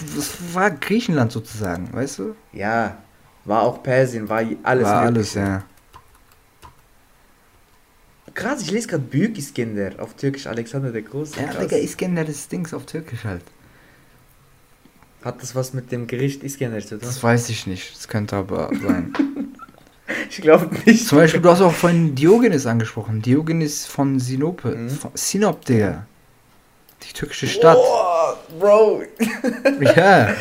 war 0.52 0.72
Griechenland 0.72 1.30
sozusagen, 1.30 1.88
weißt 1.92 2.18
du? 2.18 2.34
Ja. 2.52 2.98
War 3.46 3.62
auch 3.62 3.82
Persien, 3.82 4.28
war 4.28 4.42
alles. 4.64 4.84
War 4.84 5.02
alles, 5.02 5.34
ja. 5.34 5.62
Krass, 8.34 8.60
ich 8.60 8.70
lese 8.70 8.88
gerade 8.88 9.04
Büyük 9.04 9.38
Iskender 9.38 9.92
auf 9.98 10.14
Türkisch 10.14 10.46
Alexander 10.46 10.90
der 10.92 11.02
Große. 11.02 11.40
Ja, 11.40 11.54
Digga, 11.54 11.76
Iskender 11.78 12.26
ist 12.28 12.52
Dings 12.52 12.74
auf 12.74 12.84
Türkisch 12.84 13.24
halt. 13.24 13.42
Hat 15.22 15.40
das 15.40 15.54
was 15.54 15.72
mit 15.72 15.90
dem 15.90 16.06
Gericht 16.06 16.42
Iskender 16.42 16.80
zu 16.80 16.98
tun? 16.98 17.00
Das 17.02 17.22
weiß 17.22 17.48
ich 17.48 17.66
nicht. 17.66 17.96
Das 17.96 18.08
könnte 18.08 18.36
aber 18.36 18.70
sein. 18.82 19.14
ich 20.28 20.42
glaube 20.42 20.68
nicht. 20.84 21.06
Zum 21.06 21.18
Beispiel, 21.18 21.40
du 21.40 21.48
hast 21.48 21.62
auch 21.62 21.72
von 21.72 22.14
Diogenes 22.14 22.66
angesprochen. 22.66 23.22
Diogenes 23.22 23.86
von 23.86 24.18
Sinope. 24.20 24.74
Mhm. 24.76 24.90
Von 24.90 25.12
Sinop, 25.14 25.64
Digga. 25.64 26.06
Die 27.04 27.12
türkische 27.12 27.46
Stadt. 27.46 27.78
Oh, 27.80 28.34
Bro. 28.58 29.02
ja. 29.80 30.34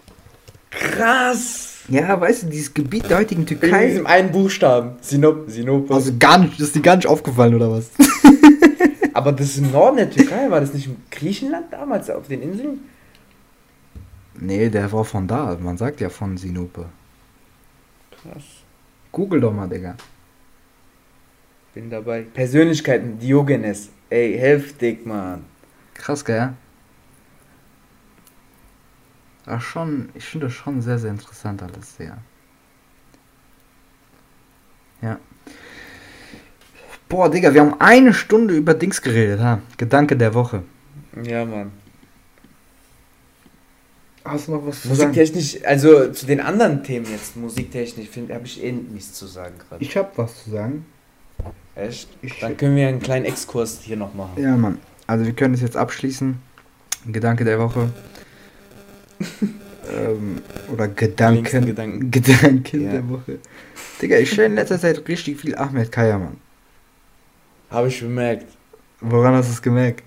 Krass. 0.70 1.65
Ja, 1.88 2.20
weißt 2.20 2.44
du, 2.44 2.46
dieses 2.48 2.74
Gebiet 2.74 3.08
der 3.08 3.18
heutigen 3.18 3.46
Türkei. 3.46 3.84
In 3.84 3.90
diesem 3.90 4.06
einen 4.06 4.32
Buchstaben. 4.32 4.92
Sinop, 5.00 5.48
Sinop. 5.48 5.90
Also 5.90 6.12
gar 6.18 6.38
nicht, 6.38 6.54
das 6.54 6.68
ist 6.68 6.76
dir 6.76 6.82
gar 6.82 6.96
nicht 6.96 7.06
aufgefallen, 7.06 7.54
oder 7.54 7.70
was? 7.70 7.90
aber 9.12 9.32
das 9.32 9.48
ist 9.48 9.58
im 9.58 9.70
Norden 9.70 9.96
der 9.96 10.10
Türkei, 10.10 10.50
war 10.50 10.60
das 10.60 10.74
nicht 10.74 10.86
im 10.86 10.96
Griechenland 11.10 11.72
damals 11.72 12.10
auf 12.10 12.28
den 12.28 12.42
Inseln? 12.42 12.80
Nee, 14.38 14.68
der 14.68 14.90
war 14.92 15.04
von 15.04 15.26
da. 15.26 15.56
Man 15.60 15.78
sagt 15.78 16.00
ja 16.00 16.08
von 16.08 16.36
Sinupe. 16.36 16.86
Krass. 18.10 18.44
Google 19.12 19.40
doch 19.40 19.52
mal, 19.52 19.68
Digga. 19.68 19.96
Bin 21.72 21.88
dabei. 21.88 22.22
Persönlichkeiten, 22.22 23.18
Diogenes. 23.18 23.90
Ey, 24.10 24.36
heftig, 24.38 25.06
Mann. 25.06 25.44
Krass, 25.94 26.24
gell? 26.24 26.52
Ach 29.46 29.60
schon, 29.60 30.08
ich 30.14 30.24
finde 30.24 30.46
das 30.46 30.54
schon 30.54 30.82
sehr, 30.82 30.98
sehr 30.98 31.10
interessant 31.10 31.62
alles, 31.62 31.94
ja. 31.98 32.18
Ja. 35.02 35.18
Boah, 37.08 37.30
Digga, 37.30 37.54
wir 37.54 37.60
haben 37.60 37.80
eine 37.80 38.12
Stunde 38.12 38.56
über 38.56 38.74
Dings 38.74 39.00
geredet, 39.00 39.40
ha? 39.40 39.60
Gedanke 39.76 40.16
der 40.16 40.34
Woche. 40.34 40.64
Ja, 41.22 41.44
Mann. 41.44 41.70
Hast 44.24 44.48
du 44.48 44.52
noch 44.52 44.66
was 44.66 44.82
zu 44.82 44.88
sagen? 44.88 45.10
Musiktechnisch, 45.10 45.64
also 45.64 46.10
zu 46.10 46.26
den 46.26 46.40
anderen 46.40 46.82
Themen 46.82 47.06
jetzt, 47.08 47.36
musiktechnisch, 47.36 48.08
habe 48.28 48.46
ich 48.46 48.62
eh 48.62 48.72
nichts 48.72 49.12
zu 49.12 49.26
sagen 49.26 49.54
gerade. 49.58 49.84
Ich 49.84 49.96
habe 49.96 50.10
was 50.16 50.42
zu 50.42 50.50
sagen. 50.50 50.84
Echt? 51.76 52.08
Ich 52.22 52.40
Dann 52.40 52.56
können 52.56 52.74
wir 52.74 52.88
einen 52.88 53.00
kleinen 53.00 53.24
Exkurs 53.24 53.80
hier 53.82 53.96
noch 53.96 54.14
machen. 54.14 54.42
Ja, 54.42 54.56
Mann. 54.56 54.78
Also 55.06 55.24
wir 55.24 55.32
können 55.34 55.54
es 55.54 55.60
jetzt 55.60 55.76
abschließen. 55.76 56.38
Gedanke 57.06 57.44
der 57.44 57.60
Woche. 57.60 57.92
Ähm, 59.92 60.42
oder 60.72 60.88
Gedanken. 60.88 61.66
Gedanken, 61.66 62.10
Gedanken 62.10 62.82
ja. 62.82 62.92
der 62.92 63.08
Woche. 63.08 63.38
Digga, 64.00 64.18
ich 64.18 64.36
höre 64.36 64.46
in 64.46 64.54
letzter 64.54 64.78
Zeit 64.78 65.06
richtig 65.08 65.40
viel 65.40 65.56
Ahmed 65.56 65.90
Kaya, 65.90 66.18
Mann. 66.18 66.36
Habe 67.70 67.88
ich 67.88 68.00
bemerkt. 68.00 68.46
Woran 69.00 69.34
hast 69.34 69.48
du 69.48 69.52
es 69.52 69.62
gemerkt? 69.62 70.04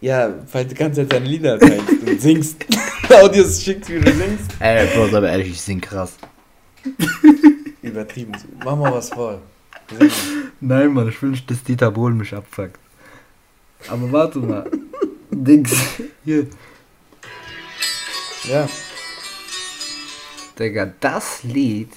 Ja, 0.00 0.34
weil 0.52 0.66
du 0.66 0.74
ganze 0.74 1.02
Zeit 1.02 1.12
deine 1.12 1.26
Lieder 1.26 1.58
teilst 1.58 1.88
und 2.06 2.20
singst. 2.20 2.66
Audios 3.10 3.62
schickst, 3.62 3.90
wie 3.90 4.00
du 4.00 4.12
singst. 4.12 4.50
Ey, 4.60 4.86
Bro, 4.94 5.16
aber 5.16 5.28
ehrlich, 5.28 5.50
ich 5.50 5.60
sing 5.60 5.80
krass. 5.80 6.16
Übertrieben. 7.82 8.32
Mach 8.64 8.76
mal 8.76 8.92
was 8.92 9.10
vor. 9.10 9.40
Nein, 10.60 10.92
Mann, 10.92 11.08
ich 11.08 11.20
will 11.22 11.30
nicht, 11.30 11.50
dass 11.50 11.62
Dieter 11.62 11.90
Bohlen 11.90 12.16
mich 12.16 12.34
abfuckt. 12.34 12.78
Aber 13.88 14.12
warte 14.12 14.38
mal. 14.40 14.70
Dings. 15.30 15.72
Hier. 16.24 16.46
Ja. 18.48 18.68
Digga, 20.58 20.92
das 21.00 21.42
Lied. 21.42 21.90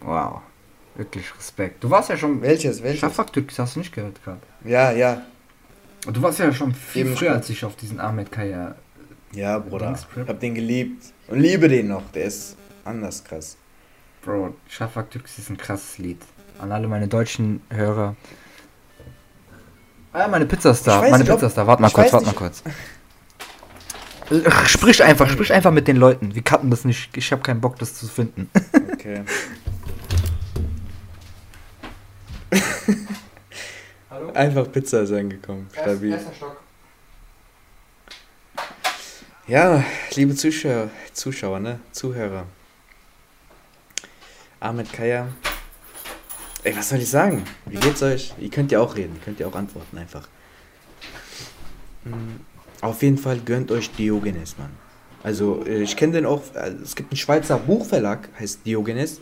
Wow. 0.00 0.40
Wirklich 0.94 1.34
Respekt. 1.36 1.82
Du 1.82 1.90
warst 1.90 2.08
ja 2.08 2.16
schon. 2.16 2.40
Welches? 2.40 2.82
Welches? 2.82 3.00
Schafaktyp, 3.00 3.48
das 3.48 3.58
hast 3.58 3.74
du 3.74 3.80
nicht 3.80 3.92
gehört 3.92 4.22
gerade. 4.22 4.40
Ja, 4.64 4.92
ja. 4.92 5.22
Du 6.06 6.22
warst 6.22 6.38
ja 6.38 6.52
schon 6.52 6.74
viel 6.74 7.06
Eben 7.06 7.16
früher, 7.16 7.32
als 7.32 7.48
ich 7.50 7.64
auf 7.64 7.76
diesen 7.76 7.98
Ahmed 7.98 8.30
Kaya. 8.30 8.76
Ja, 9.32 9.58
Bruder. 9.58 9.98
Ich 10.16 10.28
hab 10.28 10.38
den 10.38 10.54
geliebt. 10.54 11.12
Und 11.28 11.40
liebe 11.40 11.68
den 11.68 11.88
noch. 11.88 12.02
Der 12.12 12.24
ist 12.24 12.56
anders 12.84 13.24
krass. 13.24 13.56
Bro, 14.22 14.54
Shafak 14.68 15.10
Türkis 15.10 15.38
ist 15.38 15.50
ein 15.50 15.56
krasses 15.56 15.98
Lied. 15.98 16.22
An 16.58 16.70
alle 16.70 16.86
meine 16.86 17.08
deutschen 17.08 17.62
Hörer. 17.70 18.14
Ah, 20.12 20.28
meine 20.28 20.46
Pizzastar. 20.46 21.00
Meine 21.00 21.18
nicht, 21.18 21.30
Pizzastar. 21.30 21.66
Warte 21.66 21.82
mal 21.82 21.90
kurz, 21.90 22.12
warte 22.12 22.26
mal 22.26 22.34
kurz. 22.34 22.62
Sprich 24.66 25.02
einfach, 25.02 25.28
sprich 25.30 25.52
einfach 25.52 25.70
mit 25.70 25.86
den 25.86 25.96
Leuten. 25.96 26.34
Wir 26.34 26.42
cutten 26.42 26.70
das 26.70 26.84
nicht. 26.84 27.14
Ich 27.16 27.30
habe 27.32 27.42
keinen 27.42 27.60
Bock, 27.60 27.78
das 27.78 27.94
zu 27.94 28.06
finden. 28.08 28.50
Okay. 28.92 29.22
Einfach 34.34 34.70
Pizza 34.72 35.02
ist 35.02 35.12
angekommen. 35.12 35.68
Stabil. 35.72 36.18
Ja, 39.46 39.84
liebe 40.14 40.34
Zuschauer, 40.34 40.90
Zuschauer, 41.12 41.60
ne? 41.60 41.78
Zuhörer. 41.92 42.46
Ahmed 44.58 44.90
Kaya. 44.90 45.28
Ey, 46.62 46.74
was 46.74 46.88
soll 46.88 47.00
ich 47.00 47.10
sagen? 47.10 47.44
Wie 47.66 47.76
geht's 47.76 48.02
euch? 48.02 48.32
Ihr 48.38 48.48
könnt 48.48 48.72
ja 48.72 48.80
auch 48.80 48.96
reden, 48.96 49.20
könnt 49.22 49.38
ja 49.38 49.46
auch 49.46 49.54
antworten 49.54 49.98
einfach. 49.98 50.26
Hm, 52.04 52.40
auf 52.84 53.02
jeden 53.02 53.18
Fall 53.18 53.38
gönnt 53.38 53.70
euch 53.70 53.90
Diogenes, 53.90 54.56
Mann. 54.58 54.70
Also, 55.22 55.64
äh, 55.66 55.82
ich 55.82 55.96
kenne 55.96 56.12
den 56.12 56.26
auch. 56.26 56.42
Also, 56.54 56.76
es 56.82 56.94
gibt 56.94 57.10
einen 57.10 57.16
Schweizer 57.16 57.58
Buchverlag, 57.58 58.28
heißt 58.38 58.66
Diogenes. 58.66 59.20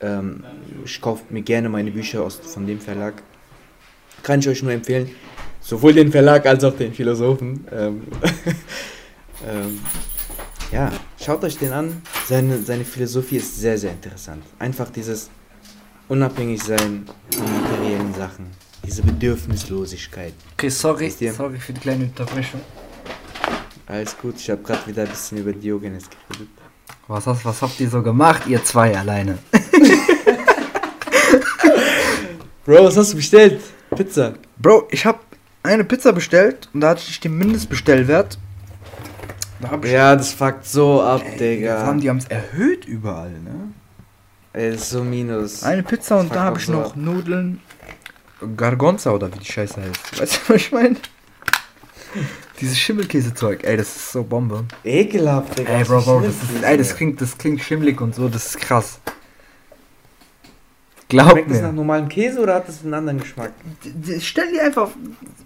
Ähm, 0.00 0.44
ich 0.84 1.00
kaufe 1.00 1.24
mir 1.30 1.42
gerne 1.42 1.68
meine 1.68 1.90
Bücher 1.90 2.22
aus, 2.22 2.36
von 2.36 2.66
dem 2.66 2.80
Verlag. 2.80 3.22
Kann 4.22 4.40
ich 4.40 4.48
euch 4.48 4.62
nur 4.62 4.72
empfehlen. 4.72 5.10
Sowohl 5.60 5.94
den 5.94 6.12
Verlag 6.12 6.46
als 6.46 6.62
auch 6.64 6.76
den 6.76 6.92
Philosophen. 6.92 7.66
Ähm, 7.72 8.02
ähm, 9.48 9.80
ja, 10.70 10.92
schaut 11.18 11.42
euch 11.44 11.56
den 11.56 11.72
an. 11.72 12.02
Seine, 12.26 12.58
seine 12.58 12.84
Philosophie 12.84 13.36
ist 13.36 13.58
sehr, 13.58 13.78
sehr 13.78 13.92
interessant. 13.92 14.42
Einfach 14.58 14.90
dieses 14.90 15.30
unabhängig 16.08 16.62
sein 16.62 17.06
von 17.30 17.62
materiellen 17.62 18.14
Sachen. 18.14 18.46
Diese 18.84 19.02
Bedürfnislosigkeit. 19.02 20.34
Okay, 20.52 20.68
sorry, 20.68 21.10
sorry 21.10 21.58
für 21.58 21.72
die 21.72 21.80
kleine 21.80 22.04
Unterbrechung. 22.04 22.60
Alles 23.88 24.16
gut, 24.18 24.36
ich 24.36 24.50
habe 24.50 24.62
gerade 24.62 24.86
wieder 24.86 25.02
ein 25.04 25.08
bisschen 25.08 25.38
über 25.38 25.52
Diogenes 25.52 26.04
geredet. 26.28 26.48
Was, 27.06 27.26
hast, 27.26 27.42
was 27.46 27.62
habt 27.62 27.80
ihr 27.80 27.88
so 27.88 28.02
gemacht, 28.02 28.46
ihr 28.46 28.62
zwei 28.62 28.94
alleine? 28.96 29.38
Bro, 32.66 32.84
was 32.84 32.98
hast 32.98 33.14
du 33.14 33.16
bestellt? 33.16 33.62
Pizza. 33.96 34.34
Bro, 34.58 34.88
ich 34.90 35.06
habe 35.06 35.20
eine 35.62 35.84
Pizza 35.84 36.12
bestellt 36.12 36.68
und 36.74 36.82
da 36.82 36.90
hatte 36.90 37.02
ich 37.08 37.18
den 37.18 37.38
Mindestbestellwert. 37.38 38.38
Da 39.60 39.78
Ja, 39.88 40.14
das 40.14 40.34
fuckt 40.34 40.66
so 40.66 41.00
ab, 41.00 41.22
Ey, 41.24 41.38
Digga. 41.38 41.84
Allem, 41.84 42.00
die 42.00 42.10
haben 42.10 42.18
es 42.18 42.26
erhöht 42.26 42.84
überall, 42.84 43.30
ne? 43.30 43.72
Ey, 44.52 44.72
das 44.72 44.82
ist 44.82 44.90
so 44.90 45.02
minus. 45.02 45.62
Eine 45.62 45.82
Pizza 45.82 46.18
und 46.20 46.34
da 46.34 46.42
habe 46.42 46.58
ich 46.58 46.66
so 46.66 46.72
noch 46.72 46.90
ab. 46.90 46.96
Nudeln. 46.96 47.62
Gargonza 48.54 49.12
oder 49.12 49.32
wie 49.32 49.38
die 49.38 49.50
Scheiße 49.50 49.80
heißt. 49.80 50.20
Weißt 50.20 50.36
du, 50.36 50.52
was 50.52 50.56
ich 50.56 50.72
meine? 50.72 50.96
Dieses 52.60 52.78
Schimmelkäsezeug, 52.78 53.64
ey, 53.64 53.76
das 53.76 53.94
ist 53.94 54.12
so 54.12 54.24
Bombe. 54.24 54.64
Ekelhaft, 54.84 55.58
Digga. 55.58 55.70
Ey, 55.78 55.84
Bro, 55.84 56.00
Bro, 56.02 56.20
das, 56.20 56.30
ist, 56.34 56.62
ey, 56.62 56.76
das, 56.76 56.96
klingt, 56.96 57.20
das 57.20 57.38
klingt 57.38 57.60
schimmelig 57.62 58.00
und 58.00 58.14
so, 58.14 58.28
das 58.28 58.46
ist 58.46 58.60
krass. 58.60 58.98
Glaub 61.08 61.30
Schmeckt 61.30 61.50
das 61.50 61.60
nach 61.62 61.68
mir. 61.68 61.76
normalem 61.76 62.08
Käse 62.08 62.40
oder 62.40 62.56
hat 62.56 62.68
das 62.68 62.82
einen 62.84 62.92
anderen 62.94 63.20
Geschmack? 63.20 63.52
Stell 64.20 64.52
dir 64.52 64.62
einfach, 64.64 64.90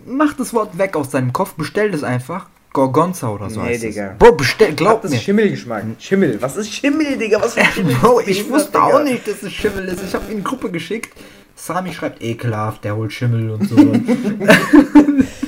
mach 0.07 0.33
das 0.35 0.53
Wort 0.55 0.77
weg 0.79 0.97
aus 0.97 1.11
deinem 1.11 1.33
Kopf, 1.33 1.53
bestell 1.55 1.91
das 1.91 2.03
einfach. 2.03 2.49
Gorgonza 2.73 3.29
oder 3.29 3.51
so 3.51 3.61
Nee, 3.61 3.69
heißt 3.69 3.85
es. 3.85 3.91
Digga. 3.95 4.17
Bro, 4.19 4.33
bestell, 4.33 4.71
Hat 4.71 4.77
glaub 4.79 5.03
das 5.03 5.11
mir. 5.13 5.19
Schimmelgeschmack? 5.19 5.85
Schimmel. 5.99 6.41
Was 6.41 6.57
ist 6.57 6.73
Schimmel, 6.73 7.19
Digga? 7.19 7.41
Was 7.43 7.55
für 7.55 7.65
Schimmel? 7.67 7.95
Bro, 7.97 8.21
ich 8.27 8.49
wusste 8.49 8.73
Digga? 8.73 8.85
auch 8.87 9.05
nicht, 9.05 9.29
dass 9.29 9.43
es 9.43 9.53
Schimmel 9.53 9.85
ist. 9.89 10.03
Ich 10.03 10.15
habe 10.15 10.25
ihn 10.25 10.31
in 10.33 10.37
die 10.39 10.45
Gruppe 10.45 10.71
geschickt. 10.71 11.13
Sami 11.55 11.93
schreibt 11.93 12.23
ekelhaft, 12.23 12.83
der 12.85 12.97
holt 12.97 13.13
Schimmel 13.13 13.51
und 13.51 13.69
so. 13.69 13.77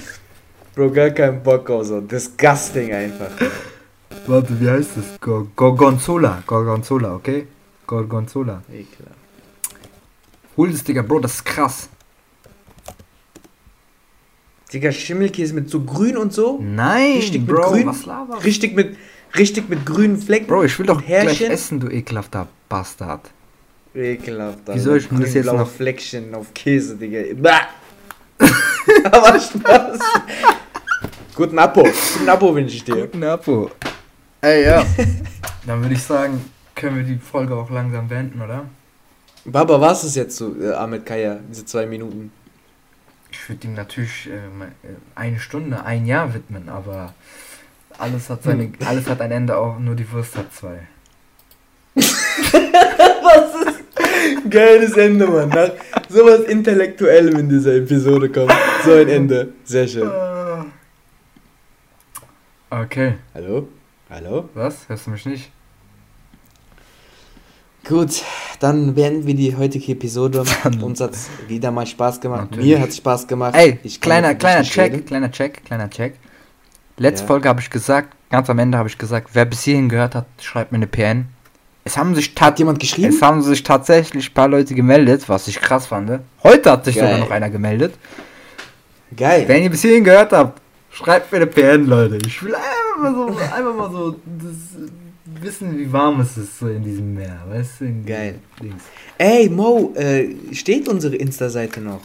Bro, 0.75 0.91
gar 0.91 1.11
keinen 1.11 1.43
Bock 1.43 1.71
auf 1.71 1.87
so. 1.87 2.01
Disgusting 2.01 2.93
einfach. 2.93 3.31
Warte, 4.27 4.59
wie 4.61 4.69
heißt 4.69 4.91
das? 4.97 5.21
Gor- 5.21 5.47
Gorgonzola. 5.55 6.43
Gorgonzola, 6.47 7.15
okay? 7.15 7.47
Gorgonzola. 7.87 8.63
Ekelhaft. 8.73 9.19
Hol 10.57 10.71
das, 10.71 10.83
Digga, 10.85 11.03
Bro, 11.03 11.21
das 11.21 11.35
ist 11.35 11.45
krass. 11.45 11.89
Digga, 14.73 14.91
Schimmelkäse 14.91 15.55
mit 15.55 15.71
so 15.71 15.81
grün 15.85 16.17
und 16.17 16.33
so. 16.33 16.59
Nein, 16.61 17.17
Richtig 17.17 17.43
mit 17.43 17.49
Bro, 17.57 17.71
grün? 17.71 17.87
was 17.87 18.07
laberst 18.07 18.43
du? 18.43 18.47
Richtig 18.47 18.75
mit, 18.75 18.97
richtig 19.39 19.69
mit 19.69 19.87
grünen 19.87 20.17
Flecken. 20.21 20.47
Bro, 20.47 20.65
ich 20.65 20.77
will 20.79 20.87
doch 20.87 21.01
Härchen. 21.03 21.37
gleich 21.37 21.51
essen, 21.51 21.81
du 21.81 21.89
ekelhafter 21.89 22.49
Bastard. 22.69 23.31
Ekelhaft. 23.95 24.59
Wie 24.67 24.79
soll 24.81 24.97
ich 24.99 25.09
denn 25.09 25.21
das 25.21 25.35
jetzt 25.35 25.47
noch- 25.47 25.69
Fleckchen 25.71 26.35
auf 26.35 26.53
Käse, 26.55 26.97
Digga. 26.97 27.21
Bah. 27.37 27.69
Aber 29.13 29.39
Spaß. 29.39 29.99
Guten 31.35 31.59
Apo. 31.59 31.83
Guten 31.83 32.29
Apo 32.29 32.55
wünsche 32.55 32.77
ich 32.77 32.85
dir. 32.85 32.95
Guten 32.95 33.25
Apo. 33.25 33.69
Ey, 34.41 34.67
ja. 34.67 34.85
Dann 35.67 35.83
würde 35.83 35.95
ich 35.95 36.03
sagen, 36.03 36.41
können 36.77 36.97
wir 36.97 37.03
die 37.03 37.19
Folge 37.19 37.57
auch 37.57 37.71
langsam 37.71 38.07
beenden, 38.07 38.41
oder? 38.41 38.67
Baba, 39.45 39.81
was 39.81 40.05
ist 40.05 40.15
jetzt 40.15 40.37
so, 40.37 40.55
äh, 40.61 40.73
Ahmed 40.73 41.05
Kaya, 41.05 41.41
diese 41.51 41.65
zwei 41.65 41.87
Minuten? 41.87 42.31
Ich 43.33 43.49
würde 43.49 43.67
ihm 43.67 43.75
natürlich 43.75 44.29
äh, 44.29 44.35
äh, 44.35 44.95
eine 45.17 45.41
Stunde, 45.41 45.85
ein 45.85 46.07
Jahr 46.07 46.33
widmen, 46.33 46.69
aber 46.69 47.15
alles 47.99 48.31
hat 48.31 48.45
seine, 48.45 48.73
alles 48.87 49.09
hat 49.09 49.21
ein 49.21 49.33
Ende, 49.33 49.57
auch 49.57 49.79
nur 49.81 49.97
die 49.97 50.11
Wurst 50.13 50.37
hat 50.37 50.55
zwei. 50.55 50.87
Was 51.97 52.05
ist? 53.67 54.51
Geiles 54.51 54.97
Ende, 54.97 55.27
Mann. 55.27 55.49
Nach 55.49 55.71
sowas 56.09 56.41
Intellektuellem 56.43 57.37
in 57.41 57.49
dieser 57.49 57.75
Episode 57.75 58.29
kommt. 58.31 58.53
So 58.85 58.93
ein 58.93 59.09
Ende. 59.09 59.53
Sehr 59.65 59.89
schön. 59.89 60.11
Okay, 62.83 63.15
Hallo? 63.35 63.69
Hallo? 64.11 64.49
was? 64.55 64.89
Hörst 64.89 65.07
du 65.07 65.11
mich 65.13 65.25
nicht? 65.27 65.51
Gut, 67.87 68.23
dann 68.59 68.95
beenden 68.95 69.27
wir 69.29 69.35
die 69.35 69.55
heutige 69.57 69.93
Episode. 69.93 70.43
Uns 70.83 71.01
hat 71.01 71.13
es 71.13 71.29
wieder 71.47 71.71
mal 71.71 71.87
Spaß 71.87 72.21
gemacht. 72.21 72.51
Natürlich. 72.51 72.67
Mir 72.67 72.81
hat 72.81 72.89
es 72.89 72.97
Spaß 72.97 73.29
gemacht. 73.29 73.55
Ey, 73.55 73.79
Ich 73.85 74.01
kleiner, 74.01 74.35
kleiner 74.35 74.63
Check, 74.65 74.93
reden. 74.93 75.05
kleiner 75.07 75.31
Check, 75.31 75.65
kleiner 75.65 75.89
Check. 75.89 76.15
Letzte 76.97 77.23
Ja. 77.25 77.29
Folge 77.29 77.49
habe 77.49 77.61
ich 77.61 77.71
gesagt, 77.71 78.09
ganz 78.31 78.51
am 78.51 78.59
Ende 78.59 78.77
habe 78.79 78.89
ich 78.89 78.99
gesagt, 78.99 79.31
wer 79.35 79.45
bis 79.45 79.63
hierhin 79.63 79.89
gehört 79.89 80.15
hat, 80.17 80.27
schreibt 80.41 80.73
mir 80.73 80.77
eine 80.79 80.87
PN. 80.89 81.27
Es 81.85 81.97
haben 81.97 82.15
sich 82.17 82.35
Hat 82.41 82.59
jemand 82.59 82.81
geschrieben? 82.81 83.11
es 83.15 83.23
haben 83.23 83.43
sich 83.43 83.63
tatsächlich 83.63 84.31
ein 84.31 84.35
paar 84.35 84.49
Leute 84.49 84.75
gemeldet, 84.75 85.29
was 85.29 85.47
ich 85.47 85.61
krass 85.61 85.87
fand. 85.87 86.11
Heute 86.43 86.73
hat 86.73 86.87
sich 86.87 86.95
sogar 86.97 87.11
Geil. 87.11 87.21
noch 87.21 87.31
einer 87.31 87.51
gemeldet. 87.51 87.95
Geil. 89.15 89.45
Wenn 89.47 89.63
ihr 89.63 89.71
bis 89.71 89.83
hierhin 89.83 90.03
gehört 90.03 90.33
habt, 90.33 90.61
schreibt 90.95 91.33
mir 91.33 91.39
eine 91.39 91.47
PN, 91.47 91.87
Leute. 91.87 92.19
Ich 92.27 92.43
will 92.43 92.55
einfach 92.55 93.01
mal 93.01 93.15
so, 93.15 93.39
einfach 93.39 93.75
mal 93.75 93.91
so 93.91 94.17
wissen, 95.41 95.79
wie 95.79 95.93
warm 95.93 96.21
es 96.21 96.37
ist 96.37 96.59
so 96.59 96.69
in 96.69 96.83
diesem 96.83 97.15
Meer, 97.15 97.43
weißt 97.49 97.81
du? 97.81 98.03
Geil. 98.07 98.37
Dings. 98.63 98.85
Ey, 99.19 99.49
Mo, 99.49 99.93
äh, 99.97 100.29
steht 100.53 100.89
unsere 100.89 101.17
Insta-Seite 101.17 101.81
noch? 101.81 102.01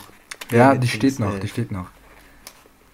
Ja, 0.52 0.76
die 0.76 0.88
steht 0.88 1.20
noch, 1.20 1.36
äh, 1.36 1.40
die 1.40 1.48
steht 1.48 1.72
noch. 1.72 1.88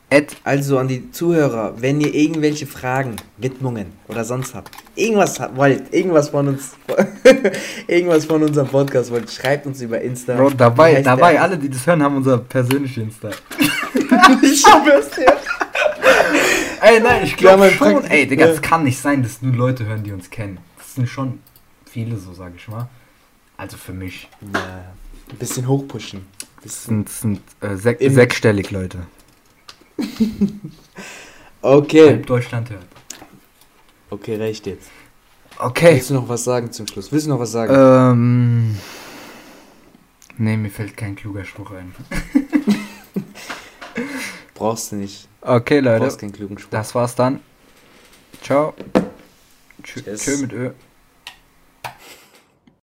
Ed, 0.09 0.35
Also 0.43 0.77
an 0.77 0.87
die 0.87 1.09
Zuhörer, 1.11 1.73
wenn 1.77 1.99
ihr 1.99 2.13
irgendwelche 2.13 2.67
Fragen, 2.67 3.15
Widmungen 3.37 3.87
oder 4.07 4.23
sonst 4.23 4.53
habt, 4.53 4.69
irgendwas 4.95 5.39
wollt, 5.55 5.91
irgendwas 5.91 6.29
von 6.29 6.49
uns, 6.49 6.73
irgendwas 7.87 8.25
von 8.25 8.43
unserem 8.43 8.67
Podcast 8.67 9.09
wollt, 9.09 9.31
schreibt 9.31 9.65
uns 9.65 9.81
über 9.81 9.99
Insta. 9.99 10.35
Bro, 10.35 10.51
dabei, 10.51 11.01
dabei, 11.01 11.41
alle, 11.41 11.57
die 11.57 11.69
das 11.69 11.87
hören, 11.87 12.03
haben 12.03 12.17
unser 12.17 12.37
persönliches 12.37 12.97
Insta. 13.03 13.29
ich 14.43 14.61
schwör's 14.61 15.09
dir. 15.11 15.35
Ey, 16.87 16.99
nein, 16.99 17.23
ich 17.23 17.31
Ja, 17.31 17.37
glaube 17.37 17.59
mein 17.63 17.71
schon. 17.71 18.03
Ey, 18.05 18.27
Digga, 18.27 18.45
Ja. 18.45 18.51
es 18.53 18.61
kann 18.61 18.83
nicht 18.83 18.99
sein, 18.99 19.23
dass 19.23 19.41
nur 19.41 19.53
Leute 19.55 19.85
hören, 19.85 20.03
die 20.03 20.11
uns 20.11 20.29
kennen. 20.29 20.59
Das 20.77 20.93
sind 20.93 21.09
schon 21.09 21.39
viele, 21.89 22.17
so 22.17 22.31
sage 22.33 22.53
ich 22.57 22.67
mal. 22.67 22.87
Also 23.57 23.75
für 23.77 23.93
mich. 23.93 24.29
Ja, 24.53 24.83
ein 25.31 25.37
bisschen 25.37 25.67
hochpushen. 25.67 26.25
Das 26.63 26.83
sind, 26.83 27.09
sind 27.09 27.41
äh, 27.61 27.75
sech, 27.75 27.99
Im- 28.01 28.13
sechsstellig, 28.13 28.69
Leute. 28.71 28.99
Okay. 31.61 32.09
Halb 32.09 32.27
Deutschland 32.27 32.69
hört. 32.69 32.85
Okay, 34.11 34.35
reicht 34.35 34.67
jetzt. 34.67 34.91
Okay. 35.57 35.95
Willst 35.95 36.11
du 36.11 36.13
noch 36.13 36.29
was 36.29 36.43
sagen 36.43 36.71
zum 36.71 36.85
Schluss? 36.85 37.11
Willst 37.11 37.25
du 37.25 37.31
noch 37.31 37.39
was 37.39 37.51
sagen? 37.53 37.73
Ähm. 37.73 38.77
Nee, 40.37 40.57
mir 40.57 40.69
fällt 40.69 40.95
kein 40.95 41.15
kluger 41.15 41.43
Spruch 41.43 41.71
ein. 41.71 41.95
Brauchst 44.55 44.91
du 44.91 44.95
nicht. 44.95 45.27
Okay, 45.41 45.79
Leute. 45.79 45.99
Brauchst 45.99 46.19
keinen 46.19 46.31
klugen 46.31 46.57
Spruch. 46.57 46.71
Das 46.71 46.95
war's 46.95 47.13
dann. 47.13 47.41
Ciao. 48.41 48.73
Tschö, 49.83 50.01
Tschüss. 50.01 50.23
tschö 50.23 50.37
mit 50.37 50.53
Ö. 50.53 50.71